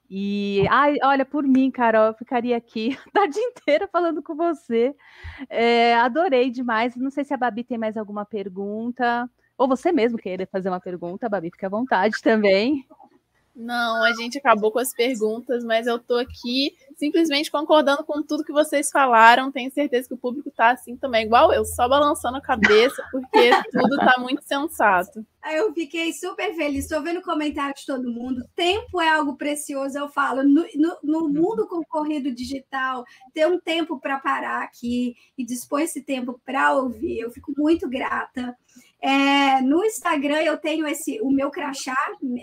E, 0.08 0.66
ai, 0.70 0.96
olha, 1.02 1.24
por 1.24 1.44
mim, 1.44 1.70
Carol, 1.70 2.06
eu 2.06 2.14
ficaria 2.14 2.56
aqui 2.56 2.96
a 3.08 3.10
tarde 3.10 3.38
inteira 3.40 3.88
falando 3.88 4.22
com 4.22 4.34
você. 4.34 4.94
É, 5.48 5.94
adorei 5.94 6.50
demais. 6.50 6.94
Não 6.94 7.10
sei 7.10 7.24
se 7.24 7.34
a 7.34 7.36
Babi 7.36 7.64
tem 7.64 7.78
mais 7.78 7.96
alguma 7.96 8.24
pergunta. 8.24 9.28
Ou 9.56 9.66
você 9.66 9.92
mesmo 9.92 10.18
querer 10.18 10.46
fazer 10.46 10.68
uma 10.68 10.80
pergunta, 10.80 11.28
Babi, 11.28 11.50
fique 11.50 11.64
à 11.64 11.68
vontade 11.68 12.20
também. 12.22 12.86
Não, 13.54 14.02
a 14.02 14.12
gente 14.14 14.36
acabou 14.36 14.72
com 14.72 14.80
as 14.80 14.92
perguntas, 14.92 15.62
mas 15.62 15.86
eu 15.86 15.96
tô 15.96 16.16
aqui 16.16 16.74
simplesmente 16.96 17.52
concordando 17.52 18.02
com 18.02 18.20
tudo 18.20 18.44
que 18.44 18.52
vocês 18.52 18.90
falaram. 18.90 19.52
Tenho 19.52 19.70
certeza 19.70 20.08
que 20.08 20.14
o 20.14 20.18
público 20.18 20.50
tá 20.50 20.70
assim 20.70 20.96
também, 20.96 21.24
igual 21.24 21.52
eu, 21.52 21.64
só 21.64 21.88
balançando 21.88 22.36
a 22.36 22.42
cabeça, 22.42 23.00
porque 23.12 23.50
tudo 23.70 23.96
tá 23.98 24.16
muito 24.18 24.42
sensato. 24.42 25.24
Eu 25.52 25.72
fiquei 25.72 26.12
super 26.12 26.54
feliz, 26.54 26.84
estou 26.84 27.02
vendo 27.02 27.22
comentários 27.22 27.80
de 27.80 27.86
todo 27.86 28.10
mundo. 28.10 28.44
Tempo 28.56 29.00
é 29.00 29.08
algo 29.08 29.36
precioso, 29.36 29.98
eu 29.98 30.08
falo. 30.08 30.42
No, 30.42 30.64
no, 30.74 30.98
no 31.02 31.28
mundo 31.28 31.68
concorrido 31.68 32.34
digital, 32.34 33.04
ter 33.32 33.46
um 33.46 33.60
tempo 33.60 34.00
para 34.00 34.18
parar 34.18 34.64
aqui 34.64 35.14
e 35.38 35.44
dispor 35.44 35.80
esse 35.80 36.02
tempo 36.02 36.40
para 36.44 36.74
ouvir, 36.74 37.20
eu 37.20 37.30
fico 37.30 37.52
muito 37.56 37.88
grata. 37.88 38.56
É, 39.06 39.60
no 39.60 39.84
Instagram 39.84 40.40
eu 40.40 40.56
tenho 40.56 40.86
esse 40.86 41.20
o 41.20 41.30
meu 41.30 41.50
crachá, 41.50 41.94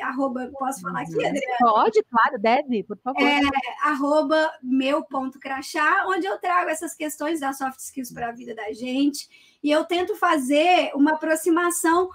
arroba, 0.04 0.52
posso 0.60 0.82
falar 0.82 1.02
aqui, 1.02 1.14
Adriana? 1.26 1.58
Pode, 1.58 2.04
claro, 2.04 2.40
deve, 2.40 2.84
por 2.84 3.00
favor. 3.00 3.20
É, 3.20 3.42
arroba 3.82 4.48
meu 4.62 5.04
ponto 5.04 5.40
crachá, 5.40 6.06
onde 6.08 6.28
eu 6.28 6.38
trago 6.38 6.70
essas 6.70 6.94
questões 6.94 7.40
das 7.40 7.58
soft 7.58 7.80
skills 7.80 8.14
para 8.14 8.30
a 8.30 8.32
vida 8.32 8.54
da 8.54 8.72
gente. 8.74 9.28
E 9.64 9.72
eu 9.72 9.86
tento 9.86 10.16
fazer 10.16 10.92
uma 10.94 11.14
aproximação 11.14 12.12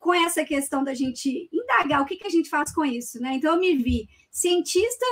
com 0.00 0.14
essa 0.14 0.46
questão 0.46 0.82
da 0.82 0.94
gente 0.94 1.50
indagar 1.52 2.00
o 2.00 2.06
que, 2.06 2.16
que 2.16 2.26
a 2.26 2.30
gente 2.30 2.48
faz 2.48 2.72
com 2.72 2.86
isso, 2.86 3.20
né? 3.20 3.34
Então 3.34 3.52
eu 3.52 3.60
me 3.60 3.76
vi 3.76 4.08
cientista 4.30 5.04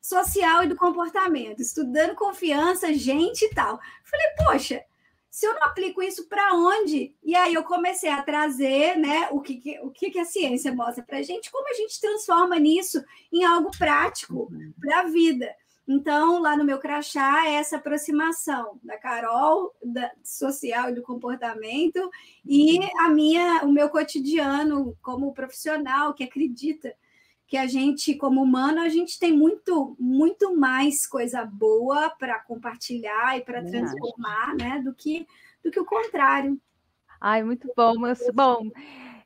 social 0.00 0.62
e 0.62 0.68
do 0.68 0.76
comportamento, 0.76 1.60
estudando 1.60 2.14
confiança, 2.14 2.94
gente 2.94 3.46
e 3.46 3.50
tal. 3.50 3.80
Falei, 4.04 4.26
poxa, 4.36 4.80
se 5.32 5.46
eu 5.46 5.54
não 5.54 5.62
aplico 5.62 6.02
isso 6.02 6.28
para 6.28 6.52
onde? 6.52 7.16
E 7.24 7.34
aí 7.34 7.54
eu 7.54 7.64
comecei 7.64 8.10
a 8.10 8.20
trazer 8.20 8.98
né, 8.98 9.30
o, 9.30 9.40
que, 9.40 9.80
o 9.82 9.90
que, 9.90 10.10
que 10.10 10.18
a 10.18 10.26
ciência 10.26 10.74
mostra 10.74 11.02
para 11.02 11.18
a 11.18 11.22
gente, 11.22 11.50
como 11.50 11.66
a 11.70 11.72
gente 11.72 11.98
transforma 11.98 12.58
nisso 12.58 13.02
em 13.32 13.42
algo 13.42 13.70
prático 13.78 14.50
uhum. 14.52 14.74
para 14.78 15.00
a 15.00 15.04
vida. 15.04 15.50
Então, 15.88 16.38
lá 16.38 16.54
no 16.54 16.64
meu 16.64 16.78
crachá, 16.78 17.46
é 17.46 17.54
essa 17.54 17.76
aproximação 17.76 18.78
da 18.84 18.98
Carol, 18.98 19.74
da 19.82 20.12
social 20.22 20.90
e 20.90 20.94
do 20.94 21.02
comportamento, 21.02 22.10
e 22.44 22.78
uhum. 22.78 23.00
a 23.00 23.08
minha, 23.08 23.64
o 23.64 23.72
meu 23.72 23.88
cotidiano 23.88 24.94
como 25.00 25.32
profissional 25.32 26.12
que 26.12 26.24
acredita 26.24 26.94
que 27.52 27.58
a 27.58 27.66
gente, 27.66 28.14
como 28.14 28.42
humano, 28.42 28.80
a 28.80 28.88
gente 28.88 29.18
tem 29.18 29.30
muito, 29.30 29.94
muito 30.00 30.56
mais 30.56 31.06
coisa 31.06 31.44
boa 31.44 32.08
para 32.08 32.38
compartilhar 32.38 33.36
e 33.36 33.42
para 33.42 33.62
transformar, 33.62 34.56
né, 34.56 34.80
do 34.82 34.94
que, 34.94 35.26
do 35.62 35.70
que 35.70 35.78
o 35.78 35.84
contrário. 35.84 36.58
Ai, 37.20 37.42
muito 37.42 37.70
bom. 37.76 37.92
Bom, 38.32 38.70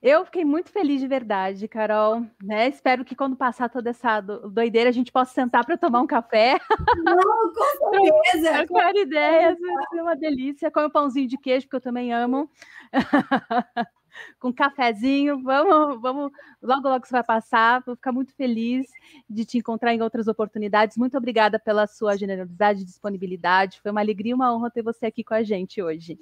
eu 0.02 0.24
fiquei 0.24 0.44
muito 0.44 0.72
feliz 0.72 1.00
de 1.00 1.06
verdade, 1.06 1.68
Carol. 1.68 2.26
Né? 2.42 2.66
Espero 2.66 3.04
que 3.04 3.14
quando 3.14 3.36
passar 3.36 3.68
toda 3.68 3.90
essa 3.90 4.20
doideira 4.20 4.90
a 4.90 4.92
gente 4.92 5.12
possa 5.12 5.32
sentar 5.32 5.64
para 5.64 5.78
tomar 5.78 6.00
um 6.00 6.06
café. 6.08 6.58
Não, 7.04 7.16
com 7.16 7.92
certeza. 8.32 8.66
Ideias, 8.96 9.56
vai 9.56 9.84
ser 9.88 10.02
uma 10.02 10.16
delícia. 10.16 10.68
Com 10.68 10.80
um 10.80 10.90
pãozinho 10.90 11.28
de 11.28 11.38
queijo, 11.38 11.68
que 11.68 11.76
eu 11.76 11.80
também 11.80 12.12
amo. 12.12 12.50
com 14.38 14.52
cafezinho. 14.52 15.42
Vamos, 15.42 16.00
vamos, 16.00 16.32
logo, 16.62 16.88
logo 16.88 17.06
você 17.06 17.12
vai 17.12 17.24
passar. 17.24 17.82
Vou 17.84 17.96
ficar 17.96 18.12
muito 18.12 18.34
feliz 18.34 18.86
de 19.28 19.44
te 19.44 19.58
encontrar 19.58 19.94
em 19.94 20.02
outras 20.02 20.28
oportunidades. 20.28 20.96
Muito 20.96 21.16
obrigada 21.16 21.58
pela 21.58 21.86
sua 21.86 22.16
generosidade 22.16 22.82
e 22.82 22.84
disponibilidade. 22.84 23.80
Foi 23.82 23.90
uma 23.90 24.00
alegria 24.00 24.32
e 24.32 24.34
uma 24.34 24.54
honra 24.54 24.70
ter 24.70 24.82
você 24.82 25.06
aqui 25.06 25.24
com 25.24 25.34
a 25.34 25.42
gente 25.42 25.82
hoje. 25.82 26.18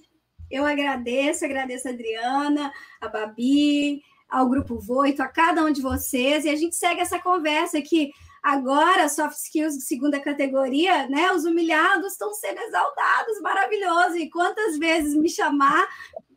Eu 0.50 0.66
agradeço, 0.66 1.44
agradeço 1.44 1.88
a 1.88 1.90
Adriana, 1.90 2.72
a 3.00 3.08
Babi, 3.08 4.02
ao 4.28 4.48
Grupo 4.48 4.78
Voito, 4.78 5.22
a 5.22 5.28
cada 5.28 5.64
um 5.64 5.70
de 5.70 5.80
vocês, 5.80 6.44
e 6.44 6.50
a 6.50 6.56
gente 6.56 6.76
segue 6.76 7.00
essa 7.00 7.18
conversa 7.18 7.78
aqui. 7.78 8.10
Agora, 8.42 9.08
soft 9.08 9.38
skills 9.38 9.78
de 9.78 9.84
segunda 9.84 10.20
categoria, 10.20 11.08
né? 11.08 11.32
Os 11.32 11.44
humilhados 11.44 12.12
estão 12.12 12.34
sendo 12.34 12.60
exaltados, 12.60 13.40
maravilhoso. 13.40 14.16
E 14.16 14.28
quantas 14.28 14.76
vezes 14.76 15.14
me 15.14 15.30
chamar, 15.30 15.88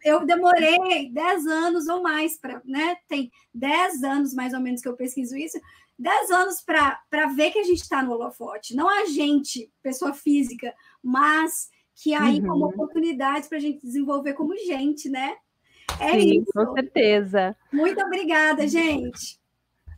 eu 0.03 0.25
demorei 0.25 1.09
10 1.11 1.45
anos 1.47 1.87
ou 1.87 2.01
mais 2.01 2.37
para, 2.39 2.61
né? 2.65 2.97
Tem 3.07 3.31
10 3.53 4.03
anos 4.03 4.33
mais 4.33 4.53
ou 4.53 4.59
menos 4.59 4.81
que 4.81 4.87
eu 4.87 4.95
pesquiso 4.95 5.35
isso, 5.37 5.59
10 5.97 6.31
anos 6.31 6.61
para 6.61 7.27
ver 7.35 7.51
que 7.51 7.59
a 7.59 7.63
gente 7.63 7.81
está 7.81 8.03
no 8.03 8.11
holofote, 8.11 8.75
não 8.75 8.89
a 8.89 9.05
gente, 9.05 9.71
pessoa 9.81 10.13
física, 10.13 10.73
mas 11.03 11.69
que 11.95 12.13
aí 12.13 12.39
uhum. 12.39 12.47
como 12.47 12.65
oportunidades 12.65 13.49
para 13.49 13.57
a 13.57 13.61
gente 13.61 13.81
desenvolver 13.81 14.33
como 14.33 14.55
gente, 14.57 15.09
né? 15.09 15.35
É 15.99 16.19
Sim, 16.19 16.41
isso. 16.41 16.51
com 16.53 16.73
certeza. 16.73 17.55
Muito 17.73 17.99
obrigada, 18.03 18.67
gente. 18.67 19.39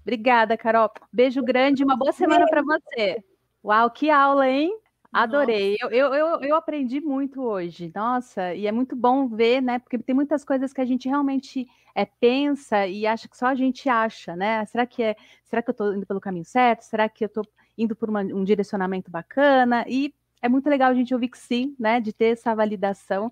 Obrigada, 0.01 0.57
Carol. 0.57 0.89
Beijo 1.11 1.43
grande, 1.43 1.83
uma 1.83 1.97
boa 1.97 2.13
semana 2.13 2.45
para 2.47 2.61
você. 2.61 3.21
Uau, 3.63 3.91
que 3.91 4.09
aula, 4.09 4.47
hein? 4.47 4.71
Adorei. 5.11 5.75
Eu, 5.81 5.89
eu, 5.89 6.13
eu, 6.13 6.41
eu, 6.41 6.55
aprendi 6.55 7.01
muito 7.01 7.41
hoje. 7.41 7.91
Nossa, 7.95 8.53
e 8.53 8.67
é 8.67 8.71
muito 8.71 8.95
bom 8.95 9.27
ver, 9.27 9.61
né? 9.61 9.79
Porque 9.79 9.97
tem 9.97 10.13
muitas 10.13 10.45
coisas 10.45 10.71
que 10.71 10.81
a 10.81 10.85
gente 10.85 11.09
realmente 11.09 11.67
é, 11.95 12.05
pensa 12.05 12.85
e 12.85 13.07
acha 13.07 13.27
que 13.27 13.35
só 13.35 13.47
a 13.47 13.55
gente 13.55 13.89
acha, 13.89 14.35
né? 14.35 14.63
Será 14.65 14.85
que 14.85 15.01
é? 15.01 15.15
Será 15.45 15.61
que 15.63 15.69
eu 15.69 15.73
estou 15.73 15.95
indo 15.95 16.05
pelo 16.05 16.21
caminho 16.21 16.45
certo? 16.45 16.81
Será 16.81 17.09
que 17.09 17.23
eu 17.23 17.27
estou 17.27 17.43
indo 17.75 17.95
por 17.95 18.09
uma, 18.09 18.21
um 18.21 18.43
direcionamento 18.43 19.09
bacana? 19.09 19.83
E 19.87 20.13
é 20.41 20.47
muito 20.47 20.69
legal 20.69 20.91
a 20.91 20.95
gente 20.95 21.13
ouvir 21.13 21.29
que 21.29 21.39
sim, 21.39 21.75
né? 21.79 21.99
De 21.99 22.13
ter 22.13 22.33
essa 22.33 22.53
validação. 22.53 23.31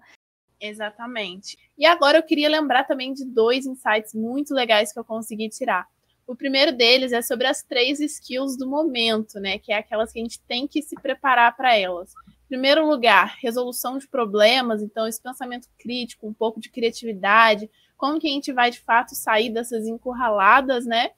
Exatamente. 0.59 1.57
E 1.77 1.85
agora 1.85 2.17
eu 2.17 2.23
queria 2.23 2.49
lembrar 2.49 2.85
também 2.85 3.13
de 3.13 3.23
dois 3.23 3.67
insights 3.67 4.15
muito 4.15 4.51
legais 4.53 4.91
que 4.91 4.97
eu 4.97 5.05
consegui 5.05 5.47
tirar. 5.49 5.87
O 6.27 6.35
primeiro 6.35 6.73
deles 6.73 7.13
é 7.13 7.21
sobre 7.21 7.47
as 7.47 7.63
três 7.63 8.01
skills 8.01 8.57
do 8.57 8.67
momento, 8.67 9.39
né? 9.39 9.57
Que 9.57 9.71
é 9.71 9.77
aquelas 9.77 10.11
que 10.11 10.19
a 10.19 10.21
gente 10.21 10.41
tem 10.41 10.67
que 10.67 10.81
se 10.81 10.93
preparar 10.95 11.55
para 11.55 11.75
elas. 11.77 12.13
Em 12.45 12.49
primeiro 12.49 12.85
lugar, 12.85 13.37
resolução 13.41 13.97
de 13.97 14.07
problemas, 14.07 14.81
então 14.81 15.07
esse 15.07 15.21
pensamento 15.21 15.69
crítico, 15.79 16.27
um 16.27 16.33
pouco 16.33 16.59
de 16.59 16.69
criatividade, 16.69 17.69
como 17.95 18.19
que 18.19 18.27
a 18.27 18.31
gente 18.31 18.51
vai 18.51 18.69
de 18.69 18.79
fato 18.79 19.15
sair 19.15 19.49
dessas 19.49 19.87
encurraladas, 19.87 20.85
né? 20.85 21.11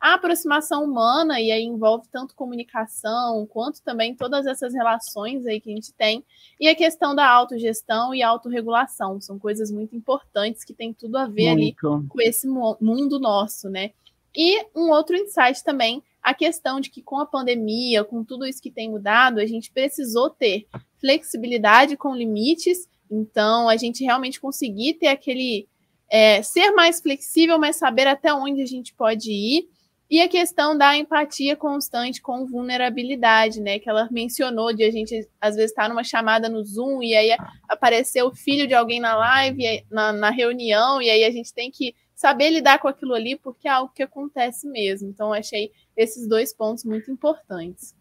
A 0.00 0.14
aproximação 0.14 0.84
humana, 0.84 1.40
e 1.40 1.50
aí 1.50 1.62
envolve 1.62 2.06
tanto 2.10 2.34
comunicação, 2.34 3.46
quanto 3.46 3.82
também 3.82 4.14
todas 4.14 4.44
essas 4.44 4.74
relações 4.74 5.46
aí 5.46 5.60
que 5.60 5.70
a 5.70 5.74
gente 5.74 5.92
tem, 5.94 6.22
e 6.60 6.68
a 6.68 6.74
questão 6.74 7.14
da 7.14 7.26
autogestão 7.26 8.14
e 8.14 8.22
autorregulação, 8.22 9.18
são 9.20 9.38
coisas 9.38 9.70
muito 9.70 9.96
importantes 9.96 10.64
que 10.64 10.74
tem 10.74 10.92
tudo 10.92 11.16
a 11.16 11.26
ver 11.26 11.54
muito. 11.54 11.88
ali 11.88 12.06
com 12.08 12.20
esse 12.20 12.46
mundo 12.46 13.18
nosso, 13.18 13.70
né? 13.70 13.92
E 14.34 14.64
um 14.74 14.90
outro 14.90 15.16
insight 15.16 15.62
também, 15.62 16.02
a 16.22 16.34
questão 16.34 16.80
de 16.80 16.90
que 16.90 17.02
com 17.02 17.18
a 17.18 17.26
pandemia, 17.26 18.02
com 18.02 18.24
tudo 18.24 18.46
isso 18.46 18.62
que 18.62 18.70
tem 18.70 18.90
mudado, 18.90 19.38
a 19.38 19.46
gente 19.46 19.70
precisou 19.70 20.30
ter 20.30 20.66
flexibilidade 20.98 21.96
com 21.96 22.14
limites, 22.14 22.88
então 23.10 23.68
a 23.68 23.76
gente 23.76 24.02
realmente 24.02 24.40
conseguir 24.40 24.94
ter 24.94 25.08
aquele 25.08 25.68
é, 26.10 26.42
ser 26.42 26.70
mais 26.72 27.00
flexível, 27.00 27.58
mas 27.58 27.76
saber 27.76 28.06
até 28.06 28.32
onde 28.32 28.62
a 28.62 28.66
gente 28.66 28.94
pode 28.94 29.30
ir. 29.30 29.68
E 30.10 30.20
a 30.20 30.28
questão 30.28 30.76
da 30.76 30.96
empatia 30.96 31.56
constante 31.56 32.20
com 32.20 32.46
vulnerabilidade, 32.46 33.60
né? 33.60 33.78
Que 33.78 33.88
ela 33.88 34.08
mencionou 34.10 34.72
de 34.72 34.84
a 34.84 34.90
gente 34.90 35.28
às 35.40 35.56
vezes 35.56 35.70
estar 35.70 35.84
tá 35.84 35.88
numa 35.88 36.04
chamada 36.04 36.48
no 36.48 36.62
Zoom 36.62 37.02
e 37.02 37.14
aí 37.16 37.36
aparecer 37.68 38.22
o 38.22 38.34
filho 38.34 38.66
de 38.66 38.74
alguém 38.74 39.00
na 39.00 39.16
live, 39.16 39.84
na, 39.90 40.12
na 40.12 40.30
reunião, 40.30 41.00
e 41.00 41.10
aí 41.10 41.24
a 41.24 41.30
gente 41.30 41.52
tem 41.52 41.70
que 41.70 41.94
saber 42.24 42.48
lidar 42.48 42.78
com 42.78 42.88
aquilo 42.88 43.12
ali, 43.12 43.36
porque 43.36 43.68
é 43.68 43.70
algo 43.70 43.92
que 43.92 44.02
acontece 44.02 44.66
mesmo. 44.66 45.10
Então, 45.10 45.30
achei 45.30 45.70
esses 45.94 46.26
dois 46.26 46.54
pontos 46.54 46.82
muito 46.82 47.10
importantes. 47.10 47.94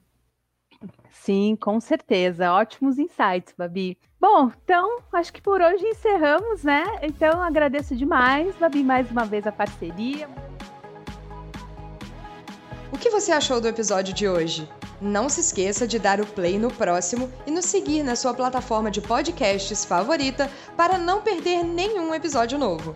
Sim, 1.12 1.58
com 1.60 1.78
certeza. 1.82 2.54
Ótimos 2.54 2.98
insights, 2.98 3.54
Babi. 3.58 3.98
Bom, 4.22 4.50
então 4.64 5.02
acho 5.12 5.34
que 5.34 5.42
por 5.42 5.62
hoje 5.62 5.86
encerramos, 5.86 6.64
né? 6.64 6.84
Então 7.02 7.42
agradeço 7.42 7.96
demais, 7.98 8.56
Babi, 8.56 8.82
mais 8.82 9.12
uma 9.12 9.26
vez 9.26 9.46
a 9.46 9.52
parceria. 9.52 10.30
O 12.92 12.98
que 12.98 13.10
você 13.10 13.34
achou 13.34 13.60
do 13.60 13.68
episódio 13.68 14.14
de 14.14 14.28
hoje? 14.28 14.70
Não 15.02 15.28
se 15.28 15.42
esqueça 15.42 15.86
de 15.86 16.00
dar 16.00 16.22
o 16.22 16.26
play 16.26 16.58
no 16.58 16.72
próximo 16.72 17.30
e 17.46 17.52
nos 17.52 17.66
seguir 17.66 18.04
na 18.04 18.16
sua 18.16 18.34
plataforma 18.34 18.90
de 18.90 19.02
podcasts 19.02 19.84
favorita 19.84 20.50
para 20.78 20.98
não 20.98 21.22
perder 21.22 21.64
nenhum 21.64 22.16
episódio 22.16 22.58
novo. 22.58 22.96